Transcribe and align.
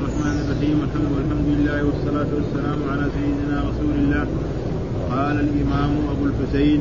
الرحمن 0.00 0.36
الرحيم. 0.44 0.76
الحمد 0.86 1.10
والحمد 1.16 1.48
لله 1.54 1.78
والصلاة 1.88 2.30
والسلام 2.36 2.78
على 2.90 3.04
سيدنا 3.16 3.56
رسول 3.68 3.94
الله. 4.02 4.26
قال 5.10 5.36
الإمام 5.46 5.92
أبو 6.12 6.24
الحسين 6.30 6.80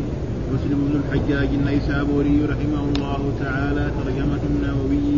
مسلم 0.54 0.80
بن 0.88 0.94
الحجاج 1.02 1.50
النيسابوري 1.60 2.38
رحمه 2.54 2.84
الله 2.92 3.21
تعالى 3.44 3.86
ترجمة 4.00 4.44
النووي 4.52 5.12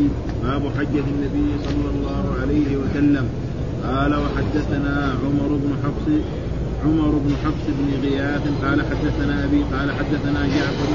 باب 0.44 0.64
حجة 0.78 1.06
النبي 1.14 1.50
صلى 1.68 1.88
الله 1.96 2.24
عليه 2.42 2.70
وسلم. 2.82 3.26
قال 3.88 4.12
وحدثنا 4.24 4.96
عمر 5.24 5.52
بن 5.64 5.72
حفص 5.84 6.08
عمر 6.86 7.14
بن 7.26 7.32
حفص 7.44 7.66
بن 7.80 7.90
غياث 8.04 8.46
قال 8.64 8.80
حدثنا 8.90 9.36
أبي 9.46 9.62
قال 9.74 9.88
حدثنا 9.92 10.42
جعفر 10.56 10.92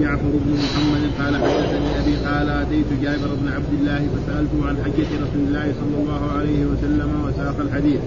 جعفر 0.00 0.30
بن 0.44 0.52
محمد 0.52 1.02
قال 1.18 1.36
حدثني 1.36 1.98
أبي 2.00 2.16
قال 2.26 2.48
أتيت 2.48 2.86
جابر 3.02 3.34
بن 3.40 3.48
عبد 3.48 3.72
الله 3.80 4.08
فسألته 4.14 4.68
عن 4.68 4.76
حجة 4.84 5.10
رسول 5.24 5.42
الله 5.48 5.72
صلى 5.80 5.96
الله 6.02 6.30
عليه 6.38 6.66
وسلم 6.66 7.10
وساق 7.26 7.56
الحديث. 7.60 8.00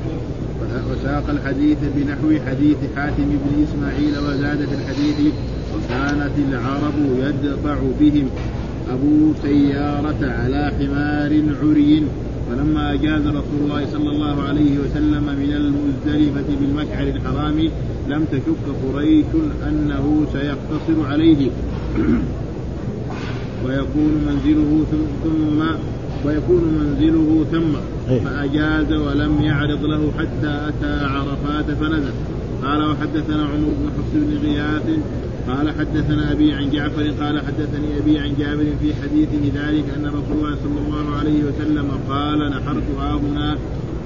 وساق 0.92 1.30
الحديث 1.30 1.78
بنحو 1.96 2.46
حديث 2.48 2.78
حاتم 2.96 3.30
بن 3.30 3.64
إسماعيل 3.64 4.14
وزاد 4.18 4.58
في 4.58 4.76
الحديث 4.76 5.34
وكانت 5.74 6.36
العرب 6.50 6.94
يدفع 7.18 7.78
بهم 8.00 8.30
أبو 8.92 9.34
سيارة 9.44 10.22
على 10.22 10.72
حمار 10.80 11.32
عري. 11.62 12.04
فلما 12.50 12.94
أجاز 12.94 13.28
رسول 13.28 13.60
الله 13.64 13.86
صلى 13.86 14.10
الله 14.10 14.44
عليه 14.44 14.80
وسلم 14.80 15.24
من 15.24 15.52
المزدلفة 15.54 16.50
بالمشعر 16.60 17.08
الحرام 17.08 17.70
لم 18.10 18.26
تشك 18.32 18.66
قريش 18.84 19.26
أنه 19.68 20.26
سيقتصر 20.34 21.08
عليه. 21.12 21.50
ويكون 23.66 24.12
منزله 24.28 24.86
ثم 25.24 25.62
ويكون 26.26 26.64
منزله 26.64 27.46
ثم 27.52 27.76
إيه. 28.10 28.20
فأجاز 28.20 28.94
ولم 28.94 29.42
يعرض 29.42 29.86
له 29.86 30.12
حتى 30.20 30.70
أتى 30.70 31.06
عرفات 31.06 31.66
فنزل. 31.66 32.12
قال 32.64 32.84
وحدثنا 32.84 33.44
عمر 33.44 33.70
بن 33.80 33.90
حفص 33.98 34.14
بن 34.14 34.38
غياث. 34.48 35.00
قال 35.48 35.70
حدثنا 35.80 36.32
أبي 36.32 36.54
عن 36.54 36.70
جعفر. 36.70 37.12
قال 37.22 37.40
حدثني 37.40 37.98
أبي 38.02 38.20
عن 38.20 38.34
جابر 38.40 38.66
في 38.82 38.94
حديثه 39.02 39.44
ذلك 39.56 39.86
أن 39.98 40.06
رسول 40.06 40.38
الله 40.38 40.56
صلى 40.56 40.80
الله 40.88 41.16
عليه 41.16 41.44
وسلم 41.44 41.92
قال 42.10 42.50
نحرت 42.50 42.84
هنا 43.00 43.58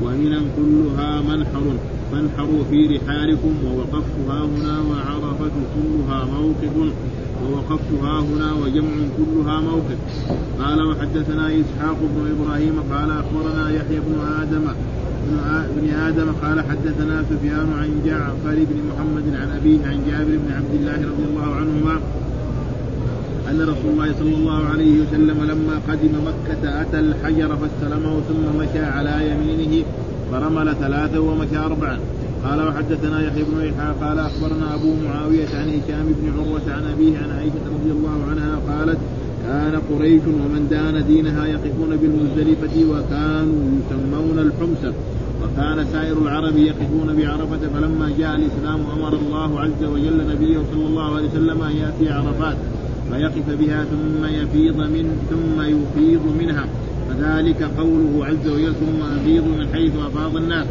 ومنا 0.01 0.41
كلها 0.57 1.21
منحر. 1.21 1.63
فانحروا 2.11 2.63
في 2.69 2.97
رحالكم 2.97 3.53
ووقفت 3.65 4.29
ها 4.29 4.45
هنا 4.45 4.79
وعرفة 4.89 5.51
كلها 5.75 6.25
موقف. 6.25 6.93
ووقفت 7.45 7.89
ها 8.03 8.19
هنا 8.19 8.53
وجمع 8.53 8.95
كلها 9.17 9.61
موقف. 9.61 9.99
قال 10.59 10.87
وحدثنا 10.87 11.47
إسحاق 11.47 11.97
بن 12.15 12.31
إبراهيم 12.35 12.75
قال 12.91 13.11
أخبرنا 13.11 13.69
يحيى 13.69 13.99
بن 13.99 14.15
آدم 14.41 14.65
ابن 15.31 15.89
آدم 15.89 16.31
قال 16.43 16.61
حدثنا 16.61 17.23
سفيان 17.29 17.73
عن 17.79 18.01
جعفر 18.05 18.55
بن 18.55 18.77
محمد 18.89 19.35
عن 19.41 19.57
أبيه 19.57 19.85
عن 19.85 20.03
جابر 20.07 20.37
بن 20.45 20.53
عبد 20.53 20.73
الله 20.73 20.95
رضي 20.95 21.23
الله 21.29 21.55
عنهما 21.55 21.99
أن 23.49 23.61
رسول 23.61 23.91
الله 23.93 24.13
صلى 24.19 24.35
الله 24.35 24.65
عليه 24.65 25.01
وسلم 25.01 25.43
لما 25.43 25.79
قدم 25.89 26.11
مكة 26.27 26.81
أتى 26.81 26.99
الحجر 26.99 27.57
فاستلمه 27.57 28.21
ثم 28.29 28.59
مشى 28.59 28.85
على 28.85 29.31
يمينه 29.31 29.85
فرمل 30.31 30.75
ثلاثة 30.75 31.19
ومشى 31.19 31.57
اربعا 31.57 31.99
قال 32.43 32.67
وحدثنا 32.67 33.27
يحيى 33.27 33.43
بن 33.43 33.59
إيحاء 33.61 33.95
قال 34.01 34.19
أخبرنا 34.19 34.75
أبو 34.75 34.93
معاوية 35.05 35.47
عن 35.47 35.69
هشام 35.69 36.05
بن 36.19 36.33
عروة 36.35 36.75
عن 36.75 36.83
أبيه 36.93 37.17
عن 37.17 37.29
عائشة 37.37 37.65
رضي 37.75 37.91
الله 37.91 38.17
عنها 38.29 38.59
قالت 38.69 38.97
كان 39.45 39.81
قريش 39.89 40.21
ومن 40.21 40.67
دان 40.69 41.05
دينها 41.07 41.47
يقفون 41.47 41.97
بالمزدلفة 41.97 42.75
وكانوا 42.91 43.79
يسمون 43.79 44.39
الحمص. 44.39 44.93
وكان 45.43 45.85
سائر 45.91 46.17
العرب 46.17 46.57
يقفون 46.57 47.15
بعرفة 47.17 47.59
فلما 47.73 48.11
جاء 48.19 48.35
الإسلام 48.35 48.79
أمر 48.97 49.13
الله 49.13 49.59
عز 49.59 49.83
وجل 49.83 50.27
نبيه 50.27 50.59
صلى 50.73 50.85
الله 50.85 51.15
عليه 51.15 51.29
وسلم 51.29 51.61
أن 51.61 51.71
يأتي 51.71 52.09
عرفات 52.09 52.57
فيقف 53.11 53.49
بها 53.59 53.83
ثم 53.83 54.25
يفيض 54.25 54.77
من 54.77 55.05
ثم 55.29 55.61
يفيض 55.61 56.21
منها. 56.39 56.65
فذلك 57.09 57.63
قوله 57.77 58.25
عز 58.25 58.47
وجل 58.47 58.73
ثم 58.73 59.01
أفيض 59.17 59.43
من 59.43 59.67
حيث 59.73 59.91
أفاض 59.95 60.35
الناس. 60.35 60.67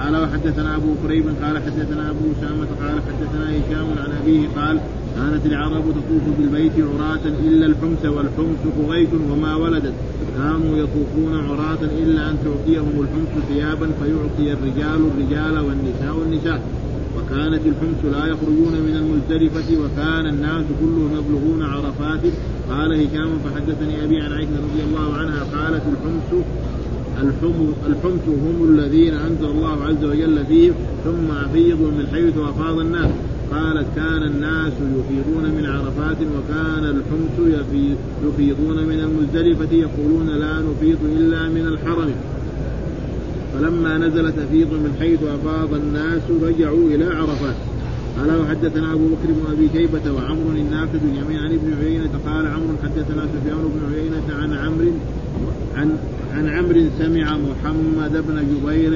قال 0.00 0.16
وحدثنا 0.16 0.76
أبو 0.76 0.94
كريب 1.02 1.24
قال 1.42 1.58
حدثنا 1.58 2.10
أبو 2.10 2.24
اسامه 2.38 2.66
قال 2.82 2.96
حدثنا 3.08 3.50
هشام 3.50 3.86
عن 3.98 4.10
أبيه 4.22 4.48
قال 4.56 4.80
كانت 5.16 5.46
العرب 5.46 5.84
تطوف 5.90 6.38
بالبيت 6.38 6.72
عراة 6.78 7.24
إلا 7.46 7.66
الحمس 7.66 8.04
والحمس 8.04 8.62
قريش 8.78 9.08
وما 9.30 9.54
ولدت. 9.56 9.92
كانوا 10.36 10.76
يطوفون 10.76 11.34
عراة 11.48 11.82
إلا 12.02 12.30
أن 12.30 12.36
تعطيهم 12.44 12.94
الحمس 13.00 13.44
ثيابا 13.48 13.88
فيعطي 14.00 14.52
الرجال 14.52 15.00
الرجال 15.10 15.58
والنساء 15.58 16.22
النساء. 16.26 16.60
وكانت 17.16 17.62
الحمس 17.66 18.00
لا 18.12 18.26
يخرجون 18.26 18.74
من 18.86 18.96
المزدلفة 19.00 19.68
وكان 19.82 20.26
الناس 20.26 20.64
كلهم 20.80 21.10
يبلغون 21.18 21.62
عرفات. 21.62 22.20
قال 22.70 22.92
هشام 22.92 23.30
فحدثني 23.44 24.04
أبي 24.04 24.20
عن 24.20 24.32
عائشة 24.32 24.56
رضي 24.66 24.82
الله 24.88 25.16
عنها 25.16 25.40
قالت 25.54 25.82
الحمس 25.92 26.44
الحمس 27.86 28.26
هم 28.28 28.68
الذين 28.70 29.14
أنزل 29.14 29.46
الله 29.46 29.84
عز 29.84 30.04
وجل 30.04 30.46
فيهم 30.46 30.74
ثم 31.04 31.30
أفيضوا 31.44 31.90
من 31.90 32.06
حيث 32.12 32.36
أفاض 32.38 32.78
الناس. 32.78 33.10
قالت 33.52 33.86
كان 33.96 34.22
الناس 34.22 34.72
يفيضون 34.72 35.44
من 35.56 35.66
عرفات 35.66 36.16
وكان 36.16 36.84
الحمس 36.84 37.36
يفيضون 38.24 38.76
من 38.76 39.00
المزدلفة 39.00 39.74
يقولون 39.74 40.26
لا 40.26 40.62
نفيض 40.62 40.98
إلا 41.16 41.48
من 41.48 41.66
الحرم. 41.66 42.10
فلما 43.54 43.98
نزلت 43.98 44.34
تفيض 44.36 44.72
من 44.72 44.96
حيث 45.00 45.22
أفاض 45.22 45.74
الناس 45.74 46.22
رجعوا 46.42 46.88
إلى 46.88 47.04
عرفات. 47.04 47.56
قال 48.18 48.40
وحدثنا 48.40 48.92
أبو 48.92 49.06
بكر 49.06 49.28
بن 49.28 49.52
أبي 49.52 49.68
شيبة 49.72 50.12
وعمر 50.12 50.54
الناقد 50.56 51.00
جميعا 51.16 51.42
عن 51.42 51.52
ابن 51.52 51.74
عيينة 51.80 52.10
قال 52.26 52.46
عمرو 52.46 52.74
حدثنا 52.84 53.26
سفيان 53.34 53.62
بن 53.74 53.94
عيينة 53.94 54.28
عن 54.42 54.52
عمرو 54.52 54.92
عن 55.76 55.96
عن 56.34 56.48
عمرو 56.48 56.82
سمع 56.98 57.36
محمد 57.36 58.12
بن 58.12 58.36
جبير 58.50 58.90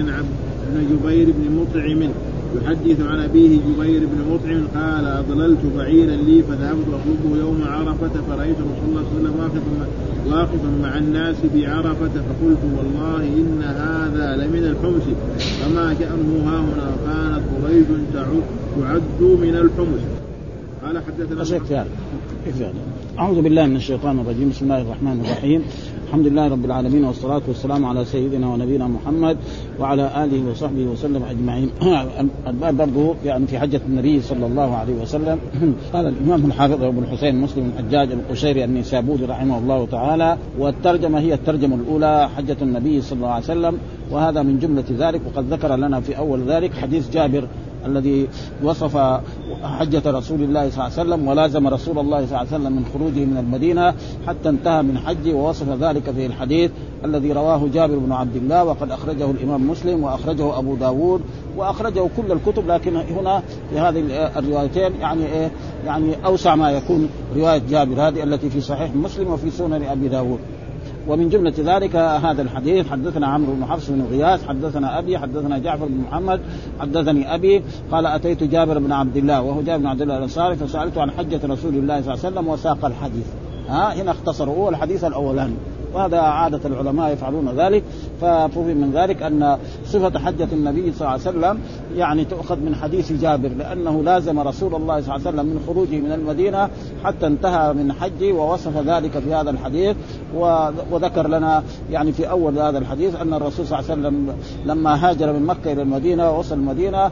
بن 0.74 0.86
جبير 0.90 1.26
بن 1.38 1.56
مطعم 1.56 2.10
يحدث 2.56 3.00
عن 3.00 3.18
أبيه 3.20 3.58
جبير 3.68 4.00
بن 4.00 4.34
مطعم 4.34 4.66
قال 4.74 5.06
أضللت 5.06 5.58
بعيرا 5.76 6.16
لي 6.16 6.42
فذهبت 6.42 6.86
اطلبه 6.88 7.36
يوم 7.38 7.62
عرفة 7.66 8.22
فرأيت 8.28 8.56
رسول 8.56 8.88
الله 8.88 9.02
صلى 9.10 9.28
الله 9.28 9.42
عليه 9.42 9.52
وسلم 9.52 9.86
واقفا 10.26 10.70
مع 10.82 10.98
الناس 10.98 11.36
بعرفه 11.54 12.08
فقلت 12.08 12.58
والله 12.76 13.22
إن 13.22 13.62
هذا 13.62 14.36
لمن 14.36 14.64
الحمص. 14.64 15.02
فما 15.62 15.94
شانه 15.98 16.42
ها 16.46 16.60
هنا؟ 16.60 16.96
كانت 17.06 17.44
قريش 17.64 17.86
تعد 18.14 19.22
من 19.40 19.56
الحمص. 19.56 20.00
قال 20.84 20.98
حدثنا 20.98 21.84
أعوذ 23.18 23.42
بالله 23.42 23.66
من 23.66 23.76
الشيطان 23.76 24.18
الرجيم. 24.18 24.50
بسم 24.50 24.64
الله 24.64 24.82
الرحمن 24.82 25.20
الرحيم. 25.24 25.62
الحمد 26.14 26.26
لله 26.26 26.48
رب 26.48 26.64
العالمين 26.64 27.04
والصلاة 27.04 27.42
والسلام 27.48 27.84
على 27.84 28.04
سيدنا 28.04 28.48
ونبينا 28.48 28.88
محمد 28.88 29.36
وعلى 29.80 30.24
آله 30.24 30.50
وصحبه 30.50 30.84
وسلم 30.84 31.22
أجمعين. 31.22 31.70
الباب 32.46 32.76
برضه 32.76 33.14
يعني 33.24 33.46
في 33.46 33.58
حجة 33.58 33.80
النبي 33.88 34.20
صلى 34.20 34.46
الله 34.46 34.76
عليه 34.76 34.94
وسلم 35.02 35.38
قال 35.92 36.06
الإمام 36.06 36.44
الحافظ 36.44 36.82
أبو 36.82 37.00
الحسين 37.00 37.40
مسلم 37.40 37.72
الحجاج 37.76 38.12
القشيري 38.12 38.64
النسابوري 38.64 39.24
رحمه 39.24 39.58
الله 39.58 39.86
تعالى 39.86 40.36
والترجمة 40.58 41.18
هي 41.18 41.34
الترجمة 41.34 41.76
الأولى 41.76 42.28
حجة 42.36 42.56
النبي 42.62 43.00
صلى 43.00 43.16
الله 43.16 43.30
عليه 43.30 43.44
وسلم 43.44 43.78
وهذا 44.10 44.42
من 44.42 44.58
جملة 44.58 45.08
ذلك 45.08 45.20
وقد 45.26 45.52
ذكر 45.52 45.76
لنا 45.76 46.00
في 46.00 46.18
أول 46.18 46.40
ذلك 46.44 46.74
حديث 46.74 47.10
جابر 47.10 47.48
الذي 47.86 48.28
وصف 48.62 48.96
حجة 49.62 50.02
رسول 50.06 50.42
الله 50.42 50.70
صلى 50.70 50.74
الله 50.74 50.82
عليه 50.84 50.92
وسلم 50.92 51.28
ولازم 51.28 51.68
رسول 51.68 51.98
الله 51.98 52.26
صلى 52.26 52.26
الله 52.26 52.38
عليه 52.38 52.48
وسلم 52.48 52.72
من 52.72 52.84
خروجه 52.92 53.24
من 53.24 53.36
المدينة 53.36 53.94
حتى 54.26 54.48
انتهى 54.48 54.82
من 54.82 54.98
حجه 54.98 55.32
ووصف 55.34 55.68
ذلك 55.68 56.10
في 56.10 56.26
الحديث 56.26 56.70
الذي 57.04 57.32
رواه 57.32 57.68
جابر 57.74 57.98
بن 57.98 58.12
عبد 58.12 58.36
الله 58.36 58.64
وقد 58.64 58.90
أخرجه 58.90 59.30
الإمام 59.30 59.70
مسلم 59.70 60.04
وأخرجه 60.04 60.58
أبو 60.58 60.74
داود 60.74 61.20
وأخرجه 61.56 62.08
كل 62.16 62.32
الكتب 62.32 62.68
لكن 62.68 62.96
هنا 62.96 63.42
في 63.70 63.78
هذه 63.78 64.00
الروايتين 64.38 64.94
يعني 65.00 65.26
إيه؟ 65.26 65.50
يعني 65.86 66.26
أوسع 66.26 66.54
ما 66.54 66.70
يكون 66.70 67.08
رواية 67.36 67.62
جابر 67.70 68.08
هذه 68.08 68.22
التي 68.22 68.50
في 68.50 68.60
صحيح 68.60 68.94
مسلم 68.94 69.28
وفي 69.28 69.50
سنن 69.50 69.82
أبي 69.82 70.08
داود. 70.08 70.38
ومن 71.08 71.28
جملة 71.28 71.54
ذلك 71.58 71.96
هذا 71.96 72.42
الحديث. 72.42 72.88
حدثنا 72.88 73.26
عمرو 73.26 73.54
بن 73.54 73.64
حفص 73.64 73.90
بن 73.90 74.06
غياث 74.10 74.46
حدثنا 74.46 74.98
أبي 74.98 75.18
حدثنا 75.18 75.58
جعفر 75.58 75.84
بن 75.84 75.98
محمد 75.98 76.40
حدثني 76.80 77.34
أبي 77.34 77.62
قال 77.92 78.06
أتيت 78.06 78.42
جابر 78.42 78.78
بن 78.78 78.92
عبد 78.92 79.16
الله 79.16 79.42
وهو 79.42 79.62
جابر 79.62 79.82
بن 79.82 79.86
عبد 79.86 80.02
الله 80.02 80.16
الأنصاري 80.16 80.56
فسألته 80.56 81.00
عن 81.00 81.10
حجة 81.10 81.40
رسول 81.44 81.74
الله 81.74 82.02
صلى 82.02 82.14
الله 82.14 82.24
عليه 82.24 82.34
وسلم 82.34 82.48
وساق 82.48 82.84
الحديث. 82.84 83.26
ها 83.68 84.02
هنا 84.02 84.10
اختصر 84.10 84.50
هو 84.50 84.68
الحديث 84.68 85.04
الأولاني. 85.04 85.54
وهذا 85.94 86.18
عادة 86.18 86.60
العلماء 86.64 87.12
يفعلون 87.12 87.48
ذلك. 87.48 87.82
ففهم 88.20 88.66
من 88.66 88.90
ذلك 88.94 89.22
أن 89.22 89.58
صفة 89.86 90.18
حجة 90.18 90.48
النبي 90.52 90.92
صلى 90.92 91.00
الله 91.00 91.10
عليه 91.10 91.20
وسلم 91.22 91.60
يعني 91.96 92.24
تؤخذ 92.24 92.56
من 92.56 92.74
حديث 92.74 93.12
جابر 93.12 93.48
لأنه 93.48 94.02
لازم 94.02 94.40
رسول 94.40 94.74
الله 94.74 95.00
صلى 95.00 95.16
الله 95.16 95.26
عليه 95.26 95.38
وسلم 95.38 95.46
من 95.46 95.64
خروجه 95.66 96.00
من 96.00 96.12
المدينة 96.12 96.68
حتى 97.04 97.26
انتهى 97.26 97.72
من 97.72 97.92
حجه 97.92 98.32
ووصف 98.32 98.76
ذلك 98.86 99.18
في 99.18 99.34
هذا 99.34 99.50
الحديث. 99.50 99.96
وذكر 100.90 101.28
لنا 101.28 101.62
يعني 101.90 102.12
في 102.12 102.30
أول 102.30 102.58
هذا 102.58 102.78
الحديث 102.78 103.20
أن 103.20 103.34
الرسول 103.34 103.66
صلى 103.66 103.78
الله 103.78 103.90
عليه 103.90 104.00
وسلم 104.00 104.36
لما 104.66 105.10
هاجر 105.10 105.32
من 105.32 105.46
مكة 105.46 105.72
إلى 105.72 105.82
المدينة 105.82 106.30
ووصل 106.30 106.54
المدينة 106.54 107.10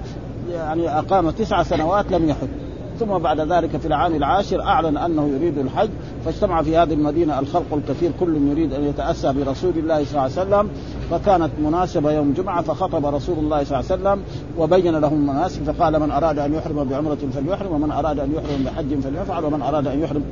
يعني 0.52 0.98
أقام 0.98 1.30
تسع 1.30 1.62
سنوات 1.62 2.12
لم 2.12 2.28
يحج. 2.28 2.61
ثم 3.02 3.18
بعد 3.18 3.40
ذلك 3.40 3.76
في 3.76 3.86
العام 3.86 4.14
العاشر 4.14 4.62
أعلن 4.62 4.96
أنه 4.96 5.28
يريد 5.28 5.58
الحج 5.58 5.88
فاجتمع 6.24 6.62
في 6.62 6.76
هذه 6.76 6.92
المدينة 6.92 7.38
الخلق 7.38 7.74
الكثير 7.74 8.10
كل 8.20 8.36
يريد 8.50 8.72
أن 8.72 8.84
يتأسى 8.84 9.32
برسول 9.32 9.72
الله 9.76 10.04
صلى 10.04 10.10
الله 10.10 10.20
عليه 10.20 10.32
وسلم. 10.32 10.68
فكانت 11.10 11.50
مناسبة 11.64 12.12
يوم 12.12 12.32
جمعة 12.32 12.62
فخطب 12.62 13.06
رسول 13.06 13.38
الله 13.38 13.64
صلى 13.64 13.80
الله 13.80 13.90
عليه 13.90 14.02
وسلم 14.02 14.22
وبين 14.58 14.96
لهم 14.96 15.14
المناسك 15.14 15.62
فقال 15.62 16.00
من 16.00 16.10
أراد 16.10 16.38
أن 16.38 16.54
يحرم 16.54 16.84
بعمرة 16.84 17.18
فليحرم 17.34 17.72
ومن 17.72 17.90
أراد 17.90 18.20
أن 18.20 18.32
يحرم 18.32 18.64
بحج 18.64 19.00
فليفعل 19.00 19.44
ومن 19.44 19.62
أراد 19.62 19.86
أن 19.86 20.00
يحرم 20.00 20.22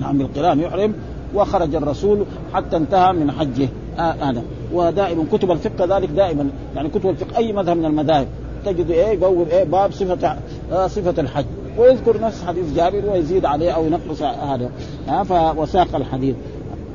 نعم 0.00 0.18
بالقران 0.18 0.60
يحرم. 0.60 0.94
وخرج 1.34 1.74
الرسول 1.74 2.24
حتى 2.54 2.76
انتهى 2.76 3.12
من 3.12 3.30
حجه. 3.30 3.68
هذا 3.96 4.38
آه 4.38 4.42
ودائما 4.72 5.24
كتب 5.32 5.50
الفقه 5.50 5.86
كذلك 5.86 6.08
دائما. 6.08 6.48
يعني 6.76 6.88
كتب 6.88 7.08
الفقه 7.08 7.36
أي 7.36 7.52
مذهب 7.52 7.76
من 7.76 7.84
المذاهب 7.84 8.26
تجد 8.64 8.90
إيه 8.90 9.08
يبوب 9.08 9.48
إيه 9.48 9.64
باب 9.64 9.92
صفة 9.92 10.36
آه 10.72 10.86
صفة 10.86 11.14
الحج. 11.22 11.44
ويذكر 11.78 12.20
نفس 12.20 12.44
حديث 12.44 12.76
جابر 12.76 13.02
ويزيد 13.12 13.44
عليه 13.44 13.70
أو 13.70 13.84
ينقص 13.84 14.22
هذا. 14.22 14.70
ها 15.08 15.52
وساق 15.52 15.96
الحديث. 15.96 16.36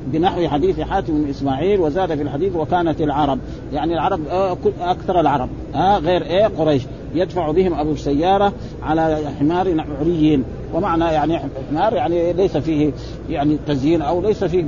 بنحو 0.07 0.47
حديث 0.47 0.79
حاتم 0.79 1.23
بن 1.23 1.29
إسماعيل 1.29 1.79
وزاد 1.79 2.15
في 2.15 2.21
الحديث 2.21 2.55
وكانت 2.55 3.01
العرب. 3.01 3.39
يعني 3.73 3.93
العرب 3.93 4.27
آه، 4.27 4.57
أكثر 4.81 5.19
العرب. 5.19 5.49
ها 5.73 5.97
غير 5.97 6.21
إيه؟ 6.23 6.47
قريش. 6.47 6.83
يدفع 7.15 7.51
بهم 7.51 7.73
أبو 7.73 7.91
السيارة 7.91 8.53
على 8.83 9.21
حمار 9.39 9.85
عري 9.99 10.43
ومعنى 10.73 11.05
يعني 11.05 11.39
حمار 11.39 11.93
يعني 11.93 12.33
ليس 12.33 12.57
فيه 12.57 12.91
يعني 13.29 13.57
تزيين 13.67 14.01
أو 14.01 14.21
ليس 14.21 14.43
فيه 14.43 14.65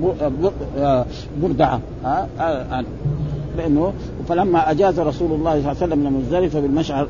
آه، 0.77 1.05
بردعة. 1.41 1.79
ها 2.03 2.27
آه، 2.39 2.83
لأنه 3.57 3.93
فلما 4.29 4.71
أجاز 4.71 4.99
رسول 4.99 5.31
الله 5.31 5.51
صلى 5.51 5.59
الله 5.59 5.69
عليه 5.69 5.77
وسلم 5.77 5.99
من 5.99 6.11
مزدلفه 6.11 6.59
بالمشعر 6.59 7.07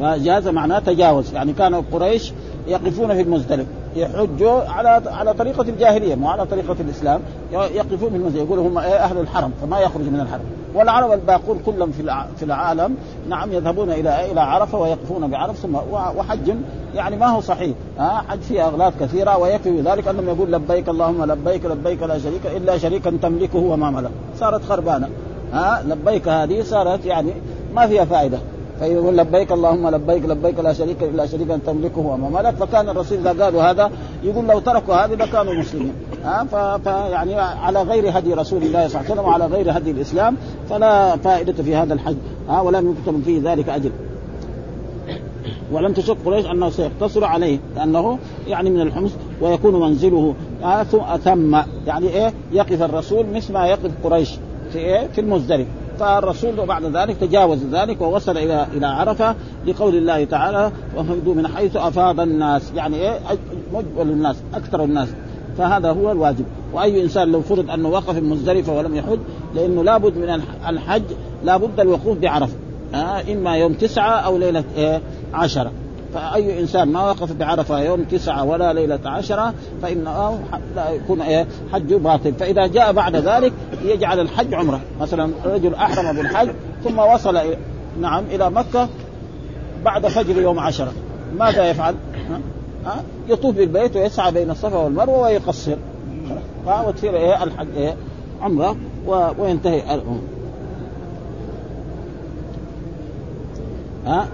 فجاز 0.00 0.48
معناه 0.48 0.78
تجاوز. 0.78 1.34
يعني 1.34 1.52
كان 1.52 1.74
قريش 1.74 2.32
يقفون 2.68 3.14
في 3.14 3.20
المزدلف 3.20 3.66
يحجوا 3.96 4.60
على 4.60 5.02
على 5.06 5.34
طريقة 5.34 5.62
الجاهلية 5.62 6.14
مو 6.14 6.28
على 6.28 6.46
طريقة 6.46 6.76
الإسلام. 6.80 7.20
يقفون 7.52 8.10
في 8.10 8.16
المزدلف 8.16 8.42
يقولوا 8.42 8.68
هم 8.68 8.78
إيه 8.78 8.96
أهل 8.96 9.18
الحرم 9.18 9.52
فما 9.62 9.80
يخرج 9.80 10.02
من 10.02 10.20
الحرم. 10.20 10.44
والعرب 10.74 11.12
الباقون 11.12 11.58
كلهم 11.66 11.90
في 11.90 12.24
في 12.36 12.44
العالم 12.44 12.96
نعم 13.28 13.52
يذهبون 13.52 13.90
إلى 13.90 14.32
إلى 14.32 14.40
عرفة 14.40 14.78
ويقفون 14.78 15.30
بعرف 15.30 15.56
ثم 15.56 15.74
وحج 16.16 16.54
يعني 16.94 17.16
ما 17.16 17.26
هو 17.26 17.40
صحيح. 17.40 17.76
ها 17.98 18.24
حج 18.28 18.40
فيه 18.40 18.66
أغلاط 18.66 18.92
كثيرة 19.00 19.38
ويكفي 19.38 19.80
ذلك 19.80 20.08
أنهم 20.08 20.28
يقول 20.28 20.52
لبيك 20.52 20.88
اللهم 20.88 21.24
لبيك 21.24 21.64
لبيك 21.64 22.02
لا 22.02 22.18
شريك 22.18 22.46
إلا 22.56 22.78
شريكا 22.78 23.18
تملكه 23.22 23.58
وما 23.58 23.90
ملك. 23.90 24.10
صارت 24.40 24.64
خربانة. 24.64 25.08
ها 25.52 25.82
لبيك 25.88 26.28
هذه 26.28 26.62
صارت 26.62 27.06
يعني 27.06 27.32
ما 27.74 27.86
فيها 27.86 28.04
فائدة. 28.04 28.38
فيقول 28.80 29.16
لبيك 29.16 29.52
اللهم 29.52 29.88
لبيك 29.88 30.24
لبيك 30.24 30.58
لا 30.60 30.72
شريك 30.72 31.02
الا 31.02 31.26
شريكا 31.26 31.56
تملكه 31.66 32.00
وما 32.00 32.28
ملك 32.28 32.54
فكان 32.54 32.88
الرسول 32.88 33.18
إذا 33.18 33.44
قالوا 33.44 33.62
هذا 33.62 33.90
يقول 34.22 34.46
لو 34.46 34.58
تركوا 34.58 34.94
هذه 34.94 35.14
لكانوا 35.14 35.54
مسلمين. 35.54 35.92
ها 36.24 36.78
فيعني 36.78 37.34
على 37.40 37.82
غير 37.82 38.18
هدي 38.18 38.34
رسول 38.34 38.62
الله 38.62 38.88
صلى 38.88 39.00
الله 39.00 39.10
عليه 39.10 39.12
وسلم 39.12 39.24
وعلى 39.24 39.46
غير 39.46 39.76
هدي 39.76 39.90
الإسلام 39.90 40.36
فلا 40.70 41.16
فائدة 41.16 41.62
في 41.62 41.76
هذا 41.76 41.94
الحج. 41.94 42.16
ها 42.48 42.60
ولم 42.60 42.90
يكتب 42.90 43.22
فيه 43.24 43.52
ذلك 43.52 43.68
اجر 43.68 43.90
ولم 45.72 45.92
تشك 45.92 46.16
قريش 46.24 46.46
أنه 46.46 46.70
سيقتصر 46.70 47.24
عليه 47.24 47.58
لأنه 47.76 48.18
يعني 48.46 48.70
من 48.70 48.80
الحمص 48.80 49.10
ويكون 49.40 49.80
منزله. 49.80 50.34
ثم 51.24 51.56
يعني 51.86 52.08
إيه؟ 52.08 52.32
يقف 52.52 52.82
الرسول 52.82 53.26
مثل 53.34 53.52
ما 53.52 53.66
يقف 53.66 53.90
قريش 54.04 54.30
في 54.72 54.78
إيه؟ 54.78 55.08
في 55.08 55.20
المزدلف 55.20 55.66
فالرسول 56.00 56.66
بعد 56.66 56.84
ذلك 56.84 57.16
تجاوز 57.16 57.58
ذلك 57.72 58.00
ووصل 58.00 58.36
إلى 58.36 58.66
إلى 58.76 58.86
عرفة 58.86 59.34
لقول 59.66 59.94
الله 59.94 60.24
تعالى 60.24 60.72
وفيدوا 60.96 61.34
من 61.34 61.48
حيث 61.48 61.76
أفاض 61.76 62.20
الناس. 62.20 62.72
يعني 62.74 62.96
إيه؟ 62.96 63.18
مجبل 63.74 64.10
الناس 64.10 64.36
أكثر 64.54 64.84
الناس. 64.84 65.08
فهذا 65.58 65.90
هو 65.92 66.12
الواجب. 66.12 66.44
وأي 66.72 67.02
إنسان 67.02 67.32
لو 67.32 67.40
فرض 67.40 67.70
أنه 67.70 67.88
وقف 67.88 68.16
مزدلفة 68.16 68.78
ولم 68.78 68.96
يحج 68.96 69.18
لأنه 69.54 69.84
لابد 69.84 70.16
من 70.16 70.42
الحج 70.68 71.02
لابد 71.44 71.80
الوقوف 71.80 72.18
بعرفة. 72.18 72.54
آه 72.94 73.32
إما 73.32 73.56
يوم 73.56 73.72
تسعة 73.72 74.10
أو 74.10 74.38
ليلة 74.38 74.64
إيه 74.76 75.00
عشرة. 75.34 75.70
فأي 76.14 76.60
إنسان 76.60 76.88
ما 76.88 77.02
وقف 77.02 77.32
بعرفة 77.32 77.80
يوم 77.80 78.04
تسعة 78.04 78.44
ولا 78.44 78.72
ليلة 78.72 79.00
عشرة 79.04 79.54
فإنه 79.82 80.40
لا 80.76 80.90
يكون 80.90 81.22
إيه 81.22 81.46
حجه 81.72 81.94
باطل. 81.94 82.32
فإذا 82.32 82.66
جاء 82.66 82.92
بعد 82.92 83.16
ذلك 83.16 83.52
يجعل 83.84 84.20
الحج 84.20 84.54
عمرة. 84.54 84.80
مثلا 85.00 85.30
رجل 85.44 85.74
أحرم 85.74 86.16
بالحج 86.16 86.50
ثم 86.84 86.98
وصل 86.98 87.38
نعم 88.00 88.24
إلى 88.24 88.50
مكة 88.50 88.88
بعد 89.84 90.06
فجر 90.06 90.40
يوم 90.40 90.58
عشرة. 90.58 90.92
ماذا 91.38 91.70
يفعل؟ 91.70 91.94
ها؟ 92.86 93.02
يطوف 93.28 93.56
بالبيت 93.56 93.96
ويسعى 93.96 94.32
بين 94.32 94.50
الصفا 94.50 94.76
والمروة 94.76 95.22
ويقصر. 95.22 95.76
وتصير 96.86 97.16
إيه 97.16 97.44
الحج 97.44 97.66
إيه 97.76 97.96
عمرة 98.42 98.76
وينتهي 99.38 100.00
ها؟ 104.06 104.28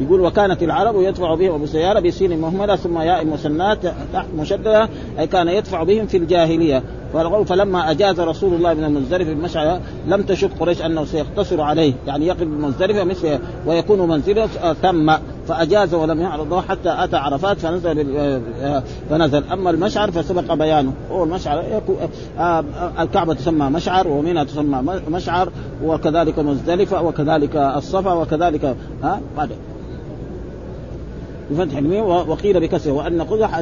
يقول 0.00 0.20
وكانت 0.20 0.62
العرب 0.62 1.02
يدفع 1.02 1.34
بهم 1.34 1.54
ابو 1.54 1.66
سياره 1.66 2.00
بسين 2.00 2.40
مهملة 2.40 2.76
ثم 2.76 2.98
ياء 2.98 3.24
مسنات 3.24 3.78
تحت 4.12 4.26
مشددة 4.38 4.88
أي 5.18 5.26
كان 5.26 5.48
يدفع 5.48 5.82
بهم 5.82 6.06
في 6.06 6.16
الجاهلية. 6.16 6.82
فلما 7.46 7.90
أجاز 7.90 8.20
رسول 8.20 8.54
الله 8.54 8.74
من 8.74 8.84
المزدلفة 8.84 9.30
بالمشعر 9.30 9.80
لم 10.06 10.22
تشك 10.22 10.50
قريش 10.60 10.82
أنه 10.82 11.04
سيقتصر 11.04 11.60
عليه. 11.60 11.92
يعني 12.06 12.26
يقف 12.26 12.38
بالمزدلفه 12.38 13.04
مثل 13.04 13.38
ويكون 13.66 14.08
منزله 14.08 14.46
ثم 14.82 15.12
فأجاز 15.48 15.94
ولم 15.94 16.20
يعرضه 16.20 16.60
حتى 16.60 16.94
أتى 16.98 17.16
عرفات 17.16 17.58
فنزل 17.58 18.40
فنزل. 19.10 19.44
أما 19.52 19.70
المشعر 19.70 20.10
فسبق 20.10 20.54
بيانه. 20.54 20.92
هو 21.10 21.24
المشعر 21.24 21.64
آه، 22.38 22.64
الكعبة 23.00 23.34
تسمى 23.34 23.70
مشعر 23.70 24.08
ومنى 24.08 24.44
تسمى 24.44 25.00
مشعر 25.10 25.48
وكذلك 25.84 26.38
مزدلفة 26.38 27.02
وكذلك 27.02 27.56
الصفا 27.56 28.12
وكذلك 28.12 28.76
ها 29.02 29.20
بفتح 31.50 31.76
الميم 31.76 32.04
وقيل 32.04 32.60
بكسره. 32.60 32.92
وأن 32.92 33.22
قزح 33.22 33.60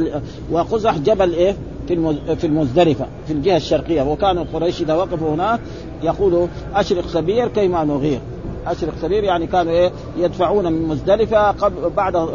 وقزح 0.50 0.98
جبل 0.98 1.32
إيه؟ 1.32 1.56
في 1.88 2.16
في 2.36 2.46
المزدلفة 2.46 3.06
في 3.26 3.32
الجهة 3.32 3.56
الشرقية. 3.56 4.02
وكانوا 4.02 4.44
قريش 4.54 4.82
إذا 4.82 4.94
وقفوا 4.94 5.34
هناك 5.34 5.60
يقولوا 6.02 6.46
أشرق 6.74 7.06
ثبير 7.06 7.48
كيما 7.48 7.84
نغير. 7.84 8.20
أشرق 8.66 8.93
ثبير 9.03 9.24
يعني 9.24 9.46
كانوا 9.46 9.72
إيه؟ 9.72 9.93
يدفعون 10.19 10.72
من 10.72 10.88
مزدلفة 10.88 11.50
قبل 11.50 11.90
بعد 11.96 12.28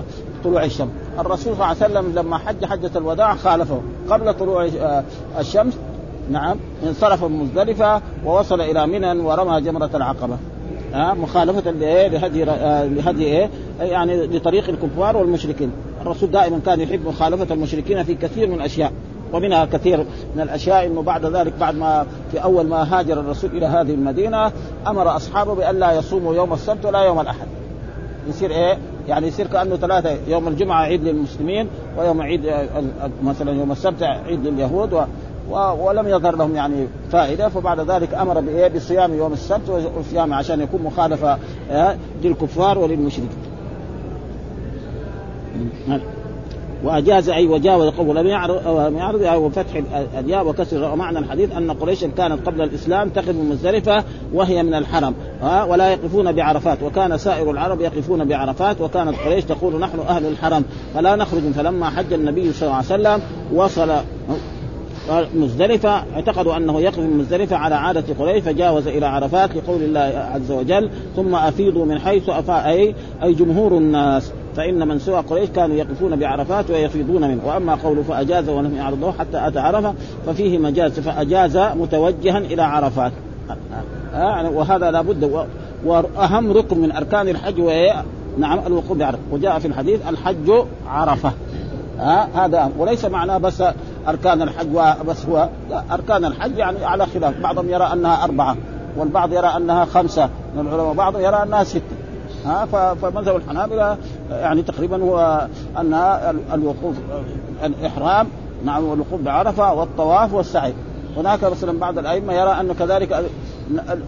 طلوع 0.43 0.63
الشمس. 0.63 0.89
الرسول 1.20 1.43
صلى 1.43 1.53
الله 1.53 1.65
عليه 1.65 1.77
وسلم 1.77 2.15
لما 2.15 2.38
حج 2.38 2.65
حجة 2.65 2.91
الوداع 2.96 3.36
خالفه. 3.36 3.81
قبل 4.10 4.34
طلوع 4.34 4.65
آه، 4.65 5.03
الشمس 5.39 5.74
نعم 6.31 6.58
انصرف 6.88 7.24
من 7.24 7.39
مزدلفة 7.39 8.01
ووصل 8.25 8.62
إلى 8.62 8.88
منى 8.88 9.20
ورمى 9.20 9.62
جمرة 9.62 9.89
العقبة. 9.96 10.38
ها 10.93 11.13
مخالفة 11.13 11.71
لهدي 11.71 12.43
آه، 12.43 12.86
لهدي 12.86 13.24
إيه 13.24 13.50
يعني 13.79 14.27
لطريق 14.27 14.69
الكفار 14.69 15.17
والمشركين 15.17 15.71
الرسول 16.01 16.31
دائما 16.31 16.60
كان 16.65 16.79
يحب 16.79 17.07
مخالفة 17.07 17.53
المشركين 17.53 18.03
في 18.03 18.15
كثير 18.15 18.48
من 18.48 18.53
الأشياء 18.53 18.91
ومنها 19.33 19.65
كثير 19.65 20.05
من 20.36 20.41
الأشياء 20.41 20.86
إنه 20.88 21.01
بعد 21.01 21.25
ذلك 21.25 21.53
بعد 21.60 21.75
ما 21.75 22.05
في 22.31 22.43
أول 22.43 22.67
ما 22.67 23.00
هاجر 23.00 23.19
الرسول 23.19 23.50
إلى 23.50 23.65
هذه 23.65 23.93
المدينة 23.93 24.51
أمر 24.88 25.15
أصحابه 25.15 25.55
بأن 25.55 25.79
لا 25.79 25.91
يصوموا 25.91 26.36
يوم 26.36 26.53
السبت 26.53 26.86
ولا 26.86 27.00
يوم 27.00 27.19
الأحد 27.19 27.48
يصير 28.29 28.51
إيه؟ 28.51 28.77
يعني 29.07 29.27
يصير 29.27 29.48
كأنه 29.48 29.75
ثلاثة 29.75 30.17
يوم 30.27 30.48
الجمعة 30.48 30.81
عيد 30.81 31.03
للمسلمين 31.03 31.67
ويوم 31.98 32.21
عيد 32.21 32.45
آه، 32.45 32.69
مثلا 33.24 33.51
يوم 33.51 33.71
السبت 33.71 34.03
عيد 34.03 34.48
لليهود 34.48 34.93
ولم 35.50 36.07
يظهر 36.07 36.36
لهم 36.36 36.55
يعني 36.55 36.88
فائدة 37.12 37.50
فبعد 37.50 37.79
ذلك 37.79 38.13
أمر 38.13 38.39
بإيه؟ 38.39 38.67
بصيام 38.67 39.13
يوم 39.13 39.33
السبت 39.33 39.91
وصيام 40.00 40.33
عشان 40.33 40.62
يكون 40.62 40.81
مخالفة 40.83 41.38
للكفار 42.24 42.79
وللمشركين. 42.79 43.29
وأجاز 46.83 47.29
أي 47.29 47.48
وجاوز 47.48 47.88
قول 47.88 48.15
لم 48.15 48.27
يعرض 48.27 48.93
يعرض 48.95 49.43
وفتح 49.43 49.81
الياء 50.19 50.48
وكسر 50.48 50.83
ومعنى 50.93 51.19
الحديث 51.19 51.51
أن 51.51 51.71
قريشا 51.71 52.07
كانت 52.07 52.48
قبل 52.48 52.62
الإسلام 52.62 53.10
تقف 53.10 53.36
مزدلفة 53.36 54.03
وهي 54.33 54.63
من 54.63 54.74
الحرم 54.74 55.13
ها 55.41 55.63
ولا 55.63 55.91
يقفون 55.91 56.31
بعرفات. 56.31 56.83
وكان 56.83 57.17
سائر 57.17 57.51
العرب 57.51 57.81
يقفون 57.81 58.25
بعرفات 58.25 58.81
وكانت 58.81 59.15
قريش 59.25 59.45
تقول 59.45 59.79
نحن 59.79 60.00
أهل 60.00 60.25
الحرم 60.25 60.63
فلا 60.93 61.15
نخرج. 61.15 61.41
فلما 61.41 61.89
حج 61.89 62.13
النبي 62.13 62.53
صلى 62.53 62.62
الله 62.62 62.75
عليه 62.75 62.86
وسلم 62.86 63.21
وصل 63.53 63.91
مزدلفة 65.36 65.89
اعتقدوا 65.89 66.58
أنه 66.58 66.81
يقف 66.81 67.00
من 67.00 67.17
مزدلفة 67.17 67.55
على 67.55 67.75
عادة 67.75 68.03
قريش 68.20 68.43
فجاوز 68.43 68.88
إلى 68.88 69.05
عرفات 69.05 69.55
لقول 69.55 69.84
الله 69.84 70.29
عز 70.34 70.51
وجل 70.51 70.89
ثم 71.15 71.36
أفيضوا 71.36 71.86
من 71.86 72.00
حيث 72.00 72.29
أفاء 72.29 72.70
أي 72.70 72.96
أي 73.24 73.34
جمهور 73.34 73.77
الناس. 73.77 74.31
فإن 74.55 74.88
من 74.88 75.00
سوى 75.00 75.20
قريش 75.20 75.50
كانوا 75.50 75.75
يقفون 75.75 76.15
بعرفات 76.15 76.70
ويفيضون 76.70 77.22
منه. 77.22 77.41
وأما 77.46 77.75
قوله 77.75 78.03
فأجاز 78.03 78.50
ولم 78.50 78.75
يعرضه 78.75 79.12
حتى 79.12 79.48
أتى 79.48 79.60
عرفة 79.60 79.93
ففيه 80.25 80.58
مجاز 80.58 81.00
فأجاز 81.00 81.58
متوجها 81.58 82.38
إلى 82.38 82.62
عرفات. 82.62 83.12
وهذا 84.53 84.91
لابد 84.91 85.48
وأهم 85.86 86.51
ركن 86.51 86.79
من 86.79 86.91
أركان 86.91 87.29
الحج 87.29 87.62
نعم 88.38 88.60
الوقوف 88.67 88.98
بعرفة. 88.98 89.20
وجاء 89.31 89.60
في 89.60 89.67
الحديث 89.67 90.00
الحج 90.10 90.51
عرفة. 90.88 91.31
ها 92.00 92.46
هذا 92.46 92.72
وليس 92.77 93.05
معناه 93.05 93.38
بس 93.38 93.63
أركان 94.08 94.41
الحج 94.41 94.79
بس 95.08 95.25
هو 95.25 95.50
أركان 95.91 96.25
الحج 96.25 96.58
يعني 96.58 96.86
على 96.86 97.05
خلاف. 97.05 97.39
بعضهم 97.39 97.70
يرى 97.70 97.84
أنها 97.93 98.24
أربعة 98.24 98.55
والبعض 98.98 99.34
يرى 99.34 99.48
أنها 99.48 99.86
خمسة. 99.86 100.29
من 100.55 100.67
العلماء 100.67 100.93
بعضهم 100.93 101.22
يرى 101.22 101.43
أنها 101.43 101.63
ستة. 101.63 101.96
ها 102.46 102.65
فمذهب 102.96 103.36
الحنابلة 103.36 103.98
يعني 104.31 104.62
تقريبا 104.62 105.03
هو 105.03 105.48
انها 105.79 106.34
الوقوف 106.53 106.96
الإحرام 107.63 108.27
نعم 108.65 108.84
والوقوف 108.84 109.22
بعرفة 109.22 109.74
والطواف 109.74 110.34
والسعي. 110.34 110.74
هناك 111.17 111.43
مثلا 111.43 111.79
بعض 111.79 111.98
الأئمة 111.98 112.34
يرى 112.34 112.50
انه 112.50 112.74
كذلك 112.74 113.25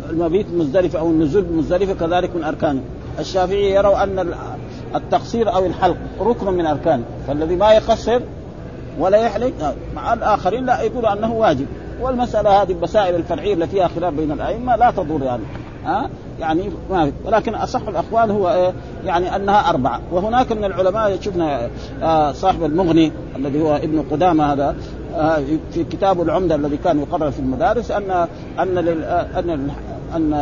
المبيت 0.10 0.48
مزدلفة 0.54 1.00
أو 1.00 1.10
النزول 1.10 1.46
مزدلفة 1.54 1.94
كذلك 1.94 2.36
من 2.36 2.44
اركانه 2.44 2.82
الشافعي 3.20 3.72
يروا 3.72 4.04
أن 4.04 4.34
التقصير 4.96 5.56
أو 5.56 5.66
الحلق 5.66 5.98
ركن 6.22 6.54
من 6.54 6.66
اركانه 6.66 7.04
فالذي 7.28 7.56
ما 7.56 7.72
يقصر 7.72 8.22
ولا 9.00 9.18
يحلق. 9.18 9.76
مع 9.96 10.14
الآخرين 10.14 10.66
لا 10.66 10.82
يقولوا 10.82 11.14
أنه 11.14 11.34
واجب. 11.34 11.66
والمسألة 12.02 12.62
هذه 12.62 12.72
المسائل 12.72 13.16
الفرعية 13.16 13.54
التي 13.54 13.68
فيها 13.68 13.88
خلاف 13.88 14.14
بين 14.14 14.32
الأئمة 14.32 14.76
لا 14.76 14.92
تضر 14.92 15.24
يعني. 15.24 15.44
ها 15.86 16.10
يعني 16.40 16.70
ما 16.90 17.12
ولكن 17.26 17.56
أصح 17.56 17.88
الأقوال 17.88 18.32
هو 18.32 18.50
إيه 18.50 18.74
يعني 19.06 19.36
أنها 19.36 19.70
أربعة. 19.70 20.02
وهناك 20.12 20.52
من 20.52 20.64
العلماء 20.64 21.18
شفنا 21.22 21.70
آه 22.04 22.32
صاحب 22.32 22.64
المغني 22.64 23.12
الذي 23.36 23.62
هو 23.62 23.76
ابن 23.76 24.04
قدامة 24.12 24.54
هذا 24.54 24.76
آه 25.16 25.44
في 25.72 25.84
كتاب 25.84 26.22
العمدة 26.22 26.56
الذي 26.56 26.78
كان 26.78 27.00
يقرر 27.00 27.32
في 27.32 27.40
المدارس 27.40 27.92
أن 27.92 28.12
أن 28.60 28.78
أن 29.38 29.70
أن 30.16 30.34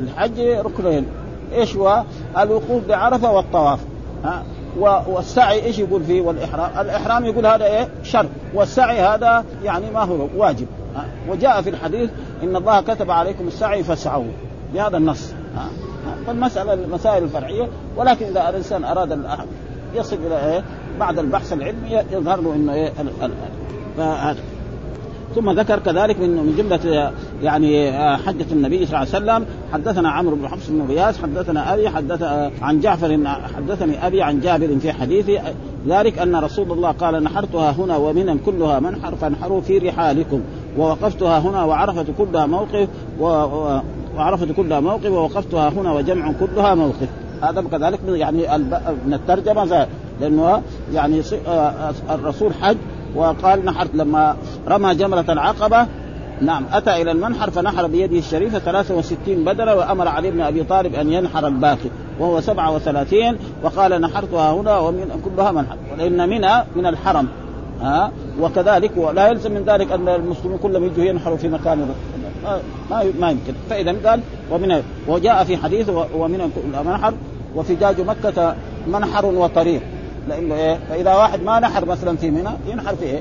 الحج 0.00 0.40
ركنين. 0.40 1.06
إيش 1.54 1.76
هو؟ 1.76 2.02
الوقوف 2.38 2.86
بعرفة 2.88 3.32
والطواف. 3.32 3.78
ها 4.24 4.42
والسعي 4.78 5.64
إيش 5.64 5.78
يقول 5.78 6.04
فيه؟ 6.04 6.20
والإحرام؟ 6.20 6.70
الإحرام 6.80 7.24
يقول 7.24 7.46
هذا 7.46 7.64
إيه؟ 7.64 7.88
شرط 8.02 8.28
والسعي 8.54 9.00
هذا 9.00 9.44
يعني 9.64 9.90
ما 9.90 10.02
هو 10.02 10.28
واجب. 10.36 10.66
وجاء 11.28 11.62
في 11.62 11.70
الحديث 11.70 12.10
إن 12.42 12.56
الله 12.56 12.80
كتب 12.80 13.10
عليكم 13.10 13.48
السعي 13.48 13.82
فاسعوا. 13.82 14.24
بهذا 14.74 14.96
النص. 14.96 15.32
فالمسألة 16.26 16.72
المسائل 16.72 17.22
الفرعية. 17.22 17.68
ولكن 17.96 18.26
إذا 18.26 18.48
الإنسان 18.48 18.84
أراد 18.84 19.12
الأحد 19.12 19.46
يصل 19.94 20.16
إلى 20.26 20.52
إيه؟ 20.52 20.62
بعد 21.00 21.18
البحث 21.18 21.52
العلمي 21.52 21.90
يظهر 22.12 22.40
له 22.40 22.54
إنه 22.54 22.74
إيه؟ 22.74 22.92
فهذا. 23.96 24.40
ثم 25.34 25.50
ذكر 25.50 25.78
كذلك 25.78 26.20
من 26.20 26.28
من 26.30 26.54
جملة 26.58 27.12
يعني 27.42 27.92
حجة 28.16 28.46
النبي 28.52 28.86
صلى 28.86 29.02
الله 29.02 29.14
عليه 29.14 29.24
وسلم 29.24 29.46
حدثنا 29.72 30.10
عمرو 30.10 30.36
بن 30.36 30.48
حفص 30.48 30.68
بن 30.70 30.86
غياث 30.88 31.22
حدثنا 31.22 31.74
أبي 31.74 31.88
حدث 31.88 32.22
عن 32.62 32.80
جعفر 32.80 33.18
حدثني 33.56 34.06
أبي 34.06 34.22
عن 34.22 34.40
جابر 34.40 34.78
في 34.80 34.92
حديثه 34.92 35.40
ذلك 35.88 36.18
أن 36.18 36.36
رسول 36.36 36.72
الله 36.72 36.90
قال 36.90 37.22
نحرتها 37.22 37.70
هنا 37.70 37.96
ومنا 37.96 38.36
كلها 38.46 38.80
منحر 38.80 39.14
فانحروا 39.14 39.60
في 39.60 39.78
رحالكم 39.78 40.40
ووقفتها 40.78 41.38
هنا 41.38 41.64
وعرفت 41.64 42.06
كلها 42.18 42.46
موقف 42.46 42.88
وعرفت 44.16 44.52
كلها 44.52 44.80
موقف 44.80 45.10
ووقفتها 45.10 45.68
هنا 45.68 45.92
وجمع 45.92 46.32
كلها 46.32 46.74
موقف. 46.74 47.08
هذا 47.42 47.62
كذلك 47.62 48.00
يعني 48.06 48.58
من 49.06 49.14
الترجمة 49.14 49.86
لأنه 50.20 50.62
يعني 50.94 51.22
الرسول 52.10 52.54
حج 52.54 52.76
وقال 53.14 53.64
نحرت 53.64 53.94
لما 53.94 54.36
رمى 54.68 54.94
جمرة 54.94 55.24
العقبة. 55.28 55.86
نعم 56.40 56.64
أتى 56.72 57.02
إلى 57.02 57.12
المنحر 57.12 57.50
فنحر 57.50 57.86
بيده 57.86 58.18
الشريفة 58.18 58.58
63 58.58 59.44
بدرة 59.44 59.74
وأمر 59.74 60.08
علي 60.08 60.30
بن 60.30 60.40
أبي 60.40 60.64
طالب 60.64 60.94
أن 60.94 61.12
ينحر 61.12 61.46
الباقي 61.46 61.90
وهو 62.18 62.40
37 62.40 63.38
وقال 63.62 64.00
نحرتها 64.00 64.52
هنا 64.52 64.78
ومن 64.78 65.20
كلها 65.24 65.52
منحر 65.52 65.76
لأن 65.98 66.28
منى 66.28 66.64
من 66.76 66.86
الحرم. 66.86 67.28
ها؟ 67.80 68.12
وكذلك 68.40 68.90
ولا 68.96 69.28
يلزم 69.28 69.52
من 69.52 69.64
ذلك 69.64 69.92
أن 69.92 70.08
المسلمين 70.08 70.58
كلهم 70.58 70.84
يجوا 70.84 71.04
ينحروا 71.04 71.36
في 71.36 71.48
مكان 71.48 71.94
ما 72.90 73.04
ما 73.20 73.30
يمكن. 73.30 73.52
فإذا 73.70 74.10
قال 74.10 74.20
ومن 74.50 74.82
وجاء 75.08 75.44
في 75.44 75.56
حديث 75.56 75.90
ومن 76.14 76.50
منحر 76.86 77.14
وفجاج 77.56 78.00
مكة 78.00 78.54
منحر 78.88 79.26
وطريق. 79.26 79.82
لأنه 80.28 80.54
إيه؟ 80.54 80.78
فإذا 80.90 81.14
واحد 81.14 81.42
ما 81.42 81.60
نحر 81.60 81.84
مثلا 81.84 82.16
في 82.16 82.30
منى 82.30 82.50
ينحر 82.68 82.96
في 82.96 83.04
إيه؟ 83.04 83.20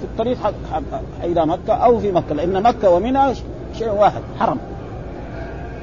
في 0.00 0.04
الطريق 0.04 0.38
حق 0.38 0.52
حق 0.72 1.24
إلى 1.24 1.46
مكة 1.46 1.72
أو 1.74 1.98
في 1.98 2.12
مكة 2.12 2.34
لأن 2.34 2.62
مكة 2.62 2.90
ومنى 2.90 3.34
شيء 3.78 3.90
واحد 3.90 4.22
حرم. 4.40 4.58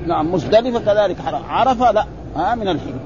نعم 0.08 0.34
مزدلفة 0.34 0.80
كذلك 0.80 1.20
حرم 1.20 1.42
عرفة 1.50 1.92
لا 1.92 2.06
ها 2.36 2.56
من 2.56 2.68
الحين 2.68 3.00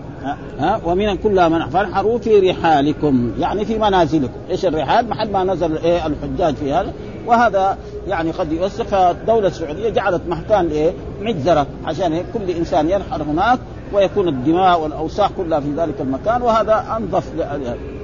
ها, 0.60 0.82
ومن 0.86 1.18
كلها 1.18 1.50
منع. 1.50 1.68
فانحروا 1.68 2.18
في 2.18 2.52
رحالكم 2.52 3.32
يعني 3.40 3.66
في 3.66 3.78
منازلكم. 3.78 4.34
إيش 4.50 4.66
الرحال؟ 4.66 5.10
محل 5.10 5.32
ما 5.32 5.44
نزل 5.44 5.78
إيه 5.78 6.08
الحجاج 6.08 6.56
في 6.56 6.74
هذا. 6.74 6.94
وهذا 7.28 7.78
يعني 8.08 8.32
قد 8.32 8.52
يوسخ 8.52 8.84
فالدولة 8.86 9.48
السعودية 9.48 9.90
جعلت 9.90 10.22
مكان 10.28 10.68
إيه 10.68 10.94
مجزرة 11.22 11.68
عشان 11.86 12.24
كل 12.34 12.50
إنسان 12.50 12.90
ينحر 12.90 13.24
هناك 13.24 13.60
ويكون 13.94 14.28
الدماء 14.28 14.82
والأوساخ 14.82 15.32
كلها 15.38 15.60
في 15.60 15.72
ذلك 15.78 16.02
المكان 16.02 16.42
وهذا 16.42 16.98
أنظف 16.98 17.32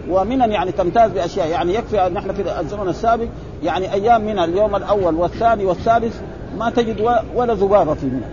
ومن 0.09 0.51
يعني 0.51 0.71
تمتاز 0.71 1.11
بأشياء. 1.11 1.47
يعني 1.47 1.73
يكفي 1.73 2.07
أن 2.07 2.13
نحن 2.13 2.33
في 2.33 2.59
الزمن 2.59 2.89
السابق 2.89 3.27
يعني 3.63 3.93
أيام 3.93 4.21
من 4.21 4.39
اليوم 4.39 4.75
الأول 4.75 5.15
والثاني 5.15 5.65
والثالث 5.65 6.21
ما 6.57 6.69
تجد 6.69 7.01
ولا 7.35 7.53
ذبابة 7.53 7.93
في 7.93 8.05
منى. 8.05 8.25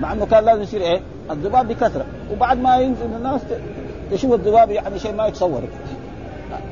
مع 0.00 0.12
إنه 0.12 0.26
كان 0.26 0.44
لازم 0.44 0.62
يصير 0.62 0.80
إيه؟ 0.80 1.00
الذباب 1.30 1.68
بكثرة. 1.68 2.04
وبعد 2.32 2.60
ما 2.60 2.76
ينزل 2.76 3.06
الناس 3.16 3.40
تشوف 4.10 4.34
الذباب 4.34 4.70
يعني 4.70 4.98
شيء 4.98 5.14
ما 5.14 5.26
يتصور. 5.26 5.62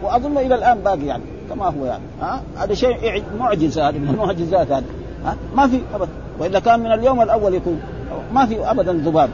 وأظن 0.03 0.39
إلى 0.39 0.55
الآن 0.55 0.79
باقي 0.79 1.07
يعني 1.07 1.23
كما 1.51 1.65
هو 1.67 1.85
يعني. 1.85 2.03
ها؟ 2.21 2.43
هذا 2.57 2.75
شيء 2.75 3.23
معجزة 3.39 3.89
هذه 3.89 3.99
من 3.99 4.09
المعجزات 4.09 4.73
هذه. 4.73 4.85
ها؟ 5.25 5.37
ما 5.55 5.69
في 5.69 5.81
ابدا 5.95 6.11
وإلا 6.39 6.61
كان 6.61 6.81
من 6.81 6.93
اليوم 6.93 7.23
الأول 7.23 7.55
يكون. 7.55 7.81
ما 8.33 8.47
في 8.47 8.71
ابدا 8.71 8.93
ذباب. 8.93 9.31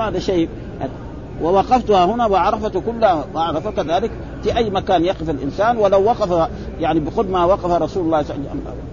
هذا 0.00 0.18
شيء. 0.18 0.48
ووقفتها 1.42 2.04
هنا 2.04 2.26
وعرفت 2.26 2.76
كلها 2.76 3.24
وعرفت 3.34 3.76
كذلك 3.76 4.10
في 4.42 4.56
أي 4.56 4.70
مكان 4.70 5.04
يقف 5.04 5.30
الإنسان. 5.30 5.76
ولو 5.76 6.04
وقف 6.04 6.48
يعني 6.80 7.00
بقرب 7.00 7.30
ما 7.30 7.44
وقف 7.44 7.70
رسول 7.70 8.04
الله 8.04 8.24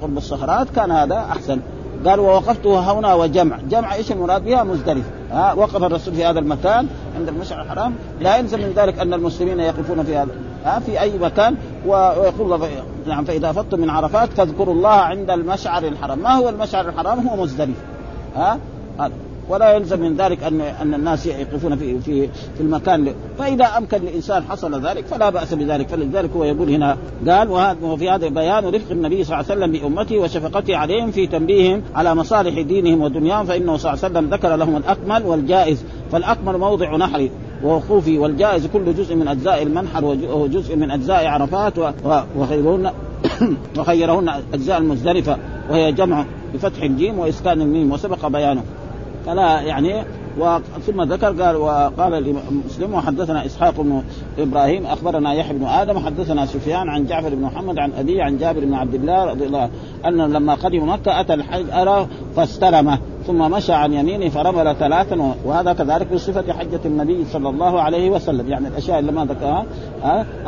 قرب 0.02 0.18
الصخرات 0.18 0.70
كان 0.70 0.92
هذا 0.92 1.16
أحسن. 1.16 1.60
قال 2.06 2.20
ووقفتها 2.20 2.94
هنا 2.94 3.14
وجمع. 3.14 3.58
جمع 3.70 3.94
إيش 3.94 4.12
المراد 4.12 4.46
بها؟ 4.46 4.64
مزدلفه 4.64 5.10
ها 5.32 5.54
وقف 5.54 5.84
الرسول 5.84 6.14
في 6.14 6.26
هذا 6.26 6.40
المكان 6.40 6.88
عند 7.18 7.28
المشعر 7.28 7.62
الحرام. 7.62 7.94
لا 8.22 8.38
يلزم 8.38 8.60
من 8.60 8.74
ذلك 8.76 9.00
أن 9.00 9.14
المسلمين 9.14 9.60
يقفون 9.60 10.04
في 10.04 10.18
هذا. 10.18 10.32
ها 10.66 10.80
في 10.80 11.02
أي 11.02 11.18
مكان. 11.18 11.56
ويقول 11.86 12.54
الله 12.54 12.70
نعم 13.08 13.26
فإذا 13.26 13.50
افضتم 13.50 13.80
من 13.80 13.90
عرفات 13.90 14.30
فاذكروا 14.30 14.74
الله 14.74 14.90
عند 14.90 15.30
المشعر 15.30 15.84
الحرام. 15.84 16.20
ما 16.20 16.34
هو 16.34 16.50
المشعر 16.50 16.90
الحرام؟ 16.90 17.28
هو 17.28 17.44
مزدلفه 17.44 17.82
ها 18.36 18.60
هذا. 19.00 19.14
ولا 19.50 19.72
يلزم 19.72 20.00
من 20.00 20.16
ذلك 20.16 20.44
ان 20.44 20.62
أن 20.62 20.94
الناس 20.94 21.26
يقفون 21.26 21.76
في 21.76 22.00
في 22.00 22.28
في 22.28 22.62
المكان. 22.62 23.14
فإذا 23.40 23.66
أمكن 23.66 23.98
للانسان 23.98 24.44
حصل 24.44 24.86
ذلك 24.88 25.06
فلا 25.06 25.30
بأس 25.30 25.54
بذلك. 25.54 25.88
فلذلك 25.88 26.30
هو 26.36 26.44
يقول 26.44 26.70
هنا 26.70 26.98
قال 27.28 27.76
وفي 27.84 28.10
هذا 28.10 28.30
بيان 28.30 28.66
رفق 28.66 28.92
النبي 28.92 29.24
صلى 29.24 29.40
الله 29.40 29.52
عليه 29.52 29.62
وسلم 29.62 29.72
بأمته 29.72 30.18
وشفقته 30.18 30.78
عليهم 30.78 31.12
في 31.12 31.28
تنبيههم 31.28 31.82
على 31.96 32.16
مصالح 32.16 32.62
دينهم 32.62 33.02
ودنياهم 33.02 33.46
فإنه 33.46 33.78
صلى 33.78 33.94
الله 33.94 34.04
عليه 34.04 34.14
وسلم 34.14 34.34
ذكر 34.34 34.56
لهم 34.56 34.78
الأكمل 34.78 35.24
والجائز. 35.24 35.84
فالأكمل 36.12 36.58
موضع 36.58 36.98
نحر 36.98 37.30
ووقوفي 37.64 38.18
والجائز 38.18 38.68
كل 38.68 38.96
جزء 38.96 39.16
من 39.16 39.28
أجزاء 39.28 39.64
المنحر 39.64 40.06
وجزء 40.06 40.76
من 40.76 40.92
أجزاء 40.92 41.28
عرفات 41.28 41.74
وخيرهن 42.36 42.92
وخيرهن 43.78 44.30
أجزاء 44.54 44.78
المزدلفة 44.78 45.38
وهي 45.70 45.92
جمع 45.92 46.26
بفتح 46.54 46.84
الجيم 46.84 47.20
وإسكان 47.20 47.62
الميم. 47.62 47.92
وسبق 47.92 48.28
بيانه. 48.28 48.64
فلا 49.28 49.62
يعني 49.62 50.04
ثم 50.88 51.02
ذكر 51.02 51.44
قال 51.44 51.56
وقال 51.56 52.36
مسلم 52.66 52.94
وحدثنا 52.94 53.46
إسحاق 53.46 53.82
بن 53.82 54.04
إبراهيم 54.40 54.86
أخبرنا 54.86 55.34
يحيى 55.34 55.58
بن 55.58 55.66
آدم 55.66 56.00
حدثنا 56.00 56.46
سفيان 56.46 56.90
عن 56.90 57.06
جعفر 57.06 57.36
بن 57.36 57.42
محمد 57.42 57.80
عن 57.80 57.92
أبي 57.92 58.22
عن 58.22 58.38
جابر 58.38 58.60
بن 58.60 58.74
عبد 58.74 58.94
الله 58.94 59.26
رضي 59.26 59.46
الله 59.46 59.70
عنه 60.04 60.26
ان 60.26 60.34
لما 60.34 60.54
قدم 60.54 60.90
مكة 60.90 61.20
أتى 61.20 61.34
الحج 61.34 61.66
أرى 61.72 62.08
فاستلمه 62.36 63.00
ثم 63.28 63.52
مشى 63.52 63.74
عن 63.74 63.94
يمينه 63.94 64.30
فرمل 64.30 64.76
ثلاثا 64.76 65.36
وهذا 65.46 65.74
كذلك 65.74 66.14
بصفة 66.14 66.54
حجة 66.54 66.80
النبي 66.86 67.26
صلى 67.26 67.50
الله 67.50 67.82
عليه 67.82 68.10
وسلم. 68.10 68.50
يعني 68.50 68.68
الأشياء 68.68 69.00
اللي 69.00 69.12
ما 69.12 69.26
ذكرها 69.26 69.66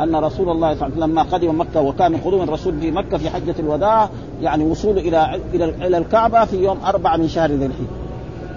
أن 0.00 0.16
رسول 0.16 0.48
الله 0.48 0.74
صلى 0.74 0.86
الله 0.86 0.94
عليه 0.94 0.96
وسلم 0.96 1.10
لما 1.10 1.22
قدم 1.22 1.60
مكة 1.60 1.80
وكان 1.80 2.16
قدوم 2.16 2.42
الرسول 2.42 2.80
في 2.80 2.90
مكة 2.90 3.18
في 3.18 3.30
حجة 3.30 3.54
الوداع 3.58 4.08
يعني 4.42 4.64
وصوله 4.64 5.00
إلى 5.00 5.40
إلى 5.54 5.98
الكعبة 5.98 6.44
في 6.44 6.64
يوم 6.64 6.78
أربعة 6.86 7.16
من 7.16 7.28
شهر 7.28 7.50
ذي 7.50 7.66
الحجة. 7.66 7.99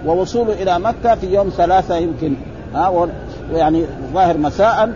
ووصوله 0.06 0.52
إلى 0.52 0.78
مكة 0.78 1.14
في 1.14 1.34
يوم 1.34 1.48
ثلاثة 1.48 1.96
يمكن. 1.96 2.34
ها 2.74 3.08
ويعني 3.52 3.84
ظاهر 4.14 4.38
مساء. 4.38 4.92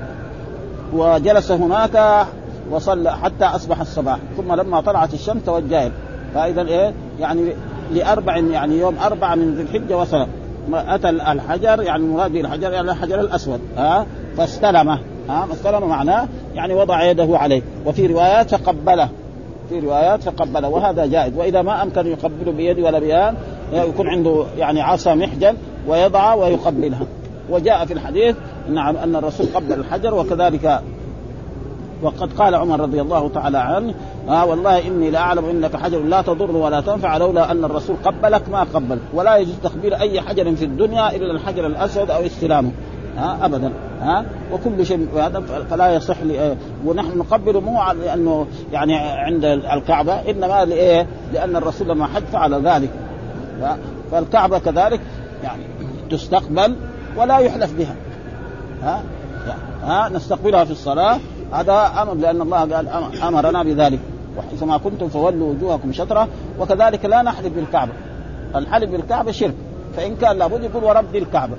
وجلس 0.92 1.52
هناك 1.52 2.26
وصلى 2.70 3.16
حتى 3.16 3.44
أصبح 3.44 3.80
الصباح. 3.80 4.18
ثم 4.36 4.54
لما 4.54 4.80
طلعت 4.80 5.14
الشمس 5.14 5.42
توجه. 5.46 5.90
فإذا 6.34 6.62
إيه 6.62 6.92
يعني 7.20 7.52
لأربع 7.92 8.36
يعني 8.36 8.78
يوم 8.78 8.96
أربعة 9.04 9.34
من 9.34 9.54
ذي 9.54 9.62
الحجة 9.62 9.98
وصل. 9.98 10.26
أتى 10.72 11.08
الحجر 11.08 11.82
يعني 11.82 12.02
المراد 12.02 12.34
الحجر 12.34 12.72
يعني 12.72 12.90
الحجر 12.90 13.20
الأسود. 13.20 13.60
ها 13.76 14.06
فاستلمه. 14.36 14.98
ها 15.28 15.48
استلم 15.52 15.88
معناه 15.88 16.28
يعني 16.54 16.74
وضع 16.74 17.02
يده 17.02 17.38
عليه. 17.38 17.62
وفي 17.86 18.06
روايات 18.06 18.54
فقبله 18.54 19.08
في 19.68 19.80
روايات 19.80 20.22
فقبله 20.22 20.68
وهذا 20.68 21.06
جائز. 21.06 21.32
وإذا 21.36 21.62
ما 21.62 21.82
أمكن 21.82 22.06
يقبله 22.06 22.52
بيده 22.52 22.82
ولا 22.82 22.98
بيان 22.98 23.34
يكون 23.72 24.08
عنده 24.08 24.44
يعني 24.58 24.80
عصا 24.80 25.14
محجن 25.14 25.54
ويضع 25.88 26.34
ويقبلها. 26.34 27.06
وجاء 27.50 27.84
في 27.84 27.92
الحديث 27.92 28.36
نعم 28.70 28.96
أن 28.96 29.16
الرسول 29.16 29.46
قبل 29.54 29.72
الحجر 29.72 30.14
وكذلك 30.14 30.80
وقد 32.02 32.32
قال 32.32 32.54
عمر 32.54 32.80
رضي 32.80 33.00
الله 33.00 33.28
تعالى 33.28 33.58
عنه 33.58 33.94
آه 34.28 34.46
والله 34.46 34.86
إني 34.88 35.10
لاعلم 35.10 35.44
إنك 35.44 35.76
حجر 35.76 35.98
لا 35.98 36.22
تضر 36.22 36.56
ولا 36.56 36.80
تنفع 36.80 37.16
لولا 37.16 37.50
أن 37.50 37.64
الرسول 37.64 37.96
قبلك 38.04 38.48
ما 38.48 38.62
قبلت 38.62 39.00
ولا 39.14 39.36
يجوز 39.36 39.54
تقبيل 39.62 39.94
أي 39.94 40.20
حجر 40.20 40.56
في 40.56 40.64
الدنيا 40.64 41.16
إلا 41.16 41.32
الحجر 41.32 41.66
الأسود 41.66 42.10
أو 42.10 42.26
استلامه. 42.26 42.70
ها 43.16 43.38
ابدا. 43.42 43.72
ها 44.00 44.24
وكل 44.52 44.86
شيء 44.86 45.08
هذا 45.16 45.40
فلا 45.70 45.94
يصح 45.94 46.22
لي 46.22 46.56
ونحن 46.86 47.18
نقبل 47.18 47.60
مو 47.60 47.92
لأنه 48.04 48.46
يعني 48.72 48.96
عند 48.96 49.44
الكعبة 49.44 50.30
إنما 50.30 50.64
لإيه؟ 50.64 51.06
لأن 51.32 51.56
الرسول 51.56 51.88
لما 51.88 52.06
حج 52.06 52.22
فعل 52.32 52.54
ذلك. 52.66 52.90
فالكعبة 54.10 54.58
كذلك 54.58 55.00
يعني 55.44 55.62
تستقبل 56.10 56.76
ولا 57.16 57.38
يحلف 57.38 57.72
بها. 57.78 57.96
ها؟ 58.82 59.02
ها؟ 59.82 60.08
نستقبلها 60.08 60.64
في 60.64 60.70
الصلاة. 60.70 61.18
هذا 61.52 61.92
أمر 62.02 62.14
لأن 62.14 62.42
الله 62.42 62.58
قال 62.58 62.88
أمرنا 63.22 63.62
بذلك. 63.62 63.98
وحيثما 64.38 64.78
كنتم 64.78 65.08
فولوا 65.08 65.50
وجوهكم 65.50 65.92
شطرة 65.92 66.28
وكذلك 66.60 67.04
لا 67.04 67.22
نحلف 67.22 67.54
بالكعبة. 67.54 67.92
الحلف 68.56 68.90
بالكعبة 68.90 69.32
شرك. 69.32 69.54
فإن 69.96 70.16
كان 70.16 70.38
لابد 70.38 70.64
يقول 70.64 70.84
ورب 70.84 71.16
الكعبة. 71.16 71.54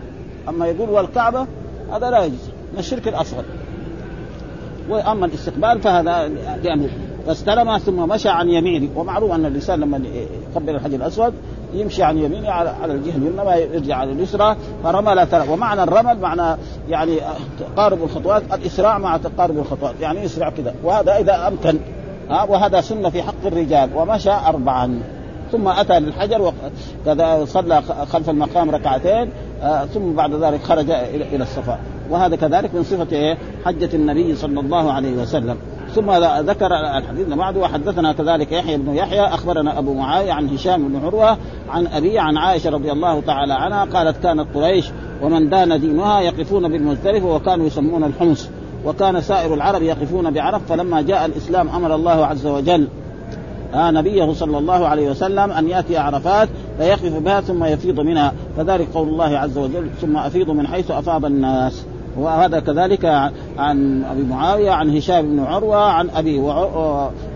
أما 0.49 0.67
يقول 0.67 0.89
والكعبة 0.89 1.47
هذا 1.91 2.09
لا 2.09 2.25
يجوز. 2.25 2.49
من 2.73 2.79
الشرك 2.79 3.07
الأصغر. 3.07 3.43
وأما 4.89 5.25
الاستقبال 5.25 5.81
فهذا 5.81 6.27
لامر 6.63 6.89
فاستلم 7.27 7.77
ثم 7.77 8.09
مشى 8.09 8.29
عن 8.29 8.49
يمينه. 8.49 8.89
ومعروف 8.95 9.31
أن 9.31 9.45
الانسان 9.45 9.79
لما 9.79 10.01
يقبل 10.51 10.75
الحجر 10.75 10.95
الأسود 10.95 11.33
يمشي 11.73 12.03
عن 12.03 12.17
يمينه 12.17 12.51
على 12.51 12.93
الجهة 12.93 13.15
اليمنى 13.15 13.45
ما 13.45 13.55
يرجع 13.55 13.95
على 13.95 14.11
اليسرى 14.11 14.55
فرمل 14.83 15.27
ثلاث 15.27 15.49
ومعنى 15.49 15.83
الرمل 15.83 16.19
معنى 16.19 16.57
يعني 16.89 17.17
تقارب 17.59 18.03
الخطوات 18.03 18.43
الإسراع 18.53 18.97
مع 18.97 19.17
تقارب 19.17 19.57
الخطوات 19.57 19.93
يعني 20.01 20.23
يسرع 20.23 20.49
كذا. 20.49 20.73
وهذا 20.83 21.17
إذا 21.17 21.47
أمكن 21.47 21.79
ها 22.29 22.43
وهذا 22.43 22.81
سنة 22.81 23.09
في 23.09 23.23
حق 23.23 23.45
الرجال 23.45 23.89
ومشى 23.95 24.31
اربعا. 24.31 25.01
ثم 25.51 25.67
أتى 25.67 25.99
للحجر 25.99 26.53
وكذا 27.05 27.45
صلى 27.45 27.81
خلف 27.81 28.29
المقام 28.29 28.71
ركعتين 28.71 29.29
آه 29.61 29.85
ثم 29.85 30.13
بعد 30.13 30.33
ذلك 30.33 30.63
خرج 30.63 30.91
إلى 30.91 31.43
الصفا. 31.43 31.79
وهذا 32.09 32.35
كذلك 32.35 32.75
من 32.75 32.83
صفة 32.83 33.07
إيه؟ 33.11 33.37
حجة 33.65 33.89
النبي 33.93 34.35
صلى 34.35 34.59
الله 34.59 34.91
عليه 34.91 35.21
وسلم. 35.21 35.57
ثم 35.89 36.11
ذكر 36.49 36.67
الحديث 36.97 37.27
بعده 37.27 37.59
وحدثنا 37.59 38.13
كذلك 38.13 38.51
يحيى 38.51 38.77
بن 38.77 38.95
يحيى 38.95 39.21
أخبرنا 39.21 39.79
أبو 39.79 39.93
معاوية 39.93 40.31
عن 40.31 40.49
هشام 40.49 40.87
بن 40.87 41.05
عروة 41.05 41.37
عن 41.69 41.87
ابي 41.87 42.19
عن 42.19 42.37
عائشة 42.37 42.69
رضي 42.69 42.91
الله 42.91 43.21
تعالى 43.21 43.53
عنها 43.53 43.85
قالت 43.85 44.23
كانت 44.23 44.47
قريش 44.55 44.85
ومن 45.21 45.49
دان 45.49 45.79
دينها 45.79 46.21
يقفون 46.21 46.71
بالمزدلفة 46.71 47.35
وكانوا 47.35 47.67
يسمون 47.67 48.03
الحمص 48.03 48.49
وكان 48.85 49.21
سائر 49.21 49.53
العرب 49.53 49.81
يقفون 49.81 50.31
بعرف 50.31 50.65
فلما 50.69 51.01
جاء 51.01 51.25
الإسلام 51.25 51.69
أمر 51.69 51.95
الله 51.95 52.25
عز 52.25 52.47
وجل 52.47 52.87
آه 53.73 53.91
نبيه 53.91 54.33
صلى 54.33 54.57
الله 54.57 54.87
عليه 54.87 55.09
وسلم 55.09 55.51
أن 55.51 55.69
يأتي 55.69 55.97
عرفات 55.97 56.49
فيقف 56.77 57.19
بها 57.19 57.41
ثم 57.41 57.63
يفيض 57.63 57.99
منها 57.99 58.33
فذلك 58.57 58.87
قول 58.93 59.07
الله 59.07 59.37
عز 59.37 59.57
وجل 59.57 59.89
ثم 60.01 60.17
أفيض 60.17 60.49
من 60.49 60.67
حيث 60.67 60.91
أفاض 60.91 61.25
الناس. 61.25 61.85
وهذا 62.19 62.59
كذلك 62.59 63.05
عن 63.57 64.03
أبي 64.03 64.23
معاوية 64.23 64.71
عن 64.71 64.97
هشام 64.97 65.21
بن 65.21 65.39
عروة 65.39 65.77
عن 65.77 66.09
أبي 66.09 66.39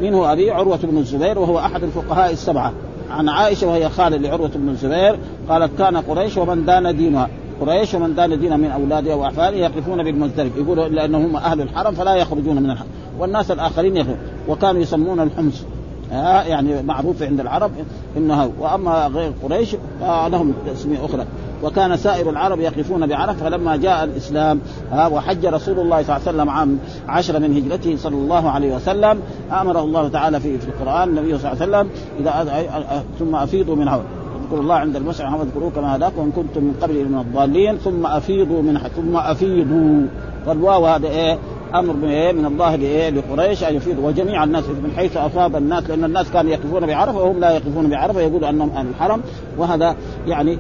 منه 0.02 0.32
أبي 0.32 0.52
عروة 0.52 0.80
بن 0.84 0.98
الزبير 0.98 1.40
وهو 1.40 1.60
أحد 1.60 1.84
الفقهاء 1.84 2.32
السبعة. 2.32 2.74
عن 3.12 3.30
عائشة 3.30 3.68
وهي 3.68 3.90
خاله 3.90 4.18
لعروة 4.18 4.52
بن 4.56 4.70
الزبير 4.70 5.16
قالت 5.50 5.78
كان 5.78 5.98
قريش 5.98 6.38
ومن 6.38 6.66
دان 6.66 6.98
دينها. 6.98 7.30
قريش 7.62 7.94
ومن 7.94 8.16
دان 8.16 8.40
دين 8.40 8.60
من 8.60 8.72
أولادها 8.72 9.16
وأحفادها 9.16 9.60
يقفون 9.60 10.04
بالمزدلف. 10.04 10.58
يقولوا 10.58 10.88
لانهم 10.88 11.36
أهل 11.36 11.62
الحرم 11.62 11.94
فلا 11.94 12.16
يخرجون 12.16 12.56
من 12.56 12.70
الحرم. 12.70 12.88
والناس 13.20 13.52
الآخرين 13.52 13.98
يخرجون. 13.98 14.20
وكانوا 14.50 14.82
يسمون 14.82 15.20
الحمص. 15.20 15.64
آه 16.12 16.42
يعني 16.42 16.84
معروف 16.84 17.24
عند 17.24 17.40
العرب 17.40 17.72
انه 18.18 18.52
وأما 18.60 19.08
غير 19.08 19.32
قريش 19.44 19.76
فلهم 20.00 20.54
اسماء 20.74 21.06
أخرى. 21.06 21.26
وكان 21.64 21.98
سائر 21.98 22.30
العرب 22.30 22.60
يقفون 22.60 23.08
بعرفة 23.08 23.50
فلما 23.50 23.76
جاء 23.76 24.04
الإسلام 24.04 24.60
آه 24.94 25.10
وحج 25.10 25.46
رسول 25.46 25.80
الله 25.80 26.04
صلى 26.04 26.18
الله 26.18 26.28
عليه 26.28 26.38
وسلم 26.38 26.50
عام 26.50 26.78
عشر 27.08 27.40
من 27.40 27.58
هجرته 27.58 27.98
صلى 27.98 28.16
الله 28.16 28.50
عليه 28.50 28.76
وسلم. 28.76 29.20
امره 29.52 29.80
الله 29.80 30.08
تعالى 30.08 30.40
في 30.40 30.58
في 30.58 30.68
القرآن 30.68 31.10
النبي 31.10 31.38
صلى 31.38 31.52
الله 31.52 31.62
عليه 31.62 31.72
وسلم 31.72 31.90
إذا 32.20 33.04
ثم 33.20 33.36
أفيضوا 33.36 33.76
من 33.76 33.88
عون 33.88 34.04
اذكروا 34.44 34.62
الله 34.62 34.76
عند 34.76 34.96
المسعى 34.96 35.28
محمد 35.28 35.48
اذكروه 35.48 35.72
كما 35.72 35.96
هداكم 35.96 36.20
وان 36.22 36.32
كنتم 36.32 36.64
من 36.64 36.74
قبل 36.82 37.10
من 37.10 37.20
الضالين 37.20 37.78
ثم 37.78 38.06
أفيضوا 38.06 38.62
من 38.62 38.78
ثم 38.96 39.18
أفيضوا. 39.18 40.08
فالواو 40.46 40.86
هذا 40.86 41.08
إيه؟ 41.08 41.38
أمر 41.76 41.94
من 42.34 42.46
الله 42.46 42.76
لقريش 43.10 43.64
أن 43.64 43.76
يفيض 43.76 44.00
وجميع 44.00 44.44
الناس 44.44 44.64
من 44.64 44.94
حيث 44.98 45.18
افاض 45.18 45.56
الناس 45.56 45.90
لأن 45.90 46.04
الناس 46.04 46.32
كانوا 46.32 46.52
يقفون 46.52 46.86
بعرفة 46.86 47.18
وهم 47.18 47.40
لا 47.40 47.52
يقفون 47.52 47.90
بعرفة 47.90 48.20
يقولوا 48.20 48.50
أنهم 48.50 48.70
أهل 48.70 48.88
الحرم 48.88 49.22
وهذا 49.58 49.96
يعني 50.28 50.58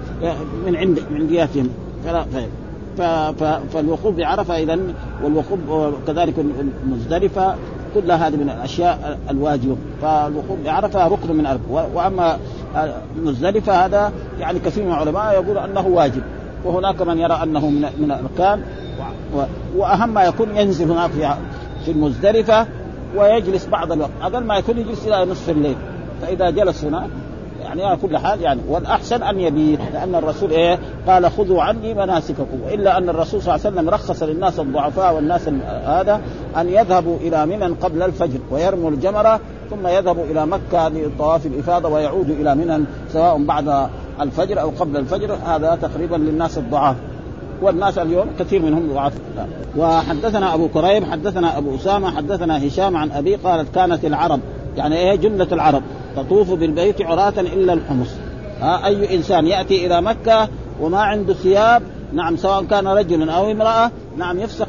من 0.66 0.76
عند 0.76 1.00
من 1.12 1.28
جهتهم. 1.28 1.70
فلا 2.06 2.26
فالوقوف 3.74 4.16
بعرفة 4.16 4.58
اذا 4.58 4.80
والوقوف 5.24 5.60
كذلك 6.08 6.34
مزدلفه 6.88 7.56
كلها 7.96 8.28
هذه 8.28 8.36
من 8.36 8.50
الأشياء 8.50 9.20
الواجبه 9.30 9.76
فالوقوف 10.02 10.60
بعرفة 10.66 11.08
ركن 11.08 11.36
من 11.36 11.46
اركان 11.46 11.90
وأما 11.94 12.38
مزدلفه 13.24 13.86
هذا 13.86 14.12
يعني 14.40 14.60
كثير 14.60 14.84
من 14.86 14.92
العلماء 14.92 15.34
يقول 15.34 15.58
أنه 15.58 15.88
واجب. 15.88 16.22
وهناك 16.66 17.02
من 17.02 17.20
يرى 17.20 17.40
أنه 17.44 17.70
من 17.70 17.82
من 17.98 18.12
الأركان. 18.12 18.64
وأهم 19.76 20.14
ما 20.14 20.24
يكون 20.24 20.58
ينزل 20.58 20.92
هناك 20.92 21.12
في 21.12 21.34
في 21.86 21.92
المزدلفة 21.92 22.68
ويجلس 23.16 23.66
بعض 23.66 23.92
الوقت. 23.92 24.12
أقل 24.22 24.44
ما 24.44 24.58
يكون 24.58 24.78
يجلس 24.78 25.08
إلى 25.08 25.32
نصف 25.32 25.50
الليل. 25.50 25.76
فإذا 26.22 26.50
جلس 26.50 26.86
هناك 26.86 27.10
يعني 27.62 27.84
على 27.84 27.98
كل 27.98 28.18
حال 28.18 28.42
يعني 28.42 28.62
والأحسن 28.70 29.24
أن 29.24 29.40
يبيت 29.40 29.80
لأن 29.94 30.16
الرسول 30.16 30.52
إيه؟ 30.52 30.80
قال 31.08 31.32
خذوا 31.32 31.64
عني 31.64 31.94
مناسككم. 31.94 32.62
والا 32.66 32.98
أن 32.98 33.10
الرسول 33.10 33.42
صلى 33.42 33.56
الله 33.56 33.66
عليه 33.66 33.76
وسلم 33.76 33.90
رخص 33.90 34.24
للناس 34.24 34.60
الضعفاء 34.60 35.16
والناس 35.16 35.48
هذا 35.86 36.22
أن 36.58 36.70
يذهبوا 36.70 37.18
إلى 37.18 37.46
منى 37.46 37.66
قبل 37.66 38.04
الفجر 38.04 38.40
ويرموا 38.52 38.90
الجمرة 38.90 39.40
ثم 39.70 39.88
يذهبوا 39.88 40.24
إلى 40.24 40.46
مكة 40.46 40.88
لطواف 40.88 41.46
الإفاضة 41.46 41.90
ويعودوا 41.90 42.36
إلى 42.36 42.56
منى 42.56 42.86
سواء 43.14 43.44
بعد 43.44 43.90
الفجر 44.22 44.62
أو 44.62 44.70
قبل 44.80 44.98
الفجر. 44.98 45.38
هذا 45.46 45.78
تقريبا 45.82 46.16
للناس 46.16 46.58
الضعاف. 46.58 46.96
والناس 47.62 47.98
اليوم 47.98 48.28
كثير 48.40 48.62
منهم 48.62 48.94
ضعاف. 48.94 49.14
وحدثنا 49.78 50.54
أبو 50.54 50.68
كريم 50.68 51.06
حدثنا 51.06 51.58
أبو 51.58 51.76
أسامة 51.76 52.12
حدثنا 52.12 52.68
هشام 52.68 52.98
عن 52.98 53.12
أبي 53.12 53.36
قالت 53.36 53.76
كانت 53.76 54.06
العرب. 54.06 54.40
يعني 54.78 54.98
إيه 54.98 55.16
جملة 55.16 55.48
العرب؟ 55.52 55.84
تطوف 56.16 56.52
بالبيت 56.52 57.02
عراة 57.02 57.34
إلا 57.40 57.74
الحمص. 57.74 58.10
ها 58.62 58.86
أي 58.86 59.16
إنسان 59.16 59.48
يأتي 59.48 59.86
إلى 59.86 60.02
مكة 60.02 60.48
وما 60.82 61.02
عنده 61.02 61.34
ثياب 61.34 61.84
نعم 62.14 62.38
سواء 62.38 62.64
كان 62.64 62.88
رجل 62.88 63.30
أو 63.30 63.52
امرأة 63.52 63.92
نعم 64.18 64.40
يفسخ 64.40 64.68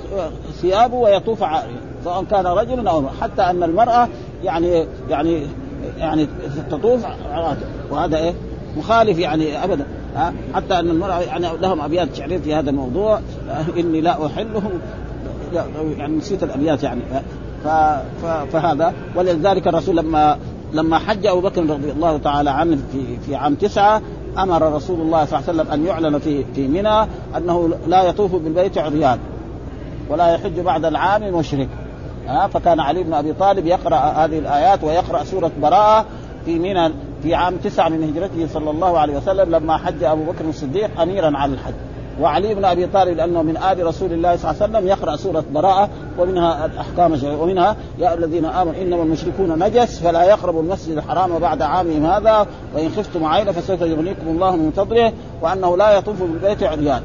ثيابه 0.60 0.96
ويطوف 0.96 1.42
عاريا 1.42 1.80
سواء 2.04 2.24
كان 2.24 2.46
رجل 2.46 2.88
أو 2.88 2.98
امرأة. 2.98 3.12
حتى 3.20 3.42
أن 3.42 3.62
المرأة 3.62 4.08
يعني 4.44 4.86
يعني 5.10 5.46
يعني 5.98 6.26
تطوف 6.70 7.04
وهذا 7.90 8.18
إيه؟ 8.18 8.34
مخالف 8.76 9.18
يعني 9.18 9.64
ابدا. 9.64 9.86
حتى 10.54 10.78
أن 10.78 10.90
المرأة 10.90 11.20
يعني 11.20 11.46
لهم 11.60 11.80
أبيات 11.80 12.14
شعرية 12.14 12.38
في 12.38 12.54
هذا 12.54 12.70
الموضوع. 12.70 13.20
إني 13.78 14.00
لا 14.00 14.26
احله 14.26 14.62
يعني 15.98 16.16
نسيت 16.16 16.42
الأبيات 16.42 16.82
يعني. 16.82 17.00
ف... 17.64 17.68
ف... 18.22 18.26
فهذا. 18.52 18.92
ولذلك 19.16 19.68
الرسول 19.68 19.96
لما 19.96 20.38
لما 20.72 20.98
حج 20.98 21.26
أبو 21.26 21.40
بكر 21.40 21.62
رضي 21.62 21.92
الله 21.92 22.18
تعالى 22.18 22.50
عنه 22.50 22.78
في 22.92 23.16
في 23.26 23.34
عام 23.36 23.54
تسعة 23.54 24.02
أمر 24.38 24.72
رسول 24.72 25.00
الله 25.00 25.24
صلى 25.24 25.38
الله 25.38 25.50
عليه 25.50 25.60
وسلم 25.60 25.72
أن 25.72 25.86
يعلن 25.86 26.18
في 26.18 26.44
في 26.54 26.68
منى 26.68 27.06
أنه 27.36 27.70
لا 27.86 28.02
يطوف 28.02 28.34
بالبيت 28.34 28.78
عريان 28.78 29.18
ولا 30.08 30.34
يحج 30.34 30.60
بعد 30.60 30.84
العام 30.84 31.34
مشرك. 31.34 31.68
ها 32.28 32.46
فكان 32.46 32.80
علي 32.80 33.02
بن 33.02 33.14
أبي 33.14 33.32
طالب 33.32 33.66
يقرأ 33.66 33.96
هذه 33.96 34.38
الآيات 34.38 34.84
ويقرأ 34.84 35.24
سورة 35.24 35.50
براءة 35.62 36.06
في 36.44 36.58
منى 36.58 36.92
في 37.22 37.34
عام 37.34 37.56
تسعة 37.56 37.88
من 37.88 38.02
هجرته 38.04 38.48
صلى 38.54 38.70
الله 38.70 38.98
عليه 38.98 39.16
وسلم 39.16 39.50
لما 39.50 39.76
حج 39.76 40.04
أبو 40.04 40.24
بكر 40.24 40.44
الصديق 40.48 41.00
اميرا 41.00 41.36
على 41.36 41.52
الحج. 41.52 41.74
وعلي 42.20 42.54
بن 42.54 42.64
أبي 42.64 42.86
طالب 42.86 43.16
لأنه 43.16 43.42
من 43.42 43.56
آل 43.56 43.86
رسول 43.86 44.12
الله 44.12 44.36
صلى 44.36 44.50
الله 44.50 44.62
عليه 44.62 44.72
وسلم 44.72 44.88
يقرأ 44.88 45.16
سورة 45.16 45.44
براءة 45.54 45.88
ومنها 46.18 46.66
الأحكام 46.66 47.18
ومنها 47.40 47.76
يا 47.98 48.14
الذين 48.14 48.44
آمنوا 48.44 48.82
إنما 48.82 49.02
المشركون 49.02 49.64
نجس 49.64 49.98
فلا 50.00 50.22
يقربوا 50.22 50.62
المسجد 50.62 50.96
الحرام 50.96 51.38
بعد 51.38 51.62
عامهم 51.62 52.06
هذا 52.06 52.46
وإن 52.74 52.88
خفتم 52.96 53.24
عينا 53.24 53.52
فسوف 53.52 53.80
يغنيكم 53.80 54.28
الله 54.28 54.56
من 54.56 54.70
فضله 54.76 55.12
وأنه 55.42 55.76
لا 55.76 55.98
يطوف 55.98 56.22
بالبيت 56.22 56.62
عريان. 56.62 57.02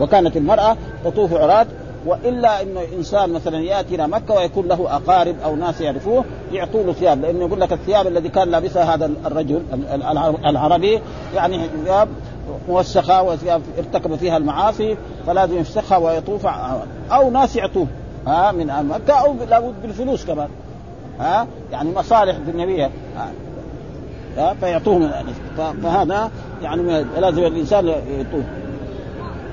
وكانت 0.00 0.36
المرأة 0.36 0.76
تطوف 1.04 1.34
عرات 1.34 1.66
وإلا 2.06 2.62
إنه 2.62 2.80
إنسان 2.96 3.32
مثلا 3.32 3.58
يأتي 3.58 3.94
إلى 3.94 4.08
مكة 4.08 4.34
ويكون 4.34 4.68
له 4.68 4.96
أقارب 4.96 5.36
أو 5.44 5.56
ناس 5.56 5.80
يعرفوه 5.80 6.24
يعطوا 6.52 6.82
له 6.82 6.92
ثياب 6.92 7.22
لأنه 7.22 7.46
يقول 7.46 7.60
لك 7.60 7.72
الثياب 7.72 8.06
الذي 8.06 8.28
كان 8.28 8.48
لابسها 8.48 8.94
هذا 8.94 9.10
الرجل 9.26 9.62
العربي 10.46 11.00
يعني 11.34 11.60
ثياب 11.84 12.08
موسخة 12.68 13.22
وثياب 13.22 13.62
ارتكب 13.78 14.16
فيها 14.16 14.36
المعاصي 14.36 14.96
فلازم 15.26 15.58
يفسخها 15.58 15.98
ويطوف 15.98 16.46
أو 17.10 17.30
ناس 17.30 17.56
يعطوه 17.56 17.86
ها 18.26 18.52
من 18.52 18.66
مكة 18.66 19.14
أو 19.14 19.34
لابد 19.50 19.74
بالفلوس 19.82 20.24
كمان 20.24 20.48
ها 21.20 21.46
يعني 21.72 21.92
مصالح 21.94 22.36
دنيوية 22.36 22.90
ها 23.16 24.54
فيعطوهم 24.60 25.02
يعني 25.02 25.32
فهذا 25.82 26.30
يعني 26.62 27.04
لازم 27.20 27.44
الإنسان 27.44 27.88
يطوف. 27.88 28.44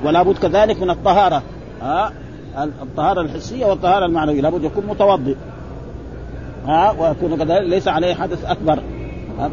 ولا 0.03 0.23
بد 0.23 0.37
كذلك 0.37 0.81
من 0.81 0.89
الطهارة 0.89 1.43
ها 1.81 2.11
الطهارة 2.57 3.21
الحسية 3.21 3.65
والطهارة 3.65 4.05
المعنوية 4.05 4.41
لابد 4.41 4.63
يكون 4.63 4.85
متوضئ. 4.85 5.35
ها 6.65 6.91
ويكون 6.91 7.37
كذلك 7.37 7.69
ليس 7.69 7.87
عليه 7.87 8.13
حدث 8.13 8.45
أكبر. 8.45 8.79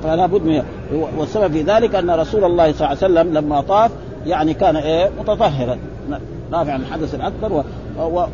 فلا 0.02 0.26
بد 0.26 0.42
من 0.42 0.62
والسبب 1.18 1.52
في 1.52 1.62
ذلك 1.62 1.94
أن 1.94 2.10
رسول 2.10 2.44
الله 2.44 2.72
صلى 2.72 2.86
الله 2.86 2.86
عليه 2.86 2.96
وسلم 2.98 3.34
لما 3.34 3.60
طاف 3.60 3.90
يعني 4.26 4.54
كان 4.54 4.76
إيه؟ 4.76 5.10
متطهرا. 5.20 5.78
رافعا 6.52 6.76
الحدث 6.76 7.14
الاكبر 7.14 7.52
و... 7.52 7.64
و... 8.02 8.26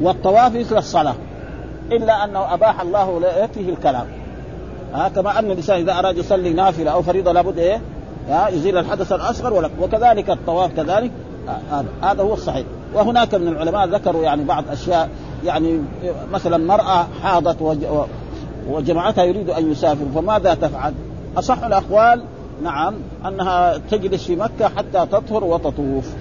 والطواف 0.00 0.56
مثل 0.56 0.76
الصلاة. 0.76 1.14
إلا 1.92 2.24
أنه 2.24 2.54
أباح 2.54 2.80
الله 2.80 3.20
فيه 3.54 3.68
الكلام. 3.68 4.06
ها 4.94 5.08
كما 5.08 5.38
أن 5.38 5.44
الإنسان 5.44 5.80
إذا 5.80 5.98
أراد 5.98 6.16
يصلي 6.18 6.52
نافلة 6.52 6.90
أو 6.90 7.02
فريضة 7.02 7.32
لابد 7.32 7.58
إيه؟ 7.58 7.80
يزيل 8.48 8.78
الحدث 8.78 9.12
الأصغر 9.12 9.70
وكذلك 9.80 10.30
الطواف 10.30 10.76
كذلك. 10.76 11.10
هذا 12.02 12.22
هو 12.22 12.34
الصحيح. 12.34 12.66
وهناك 12.94 13.34
من 13.34 13.48
العلماء 13.48 13.86
ذكروا 13.86 14.22
يعني 14.22 14.44
بعض 14.44 14.64
أشياء 14.70 15.08
يعني 15.44 15.80
مثلا 16.32 16.56
مرأة 16.58 17.06
حاضت 17.22 17.76
وجماعتها 18.68 19.24
يريد 19.24 19.50
أن 19.50 19.72
يسافر 19.72 20.04
فماذا 20.14 20.54
تفعل؟ 20.54 20.94
أصح 21.36 21.64
الأقوال 21.64 22.22
نعم 22.62 22.94
أنها 23.26 23.76
تجلس 23.90 24.24
في 24.24 24.36
مكة 24.36 24.68
حتى 24.68 25.06
تطهر 25.06 25.44
وتطوف. 25.44 26.12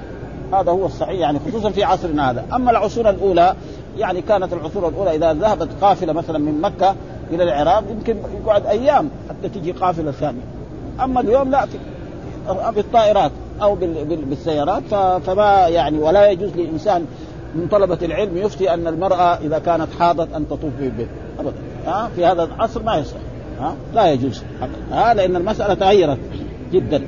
هذا 0.53 0.71
هو 0.71 0.85
الصحيح 0.85 1.19
يعني 1.19 1.39
خصوصا 1.47 1.69
في 1.69 1.83
عصرنا 1.83 2.31
هذا. 2.31 2.45
أما 2.53 2.71
العصور 2.71 3.09
الأولى 3.09 3.55
يعني 3.97 4.21
كانت 4.21 4.53
العصور 4.53 4.87
الأولى 4.87 5.15
إذا 5.15 5.33
ذهبت 5.33 5.69
قافلة 5.81 6.13
مثلا 6.13 6.37
من 6.37 6.61
مكة 6.61 6.95
إلى 7.31 7.43
العراق 7.43 7.83
يمكن 7.89 8.17
يقعد 8.43 8.65
أيام 8.65 9.09
حتى 9.29 9.49
تجي 9.49 9.71
قافلة 9.71 10.11
ثانية. 10.11 10.43
أما 11.03 11.19
اليوم 11.19 11.51
لا 11.51 11.67
بالطائرات 12.75 13.31
أو 13.63 13.75
بالسيارات. 14.29 14.83
فما 15.25 15.67
يعني 15.67 15.97
ولا 15.97 16.31
يجوز 16.31 16.55
لإنسان 16.55 17.05
من 17.55 17.67
طلبة 17.67 17.97
العلم 18.01 18.37
يفتي 18.37 18.73
أن 18.73 18.87
المرأة 18.87 19.37
إذا 19.37 19.59
كانت 19.59 19.87
حاضت 19.99 20.33
أن 20.33 20.47
تطوف 20.47 20.71
بالبيت 20.79 21.07
أبدا. 21.39 21.53
ها؟ 21.85 22.09
في 22.15 22.25
هذا 22.25 22.43
العصر 22.43 22.83
ما 22.83 22.97
يصح. 22.97 23.17
ها؟ 23.59 23.75
لا 23.93 24.11
يجوز. 24.11 24.43
ها؟ 24.91 25.13
لأن 25.13 25.35
المسألة 25.35 25.73
تغيرت 25.73 26.17
جدا. 26.71 27.03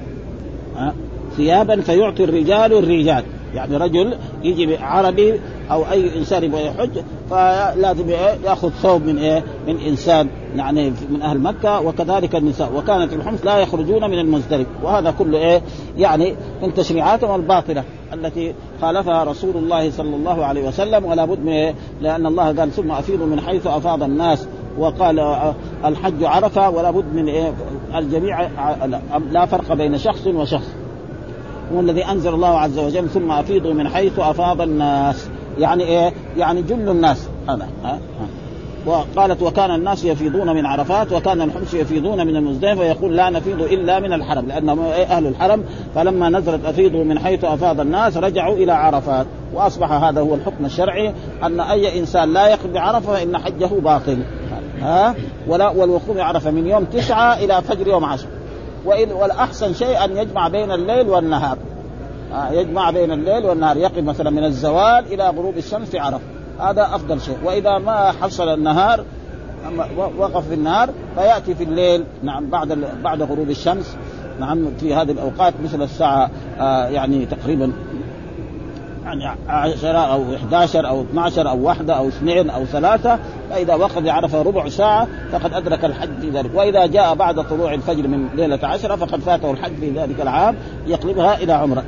ها؟ 0.76 0.94
ثيابا 1.38 1.82
فيعطي 1.82 2.24
الرجال 2.24 2.74
الرجال. 2.74 3.24
يعني 3.56 3.78
رجل 3.78 4.18
يجي 4.44 4.78
عربي 4.78 5.40
أو 5.72 5.92
أي 5.92 6.18
إنسان 6.18 6.44
يبغى 6.44 6.66
يحج 6.66 6.90
فلازم 7.30 8.10
يأخذ 8.44 8.70
ثوب 8.70 9.06
من 9.06 9.18
إيه؟ 9.18 9.44
من 9.68 9.78
إنسان 9.78 10.28
يعني 10.56 10.94
من 11.10 11.22
أهل 11.22 11.40
مكة 11.40 11.80
وكذلك 11.80 12.36
النساء 12.36 12.72
وكانت 12.76 13.14
الحمص 13.14 13.40
لا 13.46 13.58
يخرجون 13.58 14.10
من 14.10 14.20
المزدلف 14.20 14.68
وهذا 14.84 15.12
كله 15.12 15.38
إيه؟ 15.38 15.62
يعني 15.98 16.36
من 16.64 16.74
تشريعاتهم 16.74 17.36
الباطلة 17.36 17.84
التي 18.14 18.54
خالفها 18.82 19.24
رسول 19.24 19.58
الله 19.58 19.92
صلى 19.92 20.16
الله 20.16 20.46
عليه 20.46 20.68
وسلم 20.68 21.06
ولا 21.06 21.26
بد 21.26 21.40
من 21.40 21.52
إيه؟ 21.52 21.74
لأن 22.02 22.26
الله 22.26 22.60
قال 22.60 22.72
ثم 22.72 22.92
أفيضوا 22.92 23.28
من 23.28 23.42
حيث 23.42 23.68
أفاض 23.68 24.04
الناس 24.04 24.48
وقال 24.78 25.20
الحج 25.86 26.24
عرفة 26.24 26.70
ولا 26.70 26.92
بد 26.92 27.14
من 27.14 27.28
إيه؟ 27.28 27.54
الجميع 27.96 28.42
لا 29.32 29.46
فرق 29.46 29.74
بين 29.74 29.98
شخص 29.98 30.28
وشخص 30.28 30.85
هو 31.74 31.80
الذي 31.80 32.06
أنزل 32.06 32.34
الله 32.34 32.60
عز 32.60 32.80
وجل 32.80 33.10
ثم 33.10 33.32
أفيضوا 33.32 33.74
من 33.74 33.90
حيث 33.90 34.20
أفاض 34.20 34.62
الناس. 34.62 35.30
يعني 35.60 35.84
إيه؟ 35.84 36.14
يعني 36.38 36.62
جل 36.62 36.90
الناس. 36.90 37.30
هذا 37.50 37.68
ها؟ 37.84 38.00
وقالت 38.86 39.42
وكان 39.42 39.76
الناس 39.76 40.06
يفيضون 40.06 40.56
من 40.56 40.66
عرفات 40.66 41.12
وكان 41.12 41.42
الحمص 41.42 41.74
يفيضون 41.74 42.28
من 42.28 42.36
المزدلفة 42.36 42.82
ويقول 42.82 43.16
لا 43.16 43.30
نفيض 43.30 43.62
إلا 43.62 44.00
من 44.00 44.14
الحرم 44.14 44.48
لانهم 44.48 44.80
أهل 44.80 45.28
الحرم. 45.28 45.64
فلما 45.96 46.30
نزلت 46.30 46.66
أفيضوا 46.66 47.04
من 47.04 47.20
حيث 47.20 47.44
أفاض 47.44 47.80
الناس 47.80 48.18
رجعوا 48.18 48.56
إلى 48.56 48.72
عرفات. 48.72 49.26
وأصبح 49.54 49.92
هذا 49.92 50.22
هو 50.22 50.36
الحكم 50.36 50.66
الشرعي 50.66 51.14
أن 51.44 51.60
أي 51.60 52.00
إنسان 52.00 52.34
لا 52.34 52.48
يقف 52.48 52.68
بعرفه 52.68 53.14
فإن 53.14 53.38
حجه 53.38 53.66
باطل. 53.66 54.18
ها؟ 54.82 55.16
ولا 55.48 55.70
والوقوف 55.70 56.18
بعرفة 56.18 56.52
من 56.52 56.68
يوم 56.68 56.84
تسعة 56.84 57.34
إلى 57.34 57.62
فجر 57.62 57.88
يوم 57.88 58.06
عشر. 58.06 58.28
والأحسن 58.86 59.74
شيء 59.74 60.04
أن 60.04 60.18
يجمع 60.18 60.48
بين 60.48 60.72
الليل 60.72 61.10
والنهار. 61.10 61.58
يجمع 62.52 62.92
بين 62.92 63.12
الليل 63.12 63.46
والنهار. 63.46 63.78
يقف 63.78 63.98
مثلا 63.98 64.30
من 64.30 64.44
الزوال 64.44 65.14
إلى 65.14 65.30
غروب 65.30 65.58
الشمس 65.58 65.90
في 65.90 66.00
عرفة. 66.00 66.26
هذا 66.60 66.82
أفضل 66.82 67.22
شيء. 67.22 67.38
وإذا 67.44 67.78
ما 67.78 68.12
حصل 68.12 68.54
النهار 68.54 69.06
وقف 70.18 70.48
في 70.48 70.54
النهار 70.54 70.90
فيأتي 71.16 71.56
في 71.56 71.64
الليل. 71.64 72.04
نعم 72.24 72.50
بعد 72.50 72.86
بعد 73.04 73.22
غروب 73.22 73.50
الشمس. 73.50 73.98
نعم 74.40 74.68
في 74.80 74.94
هذه 74.94 75.12
الأوقات 75.12 75.54
مثل 75.64 75.82
الساعة 75.82 76.30
آه 76.60 76.88
يعني 76.88 77.26
تقريبا 77.26 77.72
يعني 79.06 79.38
10 79.48 79.98
أو 79.98 80.24
11 80.36 80.88
أو 80.88 81.02
12 81.02 81.50
أو 81.50 81.68
واحدة 81.68 81.94
أو 81.94 82.08
اثنين 82.08 82.50
أو 82.50 82.66
ثلاثة. 82.66 83.20
فإذا 83.50 83.76
وقف 83.76 84.08
عرف 84.08 84.36
ربع 84.36 84.70
ساعة 84.70 85.08
فقد 85.32 85.54
أدرك 85.54 85.86
الحج 85.86 86.10
في 86.22 86.30
ذلك 86.30 86.52
وإذا 86.56 86.86
جاء 86.86 87.16
بعد 87.16 87.48
طلوع 87.50 87.74
الفجر 87.74 88.08
من 88.08 88.28
ليلة 88.36 88.60
عشرة 88.64 88.96
فقد 88.96 89.20
فاته 89.20 89.52
الحج 89.52 89.76
في 89.80 89.90
ذلك 89.90 90.22
العام 90.22 90.56
يقلبها 90.88 91.38
إلى 91.44 91.54
عمرة. 91.54 91.84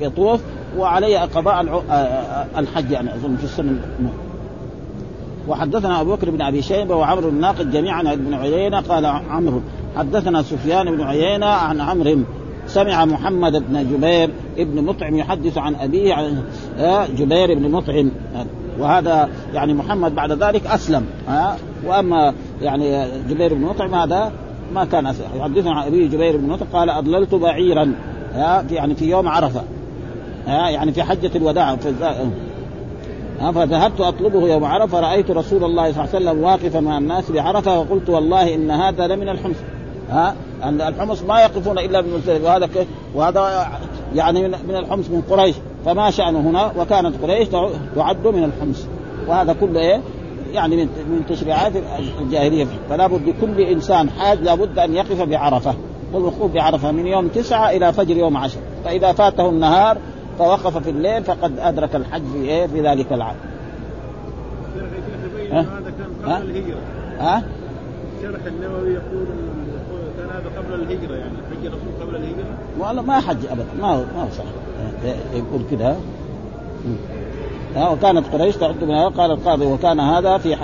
يطوف 0.00 0.40
وعليه 0.78 1.18
قضاء 1.18 1.82
الحج 2.56 2.90
يعني 2.90 3.14
أظن 3.14 3.36
في 3.36 3.44
السنة 3.44 3.78
وحدثنا 5.48 6.00
أبو 6.00 6.14
بكر 6.14 6.30
بن 6.30 6.42
أبي 6.42 6.62
شيبة 6.62 6.96
وعمرو 6.96 7.28
الناقد 7.28 7.70
جميعا 7.70 7.98
عن 7.98 8.06
ابن 8.06 8.34
عيينة 8.34 8.80
قال 8.80 9.06
عمرو 9.06 9.60
حدثنا 9.96 10.42
سفيان 10.42 10.96
بن 10.96 11.02
عيينة 11.02 11.46
عن 11.46 11.80
عمرو 11.80 12.18
سمع 12.66 13.04
محمد 13.04 13.52
بن 13.52 13.90
جبير 13.92 14.30
ابن 14.58 14.84
مطعم 14.84 15.16
يحدث 15.16 15.58
عن 15.58 15.74
أبيه 15.74 16.14
عن 16.14 16.42
جبير 17.16 17.54
بن 17.54 17.70
مطعم. 17.70 18.10
وهذا 18.78 19.28
يعني 19.54 19.74
محمد 19.74 20.14
بعد 20.14 20.32
ذلك 20.32 20.66
أسلم 20.66 21.06
ها؟ 21.28 21.56
وأما 21.86 22.34
يعني 22.62 23.06
جبير 23.28 23.54
بن 23.54 23.60
مطعم 23.60 23.94
هذا 23.94 24.32
ما 24.74 24.84
كان 24.84 25.06
أسلم. 25.06 25.26
يحدثنا 25.36 25.74
عن 25.74 25.86
أبيه 25.86 26.08
جبير 26.08 26.36
بن 26.36 26.48
مطعم 26.48 26.68
قال 26.72 26.90
أضللت 26.90 27.34
بعيرا 27.34 27.94
يعني 28.70 28.94
في 28.94 29.10
يوم 29.10 29.28
عرفة 29.28 29.62
يعني 30.46 30.92
في 30.92 31.02
حجة 31.02 31.30
الوداع 31.36 31.76
في 31.76 31.94
فذهبت 33.40 34.00
أطلبه 34.00 34.48
يوم 34.48 34.64
عرفة 34.64 35.00
رأيت 35.00 35.30
رسول 35.30 35.64
الله 35.64 35.92
صلى 35.92 36.04
الله 36.04 36.14
عليه 36.14 36.30
وسلم 36.30 36.42
واقفا 36.42 36.80
مع 36.80 36.98
الناس 36.98 37.30
بعرفة 37.30 37.78
وقلت 37.78 38.08
والله 38.08 38.54
إن 38.54 38.70
هذا 38.70 39.06
لمن 39.06 39.28
الحمص 39.28 39.56
ها؟ 40.10 40.34
أن 40.62 40.80
الحمص 40.80 41.22
ما 41.22 41.40
يقفون 41.40 41.78
إلا 41.78 42.00
بمزدلفه 42.00 42.44
وهذا 42.44 42.68
وهذا 43.14 43.66
يعني 44.14 44.48
من 44.48 44.76
الحمص 44.76 45.10
من 45.10 45.22
قريش. 45.30 45.56
فما 45.84 46.10
شأنه 46.10 46.40
هنا 46.40 46.72
وكانت 46.76 47.22
قريش 47.22 47.48
تعد 47.96 48.26
من 48.26 48.44
الحمص. 48.44 48.86
وهذا 49.28 49.52
كله 49.52 49.80
إيه؟ 49.80 50.00
يعني 50.52 50.76
من 50.76 50.88
من 51.10 51.26
تشريعات 51.28 51.72
الجاهلية. 52.20 52.66
فلا 52.90 53.06
بد 53.06 53.28
لكل 53.28 53.60
إنسان 53.60 54.10
حاج 54.10 54.42
لابد 54.42 54.78
أن 54.78 54.94
يقف 54.94 55.22
بعرفة. 55.22 55.74
والوقوف 56.12 56.52
بعرفة 56.52 56.92
من 56.92 57.06
يوم 57.06 57.28
تسعة 57.28 57.70
إلى 57.70 57.92
فجر 57.92 58.16
يوم 58.16 58.36
عشر. 58.36 58.60
فإذا 58.84 59.12
فاته 59.12 59.48
النهار 59.48 59.98
فوقف 60.38 60.76
في 60.76 60.90
الليل 60.90 61.24
فقد 61.24 61.58
أدرك 61.58 61.96
الحج 61.96 62.22
في 62.32 62.38
إيه؟ 62.38 62.66
في 62.66 62.80
ذلك 62.80 63.12
العام. 63.12 63.36
هذا 65.52 65.92
كان 65.98 66.32
قبل 66.32 66.50
الهجرة. 66.50 66.80
ها؟ 67.18 67.42
شرح 68.22 68.40
النووي 68.46 68.94
يقول 68.94 69.26
كان 70.18 70.28
هذا 70.30 70.50
قبل 70.58 70.74
الهجرة 70.74 71.14
يعني. 71.14 71.32
حج 71.60 71.66
الرسول 71.66 71.88
قبل 72.00 72.16
الهجرة؟ 72.16 72.58
والله 72.78 73.02
ما 73.02 73.20
حج 73.20 73.46
ابدا 73.50 73.66
ما 73.80 73.88
هو 73.88 74.04
ما 74.16 74.22
هو 74.22 74.28
صح. 74.30 74.44
يقول 75.34 75.62
كذا 75.70 75.96
وكانت 77.92 78.26
قريش 78.32 78.56
تعد 78.56 78.84
منها 78.84 79.08
قال 79.08 79.30
القاضي 79.30 79.66
وكان 79.66 80.00
هذا 80.00 80.38
في 80.38 80.56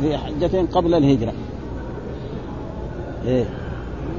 في 0.00 0.16
حجة 0.16 0.66
قبل 0.72 0.94
الهجرة. 0.94 1.32
إيه 3.26 3.44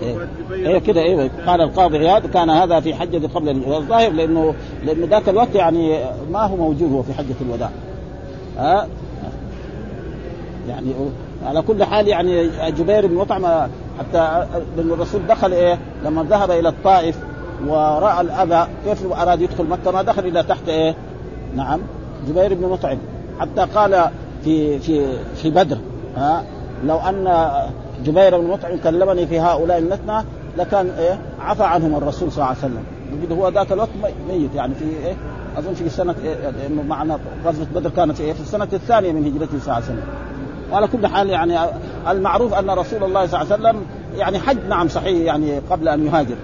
إيه, 0.02 0.18
إيه 0.52 0.78
كده 0.78 1.02
أيوه 1.02 1.30
قال 1.48 1.62
القاضي 1.62 1.98
عياض 1.98 2.28
كان 2.28 2.50
هذا 2.50 2.80
في 2.80 2.94
حجة 2.96 3.28
قبل 3.36 3.50
الهجرة. 3.50 3.78
الظاهر 3.78 4.12
لأنه 4.12 4.54
لأنه 4.86 5.08
ذاك 5.08 5.30
الوقت 5.30 5.56
يعني 5.56 6.00
ما 6.32 6.40
هو 6.40 6.56
موجود 6.56 6.92
هو 6.92 7.04
في 7.04 7.14
حجة 7.14 7.36
الوداع. 7.42 7.70
ها؟ 8.58 8.88
يعني 10.70 10.94
على 11.48 11.62
كل 11.62 11.84
حال 11.84 12.08
يعني 12.08 12.50
جبير 12.72 13.08
بن 13.08 13.16
مطعم 13.16 13.70
حتى 14.00 14.48
الرسول 14.78 15.28
دخل 15.28 15.54
إيه؟ 15.54 15.80
لما 16.06 16.24
ذهب 16.24 16.52
إلى 16.52 16.70
الطائف 16.70 17.18
ورأى 17.68 18.22
الاذى 18.22 18.68
كيف 18.86 19.14
أراد 19.14 19.42
يدخل 19.42 19.64
مكة 19.64 19.92
ما 19.92 20.02
دخل 20.02 20.26
إلا 20.26 20.42
تحت 20.42 20.70
إيه؟ 20.70 20.96
نعم 21.56 21.80
جبير 22.28 22.54
بن 22.54 22.68
مطعم 22.70 22.98
حتى 23.40 23.62
قال 23.76 24.10
في 24.44 24.80
في 24.80 25.18
في 25.36 25.50
بدر 25.50 25.78
ها 26.18 26.44
لو 26.86 26.98
أن 26.98 27.52
جبير 28.06 28.40
بن 28.40 28.48
مطعم 28.48 28.78
كلمني 28.78 29.28
في 29.28 29.40
هؤلاء 29.40 29.78
النتنة 29.78 30.26
لكان 30.58 30.90
إيه؟ 30.90 31.20
عفى 31.42 31.64
عنهم 31.64 31.96
الرسول 31.96 32.32
صلى 32.32 32.46
الله 32.46 32.48
عليه 32.48 32.60
وسلم. 32.60 32.84
هو 33.40 33.50
ذاك 33.50 33.72
الوقت 33.72 33.90
ميت 34.30 34.56
يعني 34.56 34.76
في 34.76 34.86
إيه؟ 34.86 35.16
أظن 35.58 35.74
في 35.74 35.90
سنة 35.90 36.16
إيه؟ 36.24 36.36
معنا 36.90 37.20
غزوة 37.46 37.68
بدر 37.76 37.90
كانت 37.90 38.22
إيه؟ 38.22 38.34
في 38.34 38.42
السنة 38.42 38.68
الثانية 38.74 39.12
من 39.12 39.26
هجرته 39.26 39.60
صلى 39.60 39.62
الله 39.62 39.74
عليه 39.74 39.86
وسلم. 39.86 40.04
وعلى 40.72 40.88
كل 40.88 41.08
حال 41.08 41.30
يعني 41.30 41.58
المعروف 42.10 42.54
أن 42.54 42.70
رسول 42.70 43.04
الله 43.04 43.26
صلى 43.26 43.42
الله 43.42 43.54
عليه 43.54 43.64
وسلم 43.64 43.86
يعني 44.16 44.40
حج 44.40 44.58
نعم 44.70 44.88
صحيح 44.88 45.26
يعني 45.26 45.60
قبل 45.60 45.88
أن 45.88 46.06
يهاجر 46.08 46.36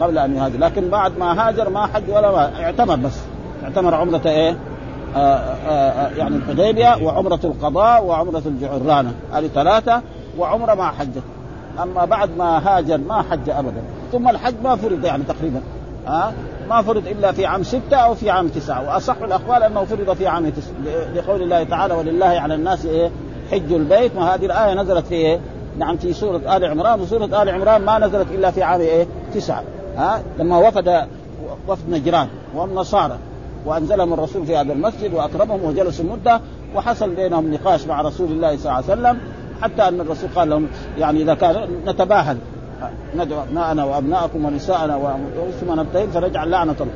قبل 0.00 0.18
أن 0.18 0.36
يهاجر 0.36 0.58
لكن 0.58 0.88
بعد 0.88 1.18
ما 1.18 1.48
هاجر 1.48 1.70
ما 1.70 1.86
حج 1.86 2.10
ولا 2.10 2.32
ما 2.32 2.64
اعتمر 2.64 2.96
بس 2.96 3.18
اعتمر 3.64 3.94
عمرة 3.94 4.22
إيه؟ 4.26 4.56
آآ 5.16 5.56
آآ 5.68 6.10
يعني 6.16 6.36
الحديبية 6.36 6.96
وعمرة 7.02 7.40
القضاء 7.44 8.04
وعمرة 8.04 8.42
الجعرانة 8.46 9.12
هذه 9.32 9.46
ثلاثة 9.46 10.02
وعمرة 10.38 10.74
ما 10.74 10.86
حجت. 10.86 11.22
أما 11.82 12.04
بعد 12.04 12.30
ما 12.38 12.68
هاجر 12.68 12.98
ما 12.98 13.22
حج 13.22 13.50
أبدا. 13.50 13.82
ثم 14.12 14.28
الحج 14.28 14.54
ما 14.64 14.76
فرض 14.76 15.04
يعني 15.04 15.22
تقريبا. 15.22 15.60
ها؟ 16.06 16.32
ما 16.68 16.82
فرض 16.82 17.06
إلا 17.06 17.32
في 17.32 17.46
عام 17.46 17.62
ستة 17.62 17.96
أو 17.96 18.14
في 18.14 18.30
عام 18.30 18.48
تسعة. 18.48 18.88
وأصح 18.88 19.16
الأقوال 19.22 19.62
أنه 19.62 19.84
فرض 19.84 20.12
في 20.16 20.26
عام 20.26 20.50
تسعة 20.50 20.72
لقول 21.14 21.42
الله 21.42 21.62
تعالى 21.62 21.94
ولله 21.94 22.26
على 22.26 22.54
الناس 22.54 22.86
إيه؟ 22.86 23.10
حج 23.50 23.72
البيت. 23.72 24.16
وهذه 24.16 24.46
الآية 24.46 24.74
نزلت 24.74 25.06
في 25.06 25.14
إيه؟ 25.14 25.40
نعم 25.78 25.96
في 25.96 26.12
سورة 26.12 26.56
آل 26.56 26.64
عمران. 26.64 27.00
وسورة 27.00 27.42
آل 27.42 27.48
عمران 27.48 27.82
ما 27.82 27.98
نزلت 27.98 28.26
إلا 28.34 28.50
في 28.50 28.62
عام 28.62 28.80
إيه؟ 28.80 29.06
تسعة. 29.34 29.62
ها؟ 29.96 30.22
لما 30.38 30.58
وفد 30.68 31.06
وفد 31.68 31.90
نجران 31.90 32.28
والنصارى 32.54 33.18
وانزلهم 33.66 34.12
الرسول 34.12 34.46
في 34.46 34.56
هذا 34.56 34.72
المسجد 34.72 35.14
واكرمهم 35.14 35.64
وجلسوا 35.64 36.04
مدة 36.04 36.40
وحصل 36.74 37.10
بينهم 37.10 37.54
نقاش 37.54 37.86
مع 37.86 38.00
رسول 38.00 38.32
الله 38.32 38.56
صلى 38.56 38.64
الله 38.64 38.74
عليه 38.74 38.84
وسلم 38.84 39.18
حتى 39.62 39.88
أن 39.88 40.00
الرسول 40.00 40.28
قال 40.36 40.50
لهم 40.50 40.66
يعني 40.98 41.22
إذا 41.22 41.34
كان 41.34 41.68
نتباهل. 41.86 42.38
ندعو 43.16 43.42
أبناءنا 43.42 43.84
وأبناءكم 43.84 44.44
ونساءنا 44.44 45.18
ثم 45.60 45.80
نبتهل 45.80 46.08
فنجعل 46.08 46.50
لعنة 46.50 46.76
الله. 46.80 46.92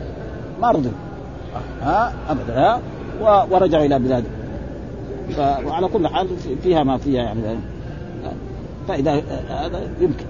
ما 0.60 0.70
رضوا 0.70 0.90
ها؟ 1.82 2.12
أبدا 2.30 2.58
ها؟ 2.58 2.80
ورجعوا 3.50 3.84
إلى 3.84 3.98
بلادهم 3.98 4.30
وعلى 5.38 5.88
كل 5.88 6.08
حال 6.08 6.28
فيها 6.62 6.82
ما 6.82 6.98
فيها 6.98 7.22
يعني. 7.22 7.40
فإذا 8.88 9.12
هذا 9.48 9.80
يمكن. 10.00 10.24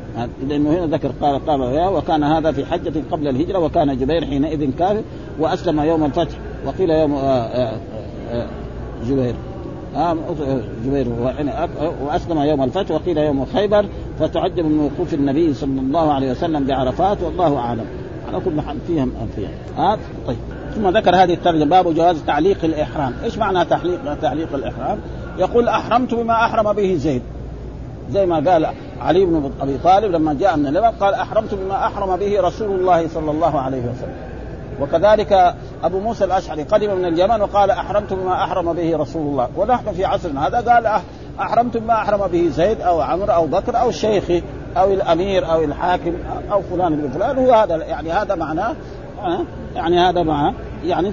لأنه 0.48 0.70
هنا 0.70 0.96
ذكر 0.96 1.12
قال 1.20 1.46
قال 1.46 1.60
وكان 1.94 2.22
هذا 2.22 2.52
في 2.52 2.66
حجة 2.66 2.92
قبل 3.12 3.28
الهجرة 3.28 3.58
وكان 3.58 3.98
جبير 3.98 4.24
حينئذ 4.24 4.70
كافر 4.78 5.02
وأسلم 5.40 5.80
يوم 5.80 6.04
الفتح. 6.04 6.34
وقيل 6.66 6.90
يوم 6.90 7.18
جبير. 9.06 9.34
آه 9.96 10.16
جبير 10.86 11.06
وأسلم 12.02 12.38
يوم 12.38 12.62
الفتح 12.62 12.90
وقيل 12.90 13.18
يوم 13.18 13.46
خيبر. 13.54 13.86
فتعجب 14.18 14.64
من 14.64 14.78
وقوف 14.78 15.14
النبي 15.14 15.54
صلى 15.54 15.80
الله 15.80 16.12
عليه 16.12 16.30
وسلم 16.30 16.64
بعرفات 16.64 17.22
والله 17.22 17.56
أعلم. 17.56 17.86
على 18.28 18.40
كل 18.44 18.60
حال 18.60 18.76
فيها 18.86 19.06
فيها 19.36 19.50
آه 19.78 19.98
طيب. 20.26 20.36
ثم 20.74 20.88
ذكر 20.88 21.16
هذه 21.16 21.34
الترجمة 21.34 21.64
باب 21.64 21.94
جواز 21.94 22.22
تعليق 22.26 22.64
الإحرام، 22.64 23.12
إيش 23.24 23.38
معنى 23.38 23.64
تعليق 23.64 24.14
تعليق 24.14 24.54
الإحرام؟ 24.54 24.98
يقول 25.38 25.68
أحرمت 25.68 26.14
بما 26.14 26.34
أحرم 26.34 26.72
به 26.72 26.94
زيد. 26.94 27.22
زي 28.10 28.26
ما 28.26 28.50
قال 28.50 28.66
علي 29.00 29.24
بن 29.24 29.50
أبي 29.60 29.78
طالب 29.78 30.12
لما 30.12 30.34
جاء 30.34 30.56
من 30.56 30.66
اليمن 30.66 30.90
قال 31.00 31.14
أحرمت 31.14 31.54
بما 31.54 31.86
أحرم 31.86 32.16
به 32.16 32.40
رسول 32.40 32.80
الله 32.80 33.08
صلى 33.08 33.30
الله 33.30 33.60
عليه 33.60 33.80
وسلم. 33.80 34.31
وكذلك 34.82 35.54
أبو 35.84 36.00
موسى 36.00 36.24
الأشعري 36.24 36.62
قدم 36.62 36.94
من 36.94 37.04
اليمن 37.04 37.40
وقال 37.40 37.70
احرمت 37.70 38.12
بما 38.12 38.44
أحرم 38.44 38.72
به 38.72 38.96
رسول 38.96 39.22
الله. 39.22 39.48
ونحن 39.56 39.92
في 39.92 40.04
عصرنا 40.04 40.46
هذا 40.46 40.72
قال 40.72 41.00
احرمت 41.40 41.76
بما 41.76 41.94
أحرم 41.94 42.26
به 42.26 42.48
زيد 42.48 42.80
أو 42.80 43.00
عمرو 43.00 43.32
أو 43.32 43.46
بكر 43.46 43.80
أو 43.80 43.88
الشيخ 43.88 44.24
أو 44.76 44.92
الأمير 44.92 45.52
أو 45.52 45.64
الحاكم 45.64 46.14
أو 46.52 46.62
فلان 46.62 46.96
بن 46.96 47.10
فلان. 47.10 47.38
هو 47.38 47.52
هذا 47.52 47.76
يعني 47.76 48.12
هذا 48.12 48.34
معناه 48.34 48.74
يعني 49.74 49.98
هذا 49.98 50.22
معناه 50.22 50.54
يعني 50.84 51.12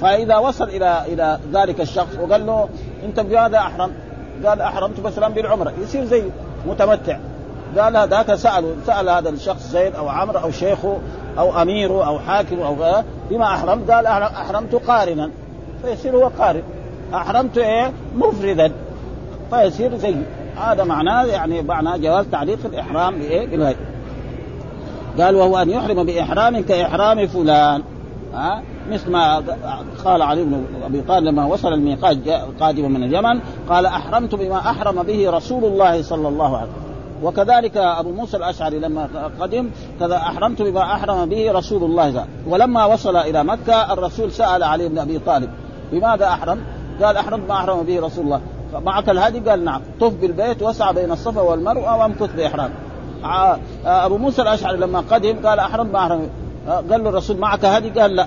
فإذا 0.00 0.36
وصل 0.36 0.68
إلى 0.68 1.02
إلى 1.06 1.38
ذلك 1.52 1.80
الشخص 1.80 2.18
وقال 2.22 2.46
له 2.46 2.68
أنت 3.04 3.20
بهذا 3.20 3.58
احرمت 3.58 3.94
قال 4.46 4.60
أحرمت 4.60 5.00
مثلا 5.00 5.28
بالعمرة. 5.28 5.72
يصير 5.82 6.04
زي 6.04 6.22
متمتع. 6.66 7.18
قال 7.78 7.96
هذاك 7.96 8.34
سأل 8.34 8.74
سأل 8.86 9.08
هذا 9.08 9.28
الشخص 9.28 9.70
زيد 9.70 9.94
أو 9.94 10.08
عمرو 10.08 10.38
أو 10.38 10.50
شيخه 10.50 10.98
أو 11.38 11.62
أميره 11.62 12.06
أو 12.06 12.18
حاكم 12.18 12.60
أو 12.60 12.76
بما 13.30 13.44
أحرمت 13.44 13.90
قال 13.90 14.06
أحرمت 14.06 14.74
قارنا. 14.74 15.30
فيصير 15.82 16.16
هو 16.16 16.30
قارن. 16.38 16.62
أحرمت 17.14 17.58
إيه؟ 17.58 17.92
مفردا. 18.16 18.72
فيصير 19.50 19.96
زي 19.96 20.14
هذا 20.56 20.84
معناه 20.84 21.24
يعني 21.24 21.62
معناه 21.62 21.96
جواز 21.96 22.26
تعليق 22.32 22.58
الإحرام 22.64 23.18
بإيه؟ 23.18 23.46
بالهي 23.46 23.74
قال 25.20 25.36
وهو 25.36 25.56
أن 25.56 25.70
يحرم 25.70 26.04
بإحرام 26.04 26.62
كإحرام 26.62 27.26
فلان. 27.26 27.82
ها؟ 28.34 28.62
مثل 28.90 29.10
ما 29.10 29.42
قال 30.04 30.22
علي 30.22 30.44
بن 30.44 30.64
أبي 30.84 31.00
طالب 31.00 31.26
لما 31.26 31.46
وصل 31.46 31.72
الميقات 31.72 32.16
قادما 32.60 32.88
من 32.88 33.02
اليمن 33.02 33.40
قال 33.68 33.86
أحرمت 33.86 34.34
بما 34.34 34.58
أحرم 34.58 35.02
به 35.02 35.30
رسول 35.30 35.64
الله 35.64 36.02
صلى 36.02 36.28
الله 36.28 36.56
عليه 36.56 36.68
وسلم. 36.68 36.87
وكذلك 37.22 37.76
أبو 37.76 38.12
موسى 38.12 38.36
الأشعري 38.36 38.78
لما 38.78 39.30
قدم 39.40 39.70
كذا 40.00 40.16
أحرمت 40.16 40.62
بما 40.62 40.82
أحرم 40.82 41.28
به 41.28 41.52
رسول 41.52 41.84
الله 41.84 42.12
صلى 42.12 42.24
ولما 42.46 42.84
وصل 42.84 43.16
إلى 43.16 43.44
مكة 43.44 43.92
الرسول 43.92 44.32
سأل 44.32 44.62
علي 44.62 44.88
بن 44.88 44.98
أبي 44.98 45.18
طالب 45.18 45.50
بماذا 45.92 46.26
أحرم؟ 46.26 46.60
قال 47.02 47.16
أحرمت 47.16 47.44
بما 47.44 47.54
أحرم 47.54 47.82
به 47.82 48.00
رسول 48.00 48.24
الله. 48.24 48.40
معك 48.74 49.08
الهدي؟ 49.08 49.50
قال 49.50 49.64
نعم. 49.64 49.80
طف 50.00 50.12
بالبيت 50.12 50.62
واسعى 50.62 50.94
بين 50.94 51.12
الصفا 51.12 51.40
والمروة 51.40 51.96
وامكث 51.96 52.34
بإحرام. 52.36 52.70
أبو 53.84 54.18
موسى 54.18 54.42
الأشعري 54.42 54.76
لما 54.76 55.00
قدم 55.00 55.46
قال 55.46 55.58
أحرمت 55.58 55.92
ما 55.92 55.98
أحرم 55.98 56.28
قال 56.68 57.04
له 57.04 57.10
الرسول 57.10 57.36
معك 57.36 57.64
هدي؟ 57.64 58.00
قال 58.00 58.16
لا. 58.16 58.26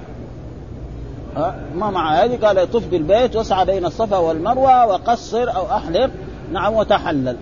ما 1.75 1.89
مع 1.89 2.23
هذه 2.23 2.45
قال 2.45 2.71
طف 2.71 2.87
بالبيت 2.87 3.35
واسعى 3.35 3.65
بين 3.65 3.85
الصفا 3.85 4.17
والمروة 4.17 4.85
وقصر 4.85 5.55
أو 5.55 5.65
احلق 5.65 6.09
نعم 6.51 6.73
وتحلل. 6.73 7.37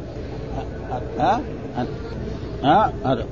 ها؟ 1.20 1.42
ها؟ 2.64 2.94
هذا. 3.06 3.26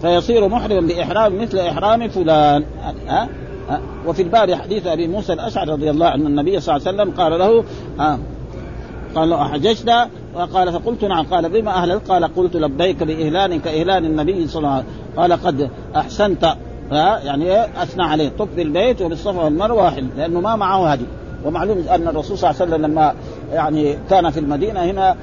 فيصير 0.00 0.48
محرما 0.48 0.80
بإحرام 0.80 1.42
مثل 1.42 1.58
إحرام 1.58 2.08
فلان. 2.08 2.64
ها؟ 3.08 3.28
وفي 4.06 4.22
الباب 4.22 4.54
حديث 4.54 4.86
أبي 4.86 5.08
موسى 5.08 5.32
الأشعري 5.32 5.72
رضي 5.72 5.90
الله 5.90 6.06
عنه 6.06 6.26
النبي 6.26 6.60
صلى 6.60 6.76
الله 6.76 6.88
عليه 6.88 6.96
وسلم 7.02 7.14
قال 7.20 7.38
له 7.38 7.64
ها؟ 7.98 8.18
قال 9.14 9.30
له 9.30 9.42
أحججت؟ 9.42 10.08
وقال 10.34 10.72
فقلت 10.72 11.04
نعم. 11.04 11.26
قال 11.26 11.48
بما 11.48 11.70
أهللت 11.70 12.10
قال 12.10 12.34
قلت 12.34 12.56
لبيك 12.56 13.02
بإهلال 13.02 13.62
كإهلال 13.62 14.04
النبي 14.04 14.46
صلى 14.46 14.58
الله 14.58 14.70
عليه 14.70 14.84
وسلم. 14.84 15.20
قال 15.20 15.32
قد 15.32 15.70
أحسنت. 15.96 16.44
ها؟ 16.92 17.18
يعني 17.18 17.64
أثنى 17.82 18.02
عليه. 18.02 18.28
طب 18.38 18.48
بالبيت 18.56 19.02
وبالصفا 19.02 19.42
والمروة 19.42 19.98
لأنه 19.98 20.40
ما 20.40 20.56
معه 20.56 20.86
هدي. 20.86 21.06
ومعلوم 21.44 21.78
أن 21.78 22.08
الرسول 22.08 22.38
صلى 22.38 22.50
الله 22.50 22.62
عليه 22.62 22.72
وسلم 22.72 22.86
لما 22.86 23.14
يعني 23.52 23.98
كان 24.10 24.30
في 24.30 24.40
المدينة 24.40 24.80
هنا 24.80 25.16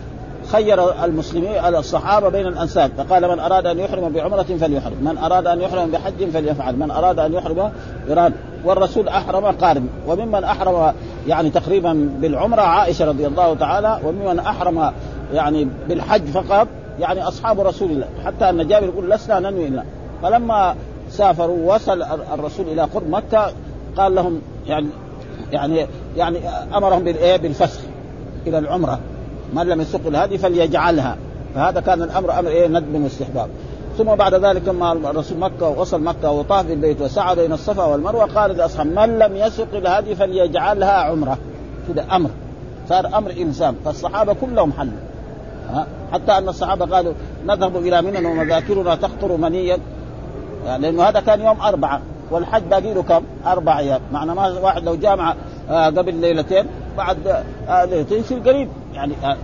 خير 0.51 1.03
المسلمين 1.03 1.75
الصحابة 1.75 2.29
بين 2.29 2.47
الأنساب. 2.47 2.91
فقال 2.97 3.29
من 3.29 3.39
أراد 3.39 3.67
أن 3.67 3.79
يحرم 3.79 4.09
بعمرة 4.09 4.43
فليحرم، 4.43 4.97
من 5.01 5.17
أراد 5.17 5.47
أن 5.47 5.61
يحرم 5.61 5.91
بحج 5.91 6.29
فليفعل، 6.29 6.75
من 6.75 6.91
أراد 6.91 7.19
أن 7.19 7.33
يحرم 7.33 7.71
قران 8.09 8.33
والرسول 8.65 9.07
أحرم 9.07 9.45
قارن. 9.45 9.87
وممن 10.07 10.43
أحرم 10.43 10.93
يعني 11.27 11.49
تقريبا 11.49 12.09
بالعمرة 12.21 12.61
عائشة 12.61 13.05
رضي 13.05 13.27
الله 13.27 13.53
تعالى 13.53 13.99
وممن 14.05 14.39
أحرم 14.39 14.91
يعني 15.33 15.67
بالحج 15.89 16.25
فقط 16.25 16.67
يعني 16.99 17.27
أصحاب 17.27 17.59
رسول 17.59 17.91
الله. 17.91 18.07
حتى 18.25 18.49
أن 18.49 18.67
جابر 18.67 18.85
يقول 18.85 19.09
لسنا 19.09 19.39
ننوي 19.39 19.67
إلا. 19.67 19.83
فلما 20.21 20.75
سافروا 21.09 21.75
وصل 21.75 22.01
الرسول 22.33 22.67
إلى 22.67 22.81
قرب 22.81 23.09
مكة 23.09 23.51
قال 23.97 24.15
لهم 24.15 24.41
يعني 24.67 24.87
يعني 25.51 25.87
يعني 26.17 26.37
أمرهم 26.75 27.03
بالإيه؟ 27.03 27.37
بالفسخ 27.37 27.79
إلى 28.47 28.57
العمرة. 28.57 28.99
من 29.53 29.67
لم 29.67 29.81
يسق 29.81 30.07
الهدي 30.07 30.37
فليجعلها. 30.37 31.17
فهذا 31.55 31.79
كان 31.79 32.01
الأمر 32.01 32.39
أمر 32.39 32.49
إيه؟ 32.49 32.67
ندب 32.67 33.03
واستحباب 33.03 33.49
ثم 33.97 34.15
بعد 34.15 34.33
ذلك 34.33 34.67
لما 34.67 34.91
الرسول 34.91 35.37
مكة 35.37 35.69
وصل 35.69 36.03
مكة 36.03 36.31
وطاف 36.31 36.65
بالبيت 36.65 37.01
وسعى 37.01 37.35
بين 37.35 37.53
الصفا 37.53 37.85
والمروة 37.85 38.25
قال 38.25 38.57
لاصحاب 38.57 38.87
من 38.87 39.19
لم 39.19 39.35
يسق 39.35 39.67
الهدي 39.73 40.15
فليجعلها 40.15 40.91
عمرة. 40.91 41.37
كذا 41.87 42.05
أمر. 42.11 42.29
صار 42.89 43.17
أمر 43.17 43.31
الزام 43.31 43.75
فالصحابة 43.85 44.33
كلهم 44.33 44.73
حلوا. 44.73 44.93
حتى 46.13 46.37
أن 46.37 46.49
الصحابة 46.49 46.85
قالوا 46.95 47.13
نذهب 47.45 47.77
إلى 47.77 48.01
منى 48.01 48.27
ومذاكرنا 48.27 48.95
تخطر 48.95 49.37
منيا. 49.37 49.77
يعني 50.65 50.81
لأنه 50.81 51.03
هذا 51.03 51.19
كان 51.19 51.41
يوم 51.41 51.61
أربعة. 51.61 52.01
والحج 52.31 52.63
باقي 52.63 52.93
له 52.93 53.03
كم؟ 53.03 53.23
أربع 53.45 53.79
أيام، 53.79 54.01
معنى 54.11 54.33
ما 54.33 54.59
واحد 54.59 54.83
لو 54.83 54.95
جامع 54.95 55.35
آه 55.69 55.85
قبل 55.85 56.15
ليلتين 56.15 56.65
بعد 56.97 57.43
آه 57.67 57.85
ليلتين 57.85 58.19
يصير 58.19 58.39
قريب. 58.39 58.69
يعني 58.93 59.13
آه 59.23 59.37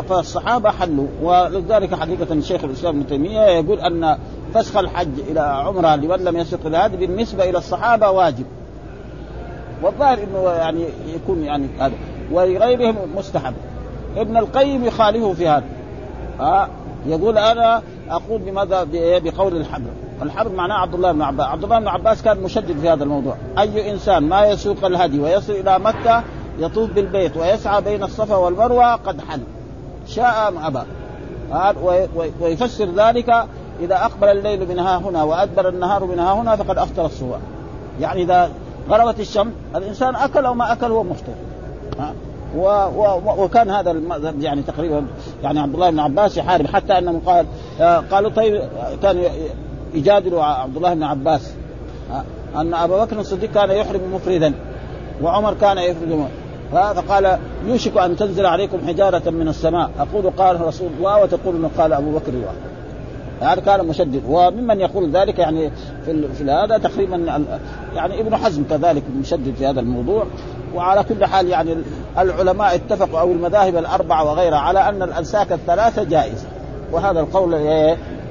فالصحابة 0.00 0.70
حلوا. 0.70 1.06
ولذلك 1.22 1.94
حقيقة 1.94 2.32
الشيخ 2.32 2.64
الإسلام 2.64 2.96
ابن 2.96 3.06
تيمية 3.06 3.40
يقول 3.40 3.80
أن 3.80 4.18
فسخ 4.54 4.76
الحج 4.76 5.20
إلى 5.30 5.40
عمرة 5.40 5.96
لمن 5.96 6.24
لم 6.24 6.36
يسق 6.36 6.66
هذا 6.66 6.86
بالنسبة 6.86 7.50
إلى 7.50 7.58
الصحابة 7.58 8.10
واجب. 8.10 8.44
والظاهر 9.82 10.18
إنه 10.18 10.50
يعني 10.50 10.84
يكون 11.14 11.44
يعني 11.44 11.66
هذا. 11.78 11.94
ولغيرهم 12.32 12.96
مستحب. 13.16 13.54
ابن 14.16 14.36
القيم 14.36 14.84
يخالفه 14.84 15.32
في 15.32 15.48
هذا. 15.48 15.64
ها 16.40 16.68
يقول 17.06 17.38
أنا 17.38 17.82
أقول 18.10 18.40
بماذا؟ 18.40 18.86
بقول 18.94 19.56
الحبر. 19.56 19.90
الحبر 20.22 20.52
معناه 20.52 20.74
عبد 20.74 20.94
الله 20.94 21.12
بن 21.12 21.22
عباس 21.22 21.46
عبد 21.46 21.64
الله 21.64 21.78
بن 21.78 21.88
عباس 21.88 22.22
كان 22.22 22.40
مشدد 22.40 22.80
في 22.80 22.88
هذا 22.88 23.04
الموضوع. 23.04 23.36
أي 23.58 23.90
إنسان 23.90 24.22
ما 24.22 24.46
يسوق 24.46 24.84
الهدي 24.84 25.20
ويصل 25.20 25.52
إلى 25.52 25.78
مكة 25.78 26.22
يطوف 26.58 26.90
بالبيت 26.90 27.36
ويسعى 27.36 27.82
بين 27.82 28.02
الصفا 28.02 28.36
والمروة 28.36 28.94
قد 28.94 29.20
حل. 29.20 29.40
شاء 30.06 30.48
أم 30.48 30.58
أبى. 30.58 30.82
ويفسر 32.40 32.88
ذلك 32.96 33.46
إذا 33.80 33.94
أقبل 33.94 34.28
الليل 34.28 34.68
من 34.68 34.78
ها 34.78 34.96
هنا 34.96 35.22
وأدبر 35.22 35.68
النهار 35.68 36.04
من 36.04 36.18
ها 36.18 36.32
هنا 36.32 36.56
فقد 36.56 36.78
أفطر 36.78 37.06
الصبح. 37.06 37.38
يعني 38.00 38.22
إذا 38.22 38.50
غربت 38.90 39.20
الشمس 39.20 39.52
الإنسان 39.76 40.16
أكل 40.16 40.44
أو 40.44 40.54
ما 40.54 40.72
أكل 40.72 40.90
هو 40.90 41.02
مفطر. 41.02 41.32
وكان 43.38 43.70
هذا 43.70 43.90
المذهب 43.90 44.40
يعني 44.40 44.62
تقريبا 44.62 45.06
يعني 45.42 45.60
عبد 45.60 45.74
الله 45.74 45.90
بن 45.90 45.98
عباس 45.98 46.36
يحارب 46.36 46.66
حتى 46.66 46.98
انهم 46.98 47.20
قال 47.26 47.46
قالوا 48.10 48.30
طيب 48.30 48.62
كان 49.02 49.24
يجادل 49.94 50.38
عبد 50.38 50.76
الله 50.76 50.94
بن 50.94 51.02
عباس. 51.02 51.52
أن 52.56 52.74
أبا 52.74 53.04
بكر 53.04 53.20
الصديق 53.20 53.52
كان 53.52 53.70
يحرم 53.70 54.14
مفردا 54.14 54.54
وعمر 55.22 55.54
كان 55.54 55.78
يفرد 55.78 56.28
فقال 56.72 57.38
يوشك 57.66 57.96
أن 57.96 58.16
تنزل 58.16 58.46
عليكم 58.46 58.78
حجارة 58.86 59.30
من 59.30 59.48
السماء. 59.48 59.90
أقول 59.98 60.30
قال 60.30 60.60
رسول 60.60 60.88
الله 60.98 61.22
وتقول 61.22 61.68
قال 61.78 61.92
أبو 61.92 62.10
بكر 62.10 62.32
الله 62.32 62.52
هذا 63.40 63.60
كان 63.60 63.86
مشدد. 63.86 64.22
وممن 64.28 64.80
يقول 64.80 65.10
ذلك 65.10 65.38
يعني 65.38 65.70
في, 66.04 66.28
في 66.28 66.50
هذا 66.50 66.78
تقريبا 66.78 67.44
يعني 67.94 68.20
ابن 68.20 68.36
حزم 68.36 68.64
كذلك 68.70 69.02
مشدد 69.20 69.54
في 69.58 69.66
هذا 69.66 69.80
الموضوع. 69.80 70.26
وعلى 70.74 71.04
كل 71.04 71.24
حال 71.24 71.48
يعني 71.48 71.76
العلماء 72.18 72.74
اتفقوا 72.74 73.20
أو 73.20 73.32
المذاهب 73.32 73.76
الأربعة 73.76 74.24
وغيرها 74.24 74.58
على 74.58 74.88
أن 74.88 75.02
الأنساك 75.02 75.52
الثلاثة 75.52 76.04
جائزة. 76.04 76.46
وهذا 76.92 77.20
القول 77.20 77.52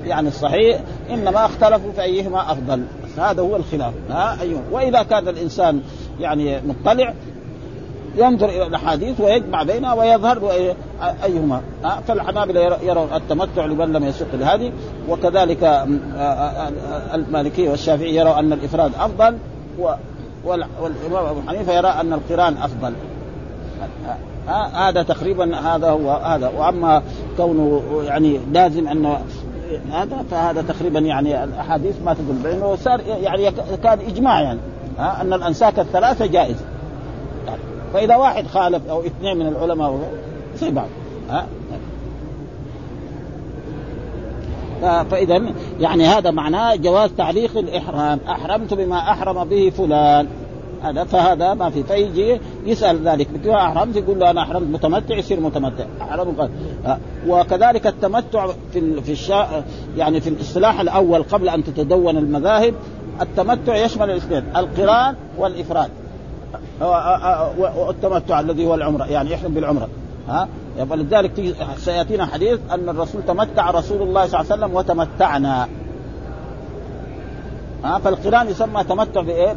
يعني 0.06 0.28
الصحيح 0.28 0.80
إنما 1.10 1.46
اختلفوا 1.46 1.92
في 1.92 2.02
ايهما 2.02 2.52
أفضل. 2.52 2.84
هذا 3.18 3.42
هو 3.42 3.56
الخلاف. 3.56 3.94
ها 4.10 4.38
أيوه. 4.42 4.62
وإذا 4.72 5.04
كان 5.04 5.28
الإنسان 5.28 5.82
يعني 6.20 6.62
مطلع 6.62 7.14
ينظر 8.15 8.50
إلى 8.50 8.67
الأحاديث 8.67 9.21
ويجمع 9.21 9.63
بينها 9.63 9.93
ويظهر 9.93 10.52
أيهما. 11.24 11.62
فالحنابلة 12.08 12.78
يرون 12.84 13.08
التمتع 13.13 13.65
لمن 13.65 13.93
لم 13.93 14.04
يسق 14.04 14.28
لهذه 14.34 14.71
وكذلك 15.10 15.88
المالكية 17.13 17.69
والشافعي 17.69 18.15
يروا 18.15 18.39
أن 18.39 18.54
الإفراد 18.54 18.91
أفضل 19.00 19.38
والإمام 20.45 21.26
أبو 21.26 21.41
حنيفة 21.47 21.74
يرى 21.74 21.88
أن 21.88 22.13
القران 22.13 22.58
أفضل. 22.58 22.93
هذا 24.74 25.04
تقريبا 25.04 25.56
هذا 25.56 25.89
هو 25.89 26.12
هذا. 26.12 26.52
وأما 26.58 27.02
كونه 27.38 27.82
يعني 28.06 28.39
لازم 28.52 28.88
انه 28.88 29.17
هذا 29.91 30.26
فهذا 30.32 30.62
تقريبا 30.62 31.00
يعني 31.00 31.43
الأحاديث 31.43 31.95
ما 32.06 32.13
تقول 32.13 32.36
بأنه 32.43 32.76
صار 32.76 33.02
يعني 33.21 33.52
كان 33.84 34.00
اجماع 34.00 34.41
يعني 34.41 34.60
أن 35.00 35.34
الأنساك 35.34 35.80
الثلاثة 35.80 36.26
جائزة. 36.26 36.65
فإذا 37.94 38.16
واحد 38.16 38.48
خالف 38.48 38.90
أو 38.90 39.02
اثنين 39.06 39.38
من 39.38 39.48
العلماء 39.48 40.00
زي 40.56 40.72
بعض. 40.72 40.88
ها؟ 41.30 41.46
فإذا 45.04 45.42
يعني 45.80 46.06
هذا 46.06 46.32
معناه 46.32 46.76
جواز 46.76 47.10
تعليق 47.18 47.58
الإحرام. 47.58 48.20
أحرمت 48.30 48.74
بما 48.74 48.98
أحرم 48.98 49.44
به 49.44 49.70
فلان. 49.70 50.28
هذا 50.84 51.04
فهذا 51.04 51.54
ما 51.54 51.70
في. 51.70 51.84
فيجي 51.84 52.40
يسأل 52.66 53.08
ذلك. 53.08 53.28
بكيف 53.32 53.54
أحرمت 53.54 53.96
يقول 53.96 54.20
له 54.20 54.30
أنا 54.30 54.42
أحرمت. 54.42 54.68
متمتع 54.68 55.16
يصير 55.16 55.40
متمتع. 55.40 55.86
أحرم 56.02 56.50
وكذلك 57.28 57.88
التمتع 57.88 58.48
في 58.74 59.02
في 59.02 59.12
الشا 59.12 59.64
يعني 59.98 60.22
في 60.22 60.30
الاصطلاح 60.30 60.80
الأول 60.80 61.24
قبل 61.24 61.50
أن 61.50 61.64
تتدون 61.64 62.18
المذاهب 62.18 62.74
التمتع 63.22 63.76
يشمل 63.76 64.10
الاثنين. 64.10 64.44
القران 64.56 65.16
والإفراد. 65.38 65.90
والتمتع 67.58 68.40
الذي 68.40 68.66
هو 68.66 68.76
العمرة 68.76 69.06
يعني 69.06 69.32
يحرم 69.32 69.54
بالعمرة. 69.54 69.88
ها؟ 70.30 70.48
فلذلك 70.90 71.56
سيأتينا 71.78 72.26
حديث 72.26 72.60
أن 72.72 72.90
الرسول 72.90 73.22
تمتع 73.28 73.72
رسول 73.72 74.02
الله 74.02 74.28
صلى 74.28 74.40
الله 74.40 74.52
عليه 74.52 74.62
وسلم 74.64 74.76
وتمتعنا. 74.76 75.68
ها؟ 77.84 78.00
فالقرآن 78.00 78.50
يسمى 78.50 78.84
تمتع 78.84 79.22
بايه؟ 79.22 79.56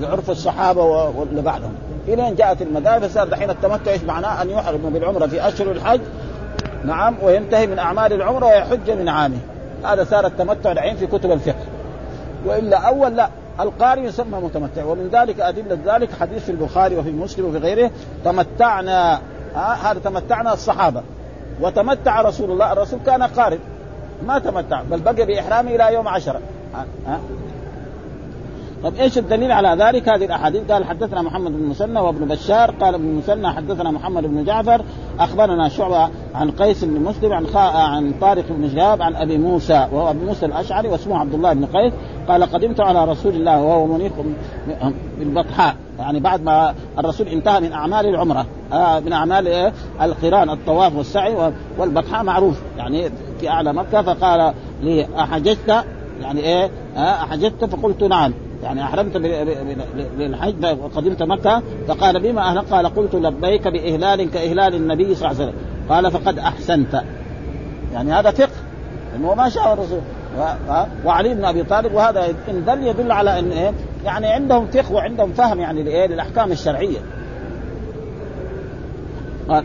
بعرف 0.00 0.30
الصحابة 0.30 0.82
واللي 0.82 1.42
بعدهم. 1.42 1.72
إلى 2.08 2.34
جاءت 2.34 2.62
المذاهب 2.62 3.06
فصار 3.06 3.28
دحين 3.28 3.50
التمتع 3.50 3.90
إيش 3.90 4.02
معناه؟ 4.02 4.42
أن 4.42 4.50
يحرم 4.50 4.90
بالعمرة 4.92 5.26
في 5.26 5.48
أشهر 5.48 5.70
الحج. 5.70 6.00
نعم 6.84 7.14
وينتهي 7.22 7.66
من 7.66 7.78
أعمال 7.78 8.12
العمرة 8.12 8.46
ويحج 8.46 8.90
من 8.90 9.08
عامه. 9.08 9.38
هذا 9.84 10.04
صار 10.04 10.26
التمتع 10.26 10.72
دحين 10.72 10.96
في 10.96 11.06
كتب 11.06 11.32
الفقه. 11.32 11.64
وإلا 12.46 12.76
أول 12.76 13.16
لا 13.16 13.28
القارئ 13.60 14.00
يسمى 14.00 14.38
متمتع 14.38 14.84
ومن 14.84 15.08
ذلك 15.12 15.40
أدلة 15.40 15.78
ذلك 15.86 16.12
حديث 16.20 16.44
في 16.44 16.52
البخاري 16.52 16.96
وفي 16.96 17.10
مسلم 17.10 17.46
وفي 17.46 17.58
غيره 17.58 17.90
تمتعنا 18.24 19.20
هذا 19.54 20.00
تمتعنا 20.04 20.52
الصحابة. 20.52 21.02
وتمتع 21.60 22.20
رسول 22.20 22.50
الله 22.50 22.72
الرسول 22.72 23.00
كان 23.06 23.22
قارئ 23.22 23.58
ما 24.26 24.38
تمتع 24.38 24.82
بل 24.82 25.00
بقي 25.00 25.26
بإحرامه 25.26 25.70
إلى 25.70 25.94
يوم 25.94 26.08
عشرة. 26.08 26.40
طيب 28.84 28.94
إيش 28.94 29.18
الدليل 29.18 29.52
على 29.52 29.84
ذلك؟ 29.84 30.08
هذه 30.08 30.24
الأحاديث. 30.24 30.72
قال 30.72 30.84
حدثنا 30.84 31.22
محمد 31.22 31.52
بن 31.52 31.62
مسنى 31.62 32.00
وابن 32.00 32.28
بشار. 32.28 32.70
قال 32.70 32.94
ابن 32.94 33.14
مسنى 33.14 33.52
حدثنا 33.52 33.90
محمد 33.90 34.22
بن 34.22 34.44
جعفر. 34.44 34.84
أخبرنا 35.20 35.68
شعبة 35.68 36.08
عن 36.34 36.50
قيس 36.50 36.84
بن 36.84 37.00
مسلم 37.00 37.32
عن 37.32 37.46
خا... 37.46 37.60
عن 37.60 38.14
طارق 38.20 38.44
بن 38.50 38.70
شهاب 38.74 39.02
عن 39.02 39.16
أبي 39.16 39.38
موسى 39.38 39.88
وهو 39.92 40.10
ابي 40.10 40.24
موسى 40.24 40.46
الأشعري 40.46 40.88
واسمه 40.88 41.18
عبد 41.18 41.34
الله 41.34 41.52
بن 41.52 41.66
قيس. 41.66 41.92
قال 42.28 42.42
قدمت 42.42 42.80
على 42.80 43.04
رسول 43.04 43.34
الله 43.34 43.62
وهو 43.62 43.86
منيق 43.86 44.12
بالبطحاء. 45.18 45.76
يعني 45.98 46.20
بعد 46.20 46.42
ما 46.42 46.74
الرسول 46.98 47.28
انتهى 47.28 47.60
من 47.60 47.72
أعمال 47.72 48.06
العمرة. 48.06 48.46
آه 48.72 49.00
من 49.00 49.12
أعمال 49.12 49.46
إيه؟ 49.46 49.72
القران 50.02 50.50
الطواف 50.50 50.96
والسعي 50.96 51.52
والبطحاء 51.78 52.24
معروف. 52.24 52.62
يعني 52.78 53.10
في 53.40 53.48
أعلى 53.48 53.72
مكة 53.72 54.02
فقال 54.02 54.54
لي 54.82 55.08
احججت 55.18 55.84
يعني 56.20 56.40
إيه؟ 56.40 56.70
آه 56.96 56.98
احججت 56.98 57.64
فقلت 57.64 58.04
نعم. 58.04 58.34
يعني 58.64 58.84
أحرمت 58.84 59.16
للحج 60.18 60.64
وقدمت 60.64 61.22
مكة 61.22 61.62
فقال 61.88 62.20
بما 62.20 62.42
أهل 62.50 62.58
قال 62.58 62.86
قلت 62.86 63.14
لبيك 63.14 63.68
بإهلال 63.68 64.30
كإهلال 64.30 64.74
النبي 64.74 65.14
صلى 65.14 65.30
الله 65.30 65.40
عليه 65.40 65.50
وسلم. 65.50 65.60
قال 65.88 66.10
فقد 66.10 66.38
أحسنت. 66.38 67.02
يعني 67.92 68.12
هذا 68.12 68.30
فقه. 68.30 68.48
إنه 69.16 69.34
ما 69.34 69.48
شاء 69.48 69.72
الرسول. 69.72 70.00
وعلي 71.04 71.34
بن 71.34 71.44
أبي 71.44 71.62
طالب 71.62 71.94
وهذا 71.94 72.26
إن 72.48 72.64
دل 72.64 72.86
يدل 72.86 73.12
على 73.12 73.38
إن 73.38 73.50
إيه 73.50 73.72
يعني 74.04 74.26
عندهم 74.26 74.66
فقه 74.66 74.92
وعندهم 74.92 75.32
فهم 75.32 75.60
يعني 75.60 75.82
لإيه 75.82 76.06
للأحكام 76.06 76.52
الشرعية. 76.52 76.98
قال 79.48 79.64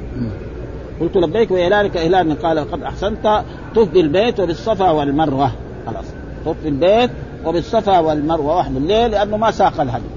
قلت 1.01 1.17
لبيك 1.17 1.51
واهلالك 1.51 1.97
اهلال 1.97 2.41
قال 2.41 2.71
قد 2.71 2.83
أحسنت. 2.83 3.41
طف 3.75 3.89
بالبيت 3.89 4.39
وبالصفا 4.39 4.91
والمروة. 4.91 5.51
خلاص. 5.87 6.05
طف 6.45 6.55
بالبيت 6.63 7.11
وبالصفا 7.45 7.99
والمروة 7.99 8.57
وحده 8.57 8.79
ليه؟ 8.79 9.07
لأنه 9.07 9.37
ما 9.37 9.51
ساق 9.51 9.81
الهدي. 9.81 10.09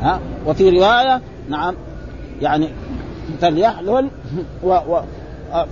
ها؟ 0.00 0.20
وفي 0.46 0.70
رواية 0.70 1.20
نعم 1.48 1.74
يعني 2.40 2.68
فليحلل 3.40 4.08
و, 4.64 4.68
و 4.68 5.00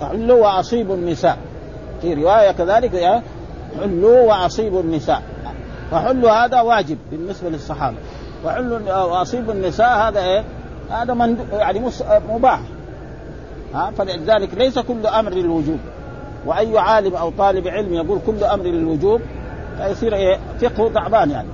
حلوا 0.00 0.46
واصيبوا 0.46 0.94
النساء. 0.94 1.38
في 2.02 2.14
رواية 2.14 2.50
كذلك 2.50 3.22
حلوا 3.80 4.20
واصيبوا 4.20 4.82
النساء. 4.82 5.22
فحلوا 5.90 6.30
هذا 6.30 6.60
واجب 6.60 6.98
بالنسبة 7.10 7.48
للصحابة. 7.48 7.96
وحلوا 8.44 9.02
واصيبوا 9.02 9.52
النساء 9.52 10.08
هذا 10.08 10.20
إيه؟ 10.20 10.44
هذا 10.90 11.14
من 11.14 11.36
يعني 11.52 11.82
مباح. 12.30 12.60
ها؟ 13.74 13.90
فلذلك 13.98 14.54
ليس 14.54 14.78
كل 14.78 15.06
أمر 15.06 15.30
للوجوب. 15.30 15.78
وأي 16.46 16.78
عالم 16.78 17.16
أو 17.16 17.30
طالب 17.38 17.68
علم 17.68 17.94
يقول 17.94 18.18
كل 18.26 18.44
أمر 18.44 18.64
للوجوب 18.64 19.20
فيصير 19.78 20.14
إيه؟ 20.14 20.38
فقهه 20.60 20.92
تعبان 20.92 21.30
يعني. 21.30 21.48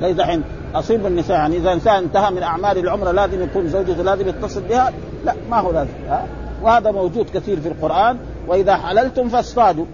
ليس 0.00 0.20
حين 0.20 0.42
أصيب 0.74 1.02
بالنساء 1.02 1.36
يعني. 1.36 1.56
إذا 1.56 1.72
إنسان 1.72 2.02
انتهى 2.02 2.30
من 2.30 2.42
أعمال 2.42 2.78
العمره 2.78 3.10
لازم 3.10 3.42
يكون 3.42 3.68
زوجته 3.68 4.02
لازم 4.02 4.28
يتصل 4.28 4.62
بها. 4.62 4.92
لا 5.24 5.34
ما 5.50 5.60
هو 5.60 5.72
لازم. 5.72 5.90
ها 6.08 6.26
وهذا 6.62 6.90
موجود 6.90 7.26
كثير 7.34 7.60
في 7.60 7.68
القرآن. 7.68 8.18
وإذا 8.48 8.76
حللتم 8.76 9.28
فاصطادوا. 9.28 9.84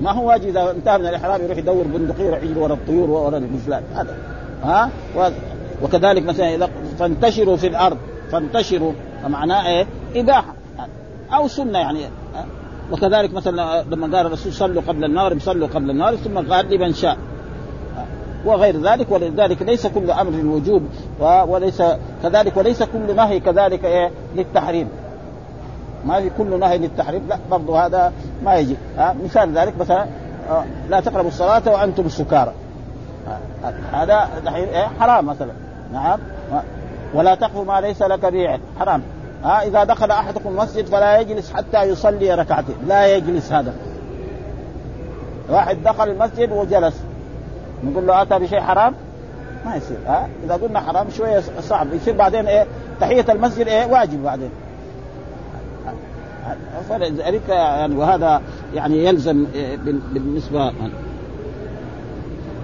ما 0.00 0.12
هو 0.12 0.28
واجب؟ 0.28 0.48
إذا 0.48 0.70
انتهى 0.70 0.98
من 0.98 1.06
الإحرام 1.06 1.42
يروح 1.42 1.58
يدور 1.58 1.84
بندقية 1.84 2.24
يروح 2.24 2.42
يجري 2.42 2.60
ورا 2.60 2.74
الطيور 2.74 3.10
ورا 3.10 3.38
الغزلان 3.38 3.82
هذا. 3.94 4.16
ها 4.62 4.90
وكذلك 5.82 6.26
مثلا 6.26 6.54
إذا 6.54 6.70
فانتشروا 6.98 7.56
في 7.56 7.66
الأرض 7.66 7.98
فانتشروا 8.32 8.92
معناه 9.26 9.66
إيه؟ 9.66 9.86
إباحة. 10.16 10.54
أو 11.32 11.48
سنة 11.48 11.78
يعني. 11.78 12.00
وكذلك 12.92 13.34
مثلا 13.34 13.82
لما 13.82 14.16
قال 14.16 14.26
الرسول 14.26 14.52
صلوا 14.52 14.82
قبل 14.88 15.04
النار 15.04 15.38
صلوا 15.38 15.68
قبل 15.68 15.90
النار 15.90 16.16
ثم 16.16 16.52
قال 16.52 16.74
لمن 16.74 16.92
شاء. 16.92 17.16
وغير 18.44 18.80
ذلك 18.82 19.10
ولذلك 19.10 19.62
ليس 19.62 19.86
كل 19.86 20.10
أمر 20.10 20.30
للوجوب 20.30 20.82
وليس 21.20 21.82
كذلك 22.22 22.56
وليس 22.56 22.82
كل 22.82 23.16
نهي 23.16 23.40
كذلك 23.40 23.84
إيه؟ 23.84 24.10
للتحريم. 24.36 24.88
ما 26.04 26.20
في 26.20 26.30
كل 26.38 26.60
نهي 26.60 26.78
للتحريم 26.78 27.26
لا 27.28 27.38
برضو 27.50 27.76
هذا 27.76 28.12
ما 28.44 28.54
يجي. 28.54 28.76
ها 28.98 29.16
مثال 29.24 29.58
ذلك 29.58 29.74
مثلا 29.80 30.06
آه، 30.50 30.64
لا 30.90 31.00
تقربوا 31.00 31.28
الصلاة 31.28 31.62
وأنتم 31.66 32.08
سكارى 32.08 32.52
هذا 33.92 34.28
إيه؟ 34.56 34.88
حرام 35.00 35.26
مثلا. 35.26 35.52
نعم. 35.92 36.18
ولا 37.14 37.34
تقف 37.34 37.56
ما 37.56 37.80
ليس 37.80 38.02
لك 38.02 38.26
به 38.26 38.58
حرام. 38.80 39.02
ها 39.46 39.66
إذا 39.66 39.84
دخل 39.84 40.10
أحدكم 40.10 40.48
المسجد 40.48 40.86
فلا 40.86 41.20
يجلس 41.20 41.52
حتى 41.52 41.82
يصلي 41.82 42.34
ركعتين. 42.34 42.76
لا 42.86 43.16
يجلس 43.16 43.52
هذا. 43.52 43.74
واحد 45.50 45.82
دخل 45.82 46.08
المسجد 46.10 46.52
وجلس. 46.52 46.94
نقول 47.84 48.06
له 48.06 48.22
أتى 48.22 48.38
بشيء 48.38 48.60
حرام؟ 48.60 48.94
ما 49.64 49.76
يصير 49.76 49.96
ها؟ 50.06 50.28
إذا 50.44 50.54
قلنا 50.54 50.80
حرام 50.80 51.10
شوية 51.10 51.42
صعب. 51.60 51.86
يصير 51.94 52.14
بعدين 52.14 52.46
إيه؟ 52.46 52.66
تحية 53.00 53.24
المسجد 53.28 53.68
إيه؟ 53.68 53.86
واجب 53.86 54.22
بعدين. 54.22 54.50
فلذلك 56.88 57.48
يعني 57.48 57.96
وهذا 57.96 58.42
يعني 58.74 59.04
يلزم 59.04 59.46
بالنسبة 60.12 60.72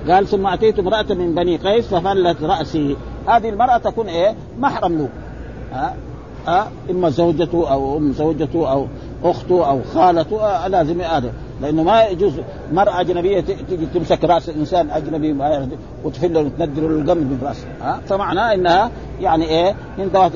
قال 0.08 0.26
ثم 0.26 0.46
أتيت 0.46 0.78
امرأة 0.78 1.06
من 1.10 1.34
بني 1.34 1.56
قيس 1.56 1.86
ففلت 1.86 2.42
رأسي. 2.42 2.96
هذه 3.28 3.48
المرأة 3.48 3.78
تكون 3.78 4.08
إيه؟ 4.08 4.34
محرم 4.58 4.98
له. 4.98 5.08
ها؟ 5.72 5.94
ها 6.46 6.68
إما 6.90 7.10
زوجته 7.10 7.72
أو 7.72 7.98
أم 7.98 8.12
زوجته 8.12 8.72
أو 8.72 8.86
أخته 9.24 9.68
أو 9.68 9.80
خالته 9.94 10.40
آه 10.40 10.68
لازم 10.68 11.00
هذا. 11.00 11.32
لأنه 11.62 11.82
ما 11.82 12.04
يجوز 12.04 12.32
مرأة 12.72 13.00
أجنبية 13.00 13.40
تيجي 13.40 13.86
تمسك 13.94 14.24
رأس 14.24 14.48
إنسان 14.48 14.90
أجنبي 14.90 15.36
وتفل 16.04 16.36
وتندر 16.36 16.86
القمل 16.86 17.24
من 17.24 17.38
رأسه 17.42 17.66
ها 17.80 18.00
فمعناه 18.06 18.54
إنها 18.54 18.90
يعني 19.20 19.44
إيه 19.44 19.74
انتهت 19.98 20.32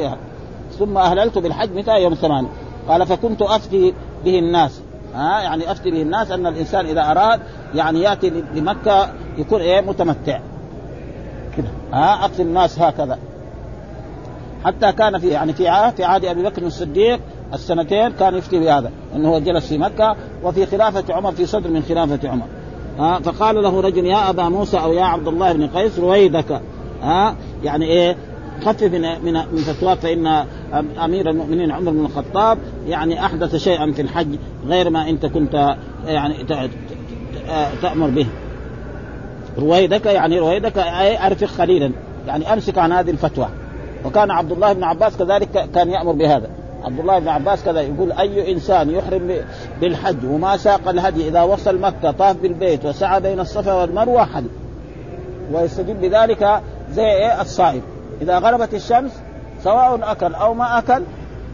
ثم 0.79 0.99
أهللت 0.99 1.39
بالحج 1.39 1.73
متى؟ 1.73 1.91
يوم 1.91 2.15
ثمانية 2.15 2.49
قال 2.89 3.07
فكنت 3.07 3.43
أفتي 3.43 3.95
به 4.25 4.39
الناس. 4.39 4.81
ها 5.15 5.41
يعني 5.41 5.71
أفتي 5.71 5.91
به 5.91 6.03
الناس 6.03 6.31
أن 6.31 6.47
الإنسان 6.47 6.87
إذا 6.87 7.11
أراد 7.11 7.41
يعني 7.75 8.01
يأتي 8.01 8.31
لمكة 8.55 9.09
يكون 9.39 9.61
إيه 9.61 9.81
متمتع. 9.81 10.41
كده. 11.57 11.69
ها 11.93 12.27
أفتي 12.27 12.43
الناس 12.43 12.79
هكذا. 12.79 13.19
حتى 14.67 14.93
كان 14.93 15.19
في 15.19 15.29
يعني 15.29 15.53
في 15.53 15.69
عهد 15.69 15.97
في 15.97 16.05
عهد 16.05 16.25
أبي 16.25 16.43
بكر 16.43 16.63
الصديق 16.63 17.21
السنتين 17.55 18.13
كان 18.13 18.35
يفتي 18.35 18.59
بهذا 18.59 18.91
إنه 19.15 19.29
هو 19.29 19.39
جلس 19.39 19.67
في 19.67 19.79
مكة 19.79 20.17
وفي 20.43 20.67
خلافة 20.67 21.15
عمر 21.15 21.33
في 21.33 21.47
صدر 21.47 21.71
من 21.71 21.83
خلافة 21.83 22.29
عمر. 22.29 22.47
ها 22.99 23.21
فقال 23.21 23.63
له 23.63 23.81
رجل 23.81 24.07
يا 24.07 24.31
أبا 24.31 24.49
موسى 24.49 24.77
أو 24.77 24.93
يا 24.93 25.05
عبد 25.05 25.29
الله 25.29 25.53
بن 25.53 25.67
قيس 25.67 25.99
رويدك. 25.99 26.61
ها 27.03 27.37
يعني 27.65 27.85
إيه 27.85 28.17
خفف 28.65 28.83
من 28.83 29.03
من 29.25 29.33
من 29.33 29.59
فتواك 29.59 29.99
فإن 29.99 30.45
أمير 31.05 31.31
المؤمنين 31.31 31.71
عمر 31.71 31.91
بن 31.91 32.05
الخطاب 32.05 32.59
يعني 32.89 33.25
أحدث 33.25 33.57
شيئا 33.57 33.93
في 33.93 34.03
الحج 34.03 34.37
غير 34.67 34.91
ما 34.91 35.09
أنت 35.09 35.27
كنت 35.27 35.77
يعني 36.07 36.35
تأمر 37.83 38.09
به. 38.09 38.27
رويدك 39.59 40.07
يعني 40.07 40.39
رويدك 40.39 40.79
أي 40.79 41.27
أرفق 41.27 41.47
خليلا 41.47 41.93
يعني 42.27 42.53
أمسك 42.53 42.79
عن 42.79 42.93
هذه 42.93 43.11
الفتوى. 43.11 43.49
وكان 44.05 44.31
عبد 44.31 44.53
الله 44.53 44.73
بن 44.73 44.85
عباس 44.85 45.17
كذلك 45.17 45.69
كان 45.75 45.91
يأمر 45.91 46.13
بهذا. 46.13 46.49
عبد 46.85 47.01
الله 47.01 47.19
بن 47.19 47.29
عباس 47.29 47.65
كذا 47.65 47.81
يقول 47.81 48.13
أي 48.13 48.53
إنسان 48.53 48.91
يحرم 48.91 49.37
بالحج 49.81 50.25
وما 50.25 50.57
ساق 50.57 50.89
الهدي 50.89 51.29
إذا 51.29 51.43
وصل 51.43 51.81
مكة 51.81 52.11
طاف 52.11 52.37
بالبيت 52.37 52.85
وسعى 52.85 53.21
بين 53.21 53.41
الصفا 53.41 53.73
والمروة 53.73 54.25
حج 54.25 54.45
ويستجيب 55.53 56.01
بذلك 56.01 56.61
زي 56.93 57.07
إيه 57.07 57.41
الصائم. 57.41 57.83
إذا 58.23 58.39
غربت 58.39 58.75
الشمس 58.75 59.11
سواء 59.65 59.99
أكل 60.03 60.35
أو 60.35 60.55
ما 60.55 60.79
أكل 60.79 61.03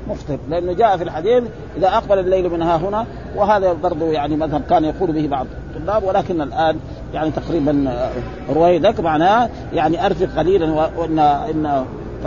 مفطر. 0.09 0.39
لأنه 0.49 0.73
جاء 0.73 0.97
في 0.97 1.05
الحديث 1.05 1.45
إذا 1.77 1.89
أقبل 1.89 2.19
الليل 2.19 2.51
من 2.51 2.63
ها 2.63 2.77
هنا 2.77 3.07
وهذا 3.37 3.73
برضه 3.73 4.07
يعني 4.07 4.37
مذهب 4.37 4.63
كان 4.71 4.85
يقول 4.85 5.13
به 5.13 5.27
بعض 5.29 5.47
الطلاب 5.77 6.05
ولكن 6.05 6.41
الآن 6.43 6.77
يعني 7.15 7.31
تقريبا 7.31 8.09
رويدك 8.55 9.01
معناه 9.01 9.49
يعني 9.73 10.07
ارفق 10.07 10.29
قليلا 10.39 10.91
وان 10.97 11.19
إن 11.19 11.85
ف 12.25 12.27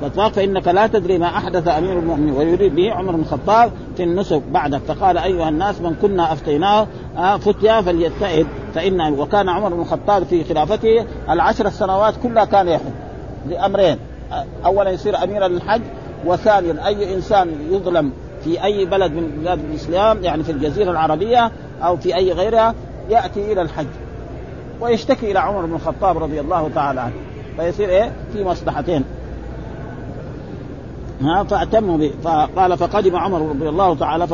فاطلاق 0.00 0.32
فإنك 0.32 0.68
لا 0.68 0.86
تدري 0.86 1.18
ما 1.18 1.26
أحدث 1.26 1.68
أمير 1.68 1.98
المؤمنين 1.98 2.34
ويريد 2.34 2.74
به 2.74 2.92
عمر 2.92 3.12
بن 3.12 3.20
الخطاب 3.20 3.72
في 3.96 4.02
النسك 4.02 4.42
بعدك. 4.52 4.80
فقال 4.88 5.18
أيها 5.18 5.48
الناس 5.48 5.80
من 5.80 5.94
كنا 6.02 6.32
أفتيناه 6.32 6.86
آه، 7.16 7.36
فتيا 7.36 7.80
فليتئد 7.80 8.46
فان 8.74 9.00
وكان 9.18 9.48
عمر 9.48 9.68
بن 9.68 9.80
الخطاب 9.80 10.24
في 10.24 10.44
خلافته 10.44 11.06
العشر 11.30 11.66
السنوات 11.66 12.14
كلها 12.22 12.44
كان 12.44 12.68
يحج 12.68 12.92
لأمرين. 13.48 13.98
اولا 14.64 14.90
يصير 14.90 15.24
اميرا 15.24 15.48
للحج 15.48 15.82
وثانيا 16.26 16.86
أي 16.86 17.14
إنسان 17.14 17.48
يظلم 17.70 18.12
في 18.44 18.64
أي 18.64 18.84
بلد 18.84 19.12
من 19.12 19.40
بلاد 19.40 19.58
الإسلام 19.58 20.24
يعني 20.24 20.42
في 20.42 20.52
الجزيرة 20.52 20.90
العربية 20.90 21.52
أو 21.82 21.96
في 21.96 22.16
أي 22.16 22.32
غيرها 22.32 22.74
يأتي 23.10 23.52
إلى 23.52 23.62
الحج 23.62 23.86
ويشتكي 24.80 25.30
إلى 25.30 25.38
عمر 25.38 25.66
بن 25.66 25.74
الخطاب 25.74 26.18
رضي 26.18 26.40
الله 26.40 26.70
تعالى 26.74 27.00
عنه. 27.00 27.12
فيصير 27.60 27.88
إيه؟ 27.88 28.12
في 28.32 28.44
مصلحتين. 28.44 29.04
ها 31.22 31.44
فاعتموا 31.44 31.98
به 31.98 32.12
فقال 32.22 32.78
فقدم 32.78 33.16
عمر 33.16 33.48
رضي 33.48 33.68
الله 33.68 33.94
تعالى 33.94 34.26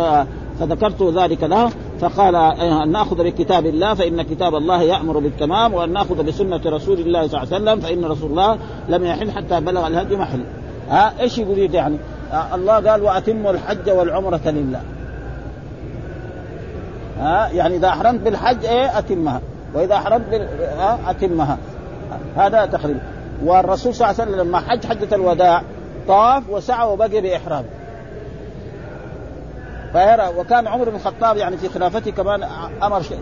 فذكرت 0.61 1.03
ذلك 1.03 1.43
له 1.43 1.71
فقال 2.01 2.37
أن 2.37 2.93
نأخذ 2.93 3.25
بكتاب 3.25 3.67
الله 3.67 3.95
فإن 3.95 4.23
كتاب 4.23 4.55
الله 4.55 4.83
يأمر 4.83 5.19
بالتمام 5.19 5.75
وأن 5.75 5.93
نأخذ 5.93 6.23
بسنة 6.23 6.61
رسول 6.67 7.01
الله 7.01 7.27
صلى 7.27 7.43
الله 7.43 7.55
عليه 7.55 7.65
وسلم 7.65 7.81
فإن 7.81 8.05
رسول 8.05 8.31
الله 8.31 8.59
لم 8.89 9.05
يحل 9.05 9.31
حتى 9.31 9.61
بلغ 9.61 9.87
الهدي 9.87 10.17
محل. 10.17 10.41
ها 10.91 11.21
إيش 11.21 11.39
يريد 11.39 11.75
يعني؟ 11.75 11.97
الله 12.55 12.91
قال 12.91 13.03
وأتموا 13.03 13.51
الحج 13.51 13.91
والعمرة 13.91 14.41
لله. 14.47 14.81
ها 17.19 17.49
يعني 17.49 17.77
إذا 17.77 17.89
أحرمت 17.89 18.21
بالحج 18.21 18.65
إيه 18.65 18.99
أتمها. 18.99 19.41
وإذا 19.75 19.95
أحرمت 19.95 20.25
بال... 20.31 20.49
أتمها. 21.07 21.59
هذا 22.37 22.67
تقريبا 22.67 23.01
والرسول 23.45 23.95
صلى 23.95 24.11
الله 24.11 24.21
عليه 24.21 24.31
وسلم 24.33 24.49
لما 24.49 24.61
حج 24.61 24.87
حجة 24.87 25.15
الوداع 25.15 25.63
طاف 26.09 26.43
وسعى 26.51 26.89
وبقي 26.89 27.21
باحرامه 27.21 27.69
فيرى 29.93 30.29
وكان 30.37 30.67
عمر 30.67 30.91
بن 30.91 30.97
الخطاب 30.97 31.37
يعني 31.37 31.57
في 31.57 31.69
خلافته 31.69 32.11
كمان 32.11 32.43
أمر 32.83 33.03
شيء. 33.03 33.21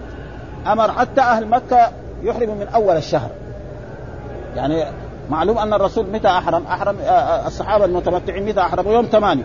أمر 0.66 0.92
حتى 0.92 1.20
أهل 1.20 1.46
مكة 1.48 1.90
يحرموا 2.22 2.54
من 2.54 2.68
أول 2.68 2.96
الشهر. 2.96 3.30
يعني 4.56 4.84
معلوم 5.30 5.58
أن 5.58 5.74
الرسول 5.74 6.06
متى 6.06 6.28
أحرم؟ 6.28 6.66
أحرم 6.66 6.96
آه، 6.98 7.10
آه، 7.10 7.46
الصحابة 7.46 7.84
المتمتعين 7.84 8.46
متى 8.46 8.60
أحرموا؟ 8.60 8.92
يوم 8.92 9.04
ثمانية. 9.04 9.44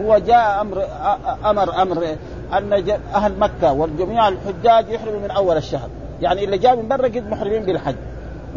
هو 0.00 0.18
جاء 0.18 0.60
أمر 0.60 0.82
آه، 0.82 1.50
أمر 1.50 1.82
أمر 1.82 2.16
أن 2.52 2.98
أهل 3.14 3.38
مكة 3.38 3.72
والجميع 3.72 4.28
الحجاج 4.28 4.88
يحرموا 4.88 5.20
من 5.20 5.30
أول 5.30 5.56
الشهر، 5.56 5.88
يعني 6.20 6.44
اللي 6.44 6.58
جاء 6.58 6.76
من 6.76 6.88
برا 6.88 7.04
قد 7.04 7.30
محرمين 7.30 7.62
بالحج. 7.62 7.94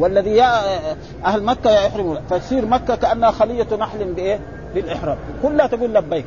والذي 0.02 0.30
يا 0.30 0.60
أهل 1.26 1.44
مكة 1.44 1.72
يحرموا 1.72 2.16
فتصير 2.30 2.66
مكة 2.66 2.96
كأنها 2.96 3.32
خلية 3.32 3.68
نحل 3.80 4.14
بإيه؟ 4.14 4.40
بالإحرام. 4.76 5.18
كلها 5.44 5.68
تقول 5.68 5.94
لبيك. 5.94 6.26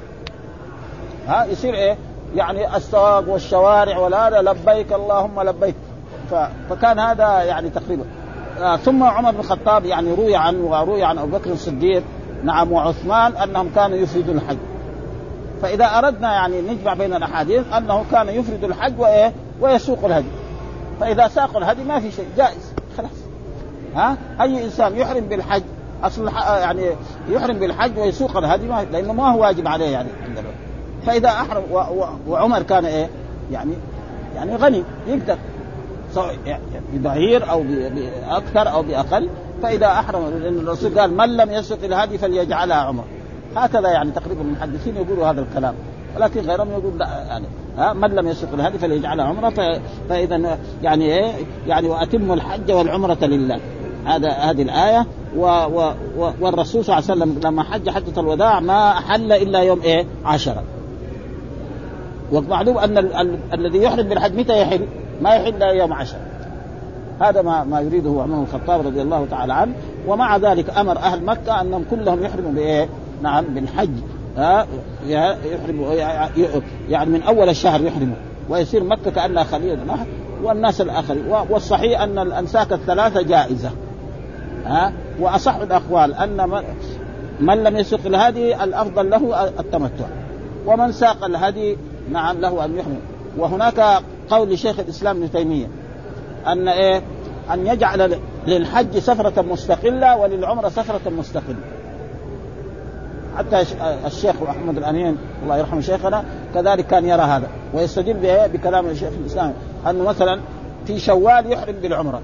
ها 1.28 1.44
يصير 1.44 1.74
إيه؟ 1.74 1.96
يعني 2.34 2.76
السواق 2.76 3.28
والشوارع 3.28 3.98
ولا 3.98 4.42
لبيك 4.42 4.92
اللهم 4.92 5.40
لبيك. 5.40 5.74
فكان 6.70 6.98
هذا 6.98 7.42
يعني 7.42 7.70
تقريبا. 7.70 8.04
آه 8.60 8.76
ثم 8.76 9.02
عمر 9.02 9.30
بن 9.30 9.40
الخطاب 9.40 9.84
يعني 9.84 10.14
روي 10.14 10.36
عنه 10.36 10.64
وروي 10.64 11.04
عن 11.04 11.18
أبو 11.18 11.38
بكر 11.38 11.50
الصديق 11.52 12.02
نعم 12.44 12.72
وعثمان 12.72 13.36
أنهم 13.36 13.70
كانوا 13.74 13.96
يفردوا 13.96 14.34
الحج. 14.34 14.56
فإذا 15.62 15.84
أردنا 15.84 16.32
يعني 16.32 16.60
نجمع 16.60 16.94
بين 16.94 17.14
الأحاديث 17.14 17.72
أنه 17.72 18.04
كان 18.12 18.28
يفرد 18.28 18.64
الحج 18.64 19.00
وإيه؟ 19.00 19.32
ويسوق 19.60 20.04
الهدي. 20.04 20.30
فإذا 21.00 21.28
ساق 21.28 21.56
الهدي 21.56 21.84
ما 21.84 22.00
في 22.00 22.10
شيء. 22.10 22.28
جائز. 22.36 22.72
خلاص. 22.96 23.23
ها؟ 23.94 24.16
أي 24.40 24.64
إنسان 24.64 24.96
يحرم 24.96 25.24
بالحج 25.24 25.62
أصل 26.02 26.28
يعني 26.36 26.82
يحرم 27.28 27.58
بالحج 27.58 27.98
ويسوق 27.98 28.36
الهدي 28.36 28.66
لأنه 28.66 29.12
ما 29.12 29.32
هو 29.32 29.42
واجب 29.42 29.68
عليه 29.68 29.88
يعني 29.88 30.08
عندنا 30.28 30.48
فإذا 31.06 31.28
أحرم 31.28 31.62
وعمر 32.28 32.62
كان 32.62 32.84
إيه؟ 32.84 33.08
يعني 33.52 33.72
يعني 34.36 34.56
غني 34.56 34.82
يقدر. 35.06 35.36
سواء 36.14 36.36
ببعير 36.92 37.50
أو 37.50 37.62
بأكثر 37.62 38.72
أو 38.72 38.82
بأقل. 38.82 39.28
فإذا 39.62 39.86
أحرم 39.86 40.28
لأن 40.28 40.58
الرسول 40.58 40.98
قال 40.98 41.16
من 41.16 41.36
لم 41.36 41.50
يسق 41.50 41.84
الهدي 41.84 42.18
فليجعلها 42.18 42.76
عمرة. 42.76 43.04
هكذا 43.56 43.88
يعني 43.88 44.10
تقريبا 44.10 44.40
المحدثين 44.40 44.96
يقولوا 44.96 45.26
هذا 45.26 45.40
الكلام. 45.40 45.74
ولكن 46.16 46.40
غيرهم 46.40 46.70
يقول 46.70 46.98
لا 46.98 47.24
يعني 47.28 47.46
ها؟ 47.78 47.92
من 47.92 48.10
لم 48.10 48.28
يسق 48.28 48.48
الهدي 48.54 48.78
فليجعلها 48.78 49.24
عمرة. 49.24 49.80
فاذا 50.08 50.58
يعني 50.82 51.04
إيه؟ 51.04 51.32
يعني 51.66 51.88
واتم 51.88 52.32
الحج 52.32 52.72
والعمرة 52.72 53.18
لله. 53.22 53.60
هذا 54.06 54.30
هذه 54.30 54.62
الآية 54.62 55.06
و 55.36 55.46
و 55.46 55.92
و 56.18 56.30
والرسول 56.40 56.84
صلى 56.84 56.98
الله 56.98 57.10
عليه 57.10 57.22
وسلم 57.22 57.40
لما 57.44 57.62
حج 57.62 57.90
حجة 57.90 58.20
الوداع 58.20 58.60
ما 58.60 58.92
حل 58.92 59.32
إلا 59.32 59.58
يوم 59.58 59.80
إيه؟ 59.80 60.06
عشرة 60.24 60.62
ومعلوم 62.32 62.78
أن 62.78 62.98
ال 62.98 63.16
ال 63.16 63.38
الذي 63.52 63.82
يحرم 63.82 64.08
بالحج 64.08 64.34
متى 64.34 64.62
يحل؟ 64.62 64.86
ما 65.22 65.34
يحل 65.34 65.48
إلا 65.48 65.66
يوم 65.66 65.92
عشرة 65.92 66.20
هذا 67.20 67.42
ما 67.42 67.64
ما 67.64 67.80
يريده 67.80 68.10
عمر 68.10 68.26
بن 68.26 68.42
الخطاب 68.42 68.86
رضي 68.86 69.02
الله 69.02 69.26
تعالى 69.30 69.52
عنه. 69.52 69.72
ومع 70.06 70.36
ذلك 70.36 70.78
أمر 70.78 70.98
أهل 70.98 71.24
مكة 71.24 71.60
أنهم 71.60 71.84
كلهم 71.90 72.24
يحرموا 72.24 72.52
بإيه؟ 72.52 72.88
نعم 73.22 73.44
بالحج. 73.44 73.90
ها؟ 74.36 74.66
يحرموا 75.06 75.94
يعني 76.88 77.10
من 77.10 77.22
أول 77.22 77.48
الشهر 77.48 77.84
يحرموا. 77.84 78.16
ويصير 78.48 78.84
مكة 78.84 79.10
كأنها 79.10 79.44
خليل. 79.44 79.78
والناس 80.42 80.80
الآخرين. 80.80 81.24
والصحيح 81.50 82.00
أن 82.00 82.18
الانساك 82.18 82.72
الثلاثة 82.72 83.22
جائزة. 83.22 83.70
ها؟ 84.66 84.92
وأصح 85.20 85.54
الأقوال 85.56 86.14
أن 86.14 86.62
من 87.40 87.64
لم 87.64 87.76
يسق 87.76 88.06
الهدي 88.06 88.64
الأفضل 88.64 89.10
له 89.10 89.44
التمتع. 89.46 90.04
ومن 90.66 90.92
ساق 90.92 91.24
الهدي 91.24 91.76
نعم 92.12 92.40
له 92.40 92.64
أن 92.64 92.76
يحرم 92.76 93.00
وهناك 93.38 94.02
قول 94.30 94.52
لشيخ 94.52 94.78
الإسلام 94.78 95.16
ابن 95.16 95.32
تيمية 95.32 95.66
أن 96.46 96.68
إيه؟ 96.68 97.02
أن 97.52 97.66
يجعل 97.66 98.18
للحج 98.46 98.98
سفرة 98.98 99.42
مستقلة 99.42 100.16
وللعمرة 100.16 100.68
سفرة 100.68 101.10
مستقلة. 101.10 101.56
حتى 103.38 103.64
الشيخ 104.06 104.34
محمد 104.42 104.76
الأمين 104.76 105.18
الله 105.42 105.58
يرحمه 105.58 105.80
شيخنا 105.80 106.24
كذلك 106.54 106.86
كان 106.86 107.04
يرى 107.04 107.22
هذا 107.22 107.48
ويستدل 107.74 108.48
بكلام 108.52 108.86
الشيخ 108.86 109.12
الإسلام. 109.20 109.52
أنه 109.90 110.04
مثلا 110.04 110.40
في 110.86 110.98
شوال 110.98 111.52
يحرم 111.52 111.74
بالعمرة 111.82 112.20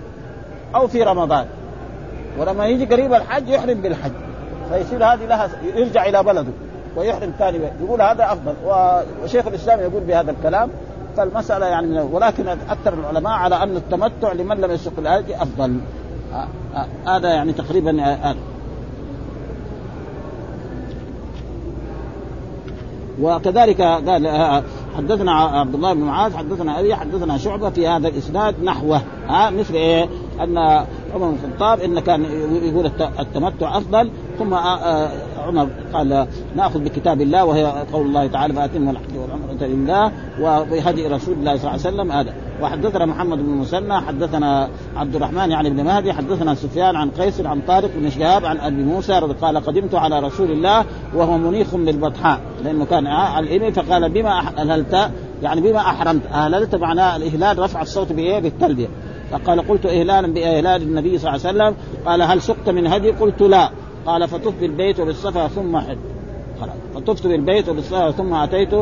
أو 0.74 0.88
في 0.88 1.02
رمضان. 1.02 1.46
ولما 2.40 2.66
يجي 2.66 2.84
قريب 2.84 3.14
الحج 3.14 3.48
يحرم 3.48 3.80
بالحج. 3.80 4.12
فيصير 4.70 5.04
هذه 5.04 5.26
لها 5.26 5.50
يرجع 5.74 6.06
إلى 6.06 6.22
بلده 6.22 6.52
ويحرم 6.96 7.32
ثاني 7.38 7.58
يقول 7.82 8.02
هذا 8.02 8.32
أفضل. 8.32 8.54
وشيخ 9.24 9.46
الإسلام 9.46 9.80
يقول 9.80 10.02
بهذا 10.02 10.30
الكلام. 10.30 10.70
فالمسألة 11.16 11.66
يعني 11.66 12.00
ولكن 12.00 12.48
أكثر 12.48 12.94
العلماء 12.94 13.32
على 13.32 13.62
أن 13.62 13.76
التمتع 13.76 14.32
لمن 14.32 14.56
لم 14.56 14.70
يسق 14.70 14.92
الهدي 14.98 15.36
أفضل. 15.36 15.80
هذا 17.06 17.28
يعني 17.28 17.52
تقريبا 17.52 18.02
آه 18.04 18.34
وكذلك 23.22 23.80
قال 23.80 24.62
حدثنا 24.96 25.32
عبد 25.32 25.74
الله 25.74 25.92
بن 25.92 26.00
معاذ 26.00 26.36
حدثنا 26.36 26.80
أبي 26.80 26.94
حدثنا 26.94 27.38
شعبة 27.38 27.70
في 27.70 27.88
هذا 27.88 28.08
الإسناد 28.08 28.54
نحوه. 28.64 29.00
ها 29.28 29.50
مثل 29.50 29.74
إيه؟ 29.74 30.08
أن 30.40 30.58
عمر 31.14 31.28
بن 31.30 31.36
الخطاب 31.44 31.80
إن 31.80 32.00
كان 32.00 32.24
يقول 32.62 32.90
التمتع 33.20 33.78
أفضل 33.78 34.10
ثم 34.38 34.54
عمر 35.40 35.68
قال 35.92 36.26
نأخذ 36.56 36.78
بكتاب 36.78 37.20
الله 37.20 37.44
وهي 37.44 37.64
قول 37.92 38.06
الله 38.06 38.26
تعالى 38.26 38.54
فأتم 38.54 38.88
الحج 38.88 39.16
والعمره 39.16 39.66
لله 39.66 40.12
وبهدي 40.40 41.06
رسول 41.06 41.34
الله 41.34 41.56
صلى 41.56 41.70
الله 41.70 41.86
عليه 41.86 41.96
وسلم 41.96 42.12
هذا. 42.12 42.34
وحدثنا 42.62 43.06
محمد 43.06 43.38
بن 43.38 43.50
مسنى 43.50 44.00
حدثنا 44.00 44.68
عبد 44.96 45.16
الرحمن 45.16 45.50
يعني 45.50 45.70
بن 45.70 45.84
مهدي 45.84 46.12
حدثنا 46.12 46.54
سفيان 46.54 46.96
عن 46.96 47.10
قيس 47.10 47.40
عن 47.40 47.60
طارق 47.60 47.90
بن 47.96 48.10
شهاب 48.10 48.44
عن 48.44 48.58
أبي 48.58 48.82
موسى 48.82 49.12
قال 49.40 49.58
قدمت 49.58 49.94
على 49.94 50.20
رسول 50.20 50.50
الله 50.50 50.84
وهو 51.14 51.38
منيخ 51.38 51.74
بالبطحاء 51.74 52.40
لأنه 52.64 52.84
كان 52.84 53.06
على 53.06 53.46
الإبل 53.46 53.72
فقال 53.72 54.08
بما 54.08 54.38
أهللت؟ 54.58 55.10
يعني 55.42 55.60
بما 55.60 55.78
أحرمت. 55.78 56.26
أهللت 56.26 56.74
معناه 56.74 57.16
الإهلال 57.16 57.58
رفع 57.58 57.82
الصوت 57.82 58.12
بإيه؟ 58.12 58.38
بالتلبية. 58.38 58.88
فقال 59.30 59.68
قلت 59.68 59.86
إهلالا 59.86 60.32
بإهلال 60.32 60.82
النبي 60.82 61.18
صلى 61.18 61.34
الله 61.34 61.46
عليه 61.46 61.58
وسلم 61.58 61.76
قال 62.06 62.22
هل 62.22 62.42
سقت 62.42 62.68
من 62.68 62.86
هدي؟ 62.86 63.10
قلت 63.10 63.42
لا. 63.42 63.70
قال 64.06 64.28
فطف 64.28 64.52
بالبيت 64.60 65.00
وبالصفا 65.00 65.48
ثم 65.48 65.80
خلاص. 66.60 66.74
فطفت 66.94 67.26
بالبيت 67.26 67.68
وبالصفا 67.68 68.10
ثم 68.10 68.34
أتيت 68.34 68.74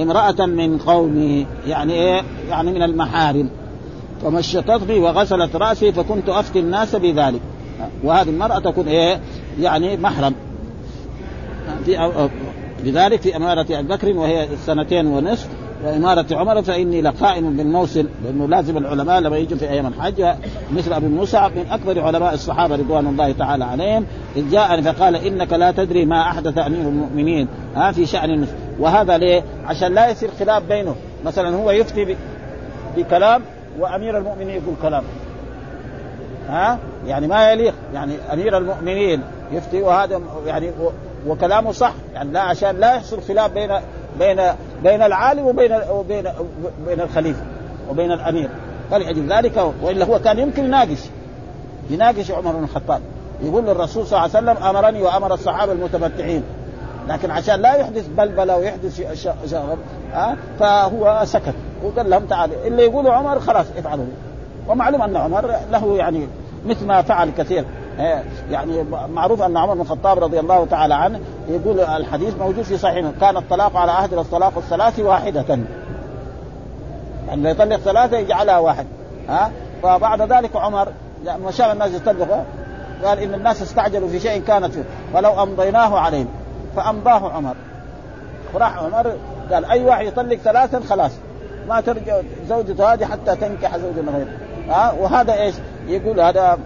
امرأة 0.00 0.46
من 0.46 0.78
قومي. 0.78 1.46
يعني 1.66 1.92
إيه؟ 1.92 2.22
يعني 2.48 2.72
من 2.72 2.82
المحارم. 2.82 3.50
فمشطتني 4.22 4.98
وغسلت 4.98 5.56
رأسي 5.56 5.92
فكنت 5.92 6.28
أفتي 6.28 6.60
الناس 6.60 6.96
بذلك. 6.96 7.40
وهذه 8.04 8.28
المرأة 8.28 8.58
تكون 8.58 8.88
إيه؟ 8.88 9.20
يعني 9.60 9.96
محرم. 9.96 10.34
في 11.84 12.28
بذلك 12.84 13.20
في 13.20 13.36
أمارة 13.36 13.66
أبي 13.70 13.88
بكر 13.88 14.16
وهي 14.16 14.48
سنتين 14.66 15.06
ونصف. 15.06 15.48
وإمارة 15.84 16.26
عمر 16.32 16.62
فإني 16.62 17.02
لقائم 17.02 17.56
بالموسم 17.56 18.08
لأنه 18.24 18.48
لازم 18.48 18.76
العلماء 18.76 19.20
لما 19.20 19.36
يجوا 19.36 19.58
في 19.58 19.70
أيام 19.70 19.86
الحج 19.86 20.24
مثل 20.72 20.92
أبي 20.92 21.06
موسى 21.06 21.50
من 21.56 21.66
أكبر 21.70 22.00
علماء 22.00 22.34
الصحابة 22.34 22.76
رضوان 22.76 23.06
الله 23.06 23.32
تعالى 23.32 23.64
عليهم 23.64 24.06
إذ 24.36 24.50
جاءني 24.50 24.82
فقال 24.82 25.16
إنك 25.16 25.52
لا 25.52 25.70
تدري 25.70 26.04
ما 26.04 26.20
أحدث 26.20 26.58
أمير 26.58 26.80
المؤمنين. 26.80 27.48
ها 27.76 27.92
في 27.92 28.06
شأن 28.06 28.46
وهذا 28.78 29.18
ليه؟ 29.18 29.42
عشان 29.66 29.94
لا 29.94 30.10
يصير 30.10 30.30
خلاف 30.38 30.62
بينه. 30.62 30.94
مثلا 31.24 31.56
هو 31.56 31.70
يفتي 31.70 32.16
بكلام 32.96 33.42
وأمير 33.78 34.18
المؤمنين 34.18 34.48
يقول 34.48 34.74
كلام. 34.82 35.04
ها؟ 36.48 36.78
يعني 37.06 37.26
ما 37.26 37.52
يليق. 37.52 37.74
يعني 37.94 38.12
أمير 38.32 38.58
المؤمنين 38.58 39.22
يفتي 39.52 39.82
وهذا 39.82 40.20
يعني 40.46 40.70
وكلامه 41.26 41.72
صح. 41.72 41.92
يعني 42.14 42.32
لا 42.32 42.40
عشان 42.40 42.76
لا 42.76 42.94
يحصل 42.94 43.22
خلاف 43.22 43.52
بين 43.52 43.70
بين 44.18 44.42
بين 44.82 45.02
العالم 45.02 45.46
وبين 45.46 45.78
وبين 45.90 46.24
بين 46.86 47.00
الخليفة 47.00 47.42
وبين 47.90 48.12
الأمير. 48.12 48.48
فلأجل 48.90 49.32
ذلك 49.32 49.72
وإلا 49.82 50.04
هو 50.04 50.18
كان 50.18 50.38
يمكن 50.38 50.64
يناقش 50.64 50.98
يناقش 51.90 52.30
عمر 52.30 52.52
بن 52.52 52.64
الخطاب. 52.64 53.00
يقول 53.42 53.64
للرسول 53.64 54.06
صلى 54.06 54.24
الله 54.24 54.36
عليه 54.36 54.50
وسلم 54.50 54.66
أمرني 54.66 55.02
وأمر 55.02 55.34
الصحابة 55.34 55.72
المتمتعين. 55.72 56.42
لكن 57.08 57.30
عشان 57.30 57.60
لا 57.60 57.74
يحدث 57.74 58.06
بلبلة 58.08 58.56
ويحدث 58.56 59.00
شغب 59.50 59.78
ها؟ 60.12 60.36
فهو 60.58 61.22
سكت. 61.24 61.54
وقال 61.84 62.10
لهم 62.10 62.24
تعالوا 62.24 62.56
اللي 62.66 62.82
يقولوا 62.82 63.12
عمر 63.12 63.40
خلاص 63.40 63.66
افعلوا. 63.78 64.06
ومعلوم 64.68 65.02
أن 65.02 65.16
عمر 65.16 65.54
له 65.72 65.96
يعني 65.96 66.28
مثل 66.66 66.86
ما 66.86 67.02
فعل 67.02 67.30
كثير. 67.38 67.64
يعني 68.50 68.84
معروف 69.08 69.42
أن 69.42 69.56
عمر 69.56 69.74
بن 69.74 69.80
الخطاب 69.80 70.18
رضي 70.18 70.40
الله 70.40 70.66
تعالى 70.66 70.94
عنه 70.94 71.20
يقول 71.48 71.80
الحديث 71.80 72.34
موجود 72.38 72.62
في 72.62 72.78
صحيح 72.78 73.10
كان 73.20 73.36
الطلاق 73.36 73.76
على 73.76 73.92
عهد 73.92 74.12
الطلاق 74.12 74.52
الثلاث 74.56 75.00
واحدة. 75.00 75.58
يعني 77.28 77.50
يطلق 77.50 77.76
ثلاثة 77.76 78.16
يجعلها 78.16 78.58
واحد 78.58 78.86
ها؟ 79.28 79.50
فبعد 79.82 80.22
ذلك 80.22 80.56
عمر 80.56 80.88
لما 81.24 81.50
شاف 81.50 81.72
الناس 81.72 81.92
يطلقوا 81.94 82.42
قال 83.04 83.18
إن 83.18 83.34
الناس 83.34 83.62
استعجلوا 83.62 84.08
في 84.08 84.20
شيء 84.20 84.42
كانت 84.42 84.72
فيه 84.72 84.84
فلو 85.14 85.42
أمضيناه 85.42 85.98
عليهم 85.98 86.28
فأمضاه 86.76 87.32
عمر. 87.32 87.54
وراح 88.54 88.78
عمر 88.78 89.12
قال 89.52 89.64
أي 89.64 89.84
واحد 89.84 90.06
يطلق 90.06 90.36
ثلاثا 90.36 90.80
خلاص 90.80 91.12
ما 91.68 91.80
ترجع 91.80 92.20
زوجته 92.48 92.92
هذه 92.92 93.04
حتى 93.04 93.36
تنكح 93.36 93.76
زوجا 93.76 94.10
غيره 94.12 94.28
ها؟ 94.68 94.92
وهذا 94.92 95.34
إيش؟ 95.34 95.54
يقول 95.86 96.20
هذا 96.20 96.58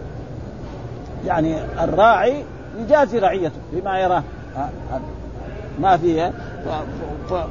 يعني 1.26 1.56
الراعي 1.84 2.44
يجازي 2.80 3.18
رعيته 3.18 3.60
بما 3.72 3.98
يراه. 3.98 4.22
ما 5.80 5.96
فيها 5.96 6.32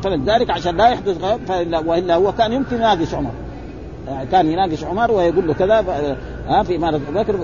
فلذلك 0.04 0.50
عشان 0.50 0.78
لا 0.78 0.90
يحدث 0.90 1.24
غيب 1.24 1.88
وإلا 1.88 2.16
هو 2.16 2.32
كان 2.32 2.54
يمكن 2.54 2.76
يناقش 2.76 3.14
عمر. 3.14 3.32
يعني 4.08 4.28
كان 4.28 4.52
يناقش 4.52 4.84
عمر 4.84 5.12
ويقول 5.12 5.48
له 5.48 5.54
كذا 5.54 5.86
ها 6.48 6.64
في 6.64 6.76
إمارة 6.76 6.96
أبو 6.96 7.20
بكر. 7.20 7.40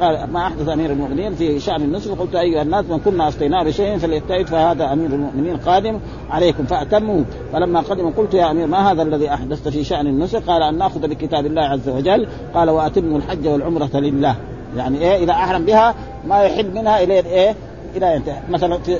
قال 0.00 0.30
ما 0.32 0.46
أحدث 0.46 0.68
أمير 0.68 0.90
المؤمنين 0.90 1.34
في 1.34 1.60
شأن 1.60 1.82
النصف 1.82 2.20
قلت 2.20 2.34
أيها 2.34 2.62
الناس 2.62 2.84
من 2.84 2.98
كنا 2.98 3.28
أصطيناه 3.28 3.64
بشيء 3.64 3.98
فليجتهد 3.98 4.46
فهذا 4.46 4.92
أمير 4.92 5.10
المؤمنين 5.10 5.56
قادم 5.56 5.98
عليكم 6.30 6.64
فأتموا. 6.64 7.22
فلما 7.52 7.80
قدم 7.80 8.10
قلت 8.10 8.34
يا 8.34 8.50
أمير 8.50 8.66
ما 8.66 8.92
هذا 8.92 9.02
الذي 9.02 9.34
أحدثت 9.34 9.68
في 9.68 9.84
شأن 9.84 10.06
النصف 10.06 10.50
قال 10.50 10.62
أن 10.62 10.78
نأخذ 10.78 11.08
بكتاب 11.08 11.46
الله 11.46 11.62
عز 11.62 11.88
وجل. 11.88 12.26
قال 12.54 12.70
وأتموا 12.70 13.18
الحج 13.18 13.48
والعمرة 13.48 13.90
لله. 13.94 14.36
يعني 14.76 14.98
إيه 14.98 15.24
إذا 15.24 15.32
أحرم 15.32 15.64
بها 15.64 15.94
ما 16.26 16.42
يحل 16.42 16.70
منها 16.74 17.02
إلى 17.02 17.14
إيه 17.14 17.54
إلى 17.96 18.14
ينتهي 18.14 18.40
مثلا 18.50 18.78
في, 18.78 18.98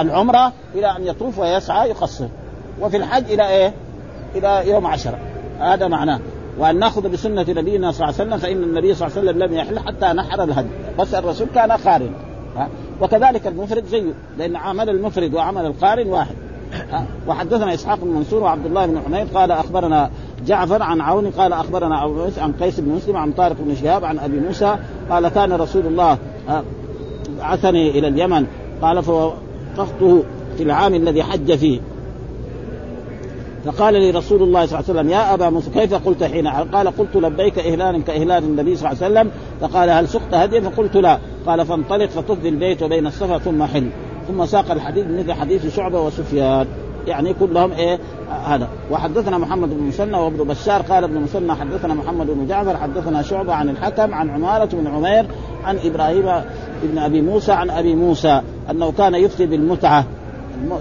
العمرة 0.00 0.52
إلى 0.74 0.96
أن 0.96 1.06
يطوف 1.06 1.38
ويسعى 1.38 1.88
يقصر. 1.88 2.26
وفي 2.80 2.96
الحج 2.96 3.32
إلى 3.32 3.48
إيه؟ 3.48 3.74
إلى 4.34 4.70
يوم 4.70 4.86
عشرة. 4.86 5.18
هذا 5.60 5.88
معناه. 5.88 6.20
وأن 6.58 6.78
نأخذ 6.78 7.08
بسنة 7.08 7.46
نبينا 7.48 7.92
صلى 7.92 8.08
الله 8.08 8.20
عليه 8.20 8.28
وسلم 8.30 8.38
فإن 8.38 8.62
النبي 8.62 8.94
صلى 8.94 9.08
الله 9.08 9.18
عليه 9.18 9.30
وسلم 9.30 9.42
لم 9.42 9.54
يحل 9.54 9.78
حتى 9.78 10.06
نحر 10.06 10.44
الهدي. 10.44 10.68
بس 10.98 11.14
الرسول 11.14 11.46
كان 11.54 11.72
قارن. 11.72 12.12
وكذلك 13.00 13.46
المفرد 13.46 13.84
زيه 13.84 14.12
لأن 14.38 14.56
عمل 14.56 14.90
المفرد 14.90 15.34
وعمل 15.34 15.66
القارن 15.66 16.08
واحد. 16.08 16.34
وحدثنا 17.26 17.74
إسحاق 17.74 17.98
بن 17.98 18.08
منصور 18.08 18.42
وعبد 18.42 18.66
الله 18.66 18.86
بن 18.86 19.00
حميد 19.06 19.34
قال 19.34 19.52
أخبرنا 19.52 20.10
جعفر 20.46 20.82
عن 20.82 21.00
عون 21.00 21.30
قال 21.30 21.52
أخبرنا 21.52 22.04
أبو 22.04 22.26
عن 22.38 22.52
قيس 22.52 22.80
بن 22.80 22.92
مسلم 22.92 23.16
عن 23.16 23.32
طارق 23.32 23.56
بن 23.60 23.74
شهاب 23.74 24.04
عن 24.04 24.18
أبي 24.18 24.40
موسى 24.40 24.76
قال 25.10 25.28
كان 25.28 25.52
رسول 25.52 25.86
الله 25.86 26.18
بعثني 27.38 27.90
إلى 27.90 28.08
اليمن. 28.08 28.46
قال 28.82 29.02
فوقفته 29.02 30.22
في 30.56 30.62
العام 30.62 30.94
الذي 30.94 31.22
حج 31.22 31.54
فيه. 31.54 31.80
فقال 33.64 33.94
لي 33.94 34.10
رسول 34.10 34.42
الله 34.42 34.66
صلى 34.66 34.78
الله 34.78 34.90
عليه 34.90 35.00
وسلم 35.00 35.10
يا 35.10 35.34
أبا 35.34 35.50
موسى 35.50 35.70
كيف 35.70 35.94
قلت 35.94 36.24
حين 36.24 36.46
قال 36.48 36.88
قلت 36.88 37.16
لبيك 37.16 37.58
اهلالا 37.58 38.02
كاهلال 38.02 38.44
النبي 38.44 38.76
صلى 38.76 38.90
الله 38.90 39.04
عليه 39.04 39.12
وسلم. 39.12 39.30
فقال 39.60 39.90
هل 39.90 40.08
سقت 40.08 40.34
هديا؟ 40.34 40.60
فقلت 40.60 40.96
لا. 40.96 41.18
قال 41.46 41.66
فانطلق 41.66 42.06
فطف 42.06 42.44
البيت 42.44 42.82
وبين 42.82 43.06
الصفا 43.06 43.38
ثم 43.38 43.64
حل. 43.64 43.88
ثم 44.28 44.46
ساق 44.46 44.70
الحديث 44.70 45.06
مثل 45.06 45.32
حديث 45.32 45.76
شعبة 45.76 46.00
وسفيان. 46.00 46.66
يعني 47.06 47.34
كلهم 47.34 47.72
إيه 47.72 47.98
هذا. 48.46 48.68
وحدثنا 48.90 49.38
محمد 49.38 49.68
بن 49.68 49.82
مسنى 49.82 50.16
وابن 50.16 50.44
بشار 50.44 50.82
قال 50.82 51.04
ابن 51.04 51.20
مسنى 51.20 51.54
حدثنا 51.54 51.94
محمد 51.94 52.26
بن 52.26 52.46
جعفر 52.46 52.76
حدثنا 52.76 53.22
شعبة 53.22 53.54
عن 53.54 53.68
الحكم 53.68 54.14
عن 54.14 54.30
عمارة 54.30 54.68
بن 54.72 54.86
عمير 54.86 55.26
عن 55.64 55.78
إبراهيم 55.84 56.42
بن 56.82 56.98
أبي 56.98 57.22
موسى 57.22 57.52
عن 57.52 57.70
أبي 57.70 57.94
موسى 57.94 58.42
أنه 58.70 58.92
كان 58.92 59.14
يفتي 59.14 59.46
بالمتعة. 59.46 60.04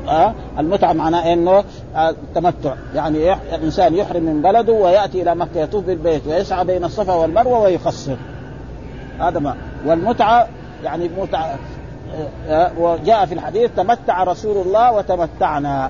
آه، 0.08 0.34
المتعة 0.60 0.94
معناه 0.94 1.34
إنه 1.34 1.64
التمتع 1.96 2.72
آه، 2.72 2.76
يعني 2.96 3.34
الانسان 3.34 3.94
يحرم 3.94 4.24
من 4.24 4.42
بلده 4.42 4.74
ويأتي 4.74 5.22
إلى 5.22 5.36
مكة 5.36 5.60
يطوف 5.60 5.86
بالبيت 5.86 6.28
ويسعى 6.28 6.66
بين 6.66 6.84
الصفا 6.84 7.14
والمروة 7.14 7.60
ويقصر 7.60 8.16
هذا 9.20 9.40
ما. 9.40 9.56
والمتعة 9.86 10.48
يعني 10.84 11.10
متعه 11.18 11.56
آه، 12.48 12.72
وجاء 12.80 13.26
في 13.26 13.34
الحديث 13.34 13.72
تمتع 13.78 14.24
رسول 14.24 14.66
الله 14.66 14.94
وتمتعنا. 14.94 15.90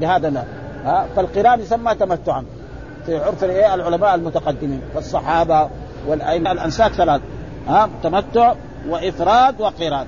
بهذا 0.00 0.30
لا 0.30 0.44
فالقران 1.16 1.60
يسمى 1.60 1.94
تمتعا. 1.94 2.44
في 3.06 3.16
عرف 3.16 3.44
العلماء 3.44 4.14
المتقدمين 4.14 4.80
فالصحابه 4.94 5.68
والأئمة. 6.06 6.52
الأنساك 6.52 6.92
ثلاث. 6.92 7.20
ها؟ 7.68 7.88
تمتع 8.02 8.54
وإفراد 8.88 9.60
وقران. 9.60 10.06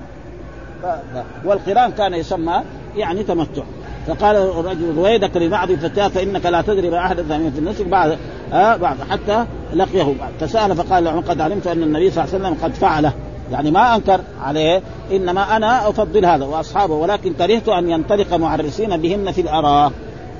والقران 1.45 1.91
كان 1.91 2.13
يسمى 2.13 2.61
يعني 2.95 3.23
تمتع. 3.23 3.63
فقال 4.07 4.35
الرجل 4.35 4.95
رويدك 4.95 5.37
لبعض 5.37 5.71
فتاه 5.71 6.07
فإنك 6.07 6.45
لا 6.45 6.61
تدري 6.61 6.89
ما 6.89 6.97
أحدث 6.97 7.25
في 7.25 7.59
النسك. 7.59 7.87
بعد 7.87 8.17
آه 8.53 8.75
بعد 8.75 8.97
حتى 9.09 9.45
لقيه 9.73 10.03
بعد. 10.19 10.31
فسأل 10.39 10.75
فقال 10.75 11.25
قد 11.27 11.41
علمت 11.41 11.67
أن 11.67 11.83
النبي 11.83 12.11
صلى 12.11 12.23
الله 12.23 12.35
عليه 12.35 12.45
وسلم 12.45 12.63
قد 12.63 12.73
فعله. 12.73 13.13
يعني 13.51 13.71
ما 13.71 13.95
أنكر 13.95 14.21
عليه 14.41 14.81
إنما 15.11 15.57
أنا 15.57 15.89
أفضل 15.89 16.25
هذا 16.25 16.45
وأصحابه 16.45 16.93
ولكن 16.93 17.33
كرهت 17.33 17.69
أن 17.69 17.89
ينطلق 17.89 18.33
معرسين 18.33 18.97
بهن 18.97 19.31
في 19.31 19.41
الأراء. 19.41 19.91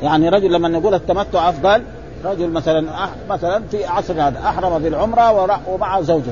يعني 0.03 0.29
رجل 0.29 0.53
لما 0.53 0.67
نقول 0.69 0.93
التمتع 0.93 1.49
أفضل 1.49 1.83
رجل 2.25 2.49
مثلا 2.49 2.85
مثلا 3.29 3.63
في 3.71 3.85
عصر 3.85 4.13
هذا 4.13 4.39
أحرم 4.45 4.79
بالعمره 4.79 5.59
ومع 5.67 6.01
زوجته. 6.01 6.31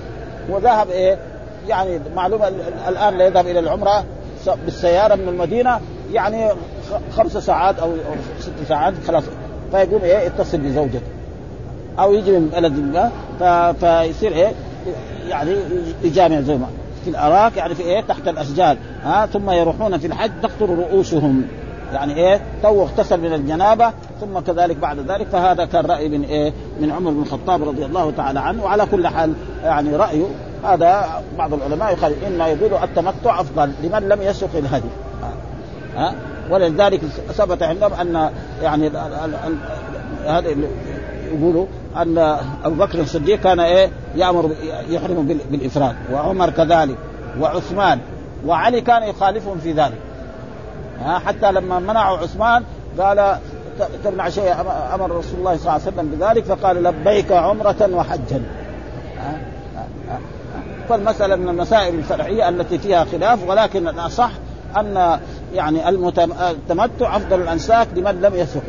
وذهب 0.49 0.89
إيه؟ 0.89 1.17
يعني 1.67 1.99
معلومة 2.15 2.47
الآن 2.88 3.17
لا 3.17 3.26
يذهب 3.26 3.47
إلى 3.47 3.59
العمرة 3.59 4.03
بالسيارة 4.65 5.15
من 5.15 5.28
المدينة 5.28 5.80
يعني 6.13 6.49
خمس 7.17 7.38
ساعات 7.38 7.80
أو 7.80 7.93
ست 8.39 8.67
ساعات 8.67 8.93
خلاص. 9.07 9.24
فيقوم 9.72 10.01
إيه؟ 10.03 10.17
يتصل 10.17 10.57
بزوجته. 10.57 11.01
أو 11.99 12.13
يجي 12.13 12.32
من 12.32 12.49
بلد 12.49 13.11
ما 13.41 13.74
فيصير 13.74 14.32
إيه؟ 14.32 14.51
يعني 15.29 15.55
يجامع 16.03 16.41
زوجته 16.41 16.67
في 17.03 17.09
الأراك 17.09 17.57
يعني 17.57 17.75
في 17.75 17.84
إيه؟ 17.84 18.01
تحت 18.01 18.27
الأشجار. 18.27 18.77
ها؟ 19.03 19.25
ثم 19.25 19.51
يروحون 19.51 19.97
في 19.97 20.07
الحج 20.07 20.32
تقطر 20.43 20.69
رؤوسهم. 20.69 21.43
يعني 21.93 22.15
إيه؟ 22.15 22.41
تو 22.63 22.82
اغتسل 22.82 23.19
من 23.21 23.34
الجنابة 23.34 23.91
ثم 24.21 24.39
كذلك 24.39 24.77
بعد 24.77 24.99
ذلك. 25.11 25.27
فهذا 25.27 25.65
كان 25.65 25.86
رأي 25.86 26.09
من 26.09 26.23
إيه؟ 26.23 26.53
من 26.82 26.91
عمر 26.91 27.11
بن 27.11 27.21
الخطاب 27.21 27.63
رضي 27.69 27.86
الله 27.86 28.11
تعالى 28.11 28.39
عنه. 28.39 28.63
وعلى 28.63 28.86
كل 28.86 29.07
حال 29.07 29.34
يعني 29.63 29.95
رايه 29.95 30.25
هذا 30.63 31.21
بعض 31.38 31.53
العلماء 31.53 31.93
يقال 31.93 32.23
انه 32.27 32.47
يقول 32.47 32.84
التمتع 32.84 33.41
أفضل 33.41 33.71
لمن 33.84 34.09
لم 34.09 34.21
يسق 34.21 34.55
الهدي. 34.55 34.89
ها؟ 35.95 36.13
ولذلك 36.49 37.01
ثبت 37.38 37.63
عندهم 37.63 37.93
أن 37.93 38.29
يعني 38.61 38.91
هذا 40.25 40.55
يقولوا 41.34 41.65
أن 41.98 42.18
أبو 42.64 42.76
بكر 42.76 43.00
الصديق 43.00 43.39
كان 43.39 43.60
إيه 43.60 43.89
يأمر 44.16 44.52
يحرم 44.89 45.42
بالإفراد 45.52 45.96
وعمر 46.14 46.50
كذلك 46.50 46.96
وعثمان 47.39 48.00
وعلي 48.46 48.82
كان 48.82 49.04
يخالفهم 49.04 49.58
في 49.58 49.72
ذلك. 49.72 49.98
ها 51.04 51.20
حتى 51.20 51.52
لما 51.52 51.80
منعوا 51.80 52.18
عثمان 52.18 52.64
قال 53.00 53.38
تمنع 54.04 54.30
شيء 54.30 54.54
أمر 54.94 55.12
رسول 55.12 55.39
الله 55.39 55.58
صلى 55.58 55.62
الله 55.62 55.72
عليه 55.72 55.84
وسلم 55.84 56.10
بذلك 56.20 56.44
فقال 56.44 56.84
لبيك 56.84 57.32
عمرة 57.32 57.89
وحجا. 57.94 58.42
فالمسألة 60.89 61.36
من 61.36 61.50
المسائل 61.50 61.96
الفرعية 61.96 62.50
التي 62.50 62.78
فيها 62.78 63.06
خلاف 63.06 63.48
ولكن 63.48 63.88
الأصح 63.88 64.32
أن 64.78 65.20
يعني 65.54 65.89
التمتع 65.89 67.16
أفضل 67.16 67.42
الأنساك 67.42 67.88
لمن 67.96 68.22
لم 68.22 68.36
يسق 68.36 68.64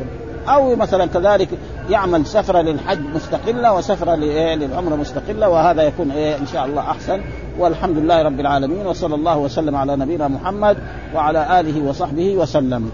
أو 0.47 0.75
مثلا 0.75 1.05
كذلك 1.05 1.49
يعمل 1.89 2.25
سفرة 2.25 2.61
للحج 2.61 2.99
مستقلة 2.99 3.73
وسفرة 3.73 4.15
للعمرة 4.15 4.95
مستقلة 4.95 5.49
وهذا 5.49 5.83
يكون 5.83 6.11
إيه 6.11 6.37
إن 6.37 6.45
شاء 6.53 6.65
الله 6.65 6.81
أحسن. 6.81 7.21
والحمد 7.59 7.97
لله 7.97 8.21
رب 8.21 8.39
العالمين 8.39 8.87
وصلى 8.87 9.15
الله 9.15 9.37
وسلم 9.37 9.75
على 9.75 9.95
نبينا 9.95 10.27
محمد 10.27 10.77
وعلى 11.15 11.59
آله 11.59 11.89
وصحبه 11.89 12.35
وسلم. 12.35 12.91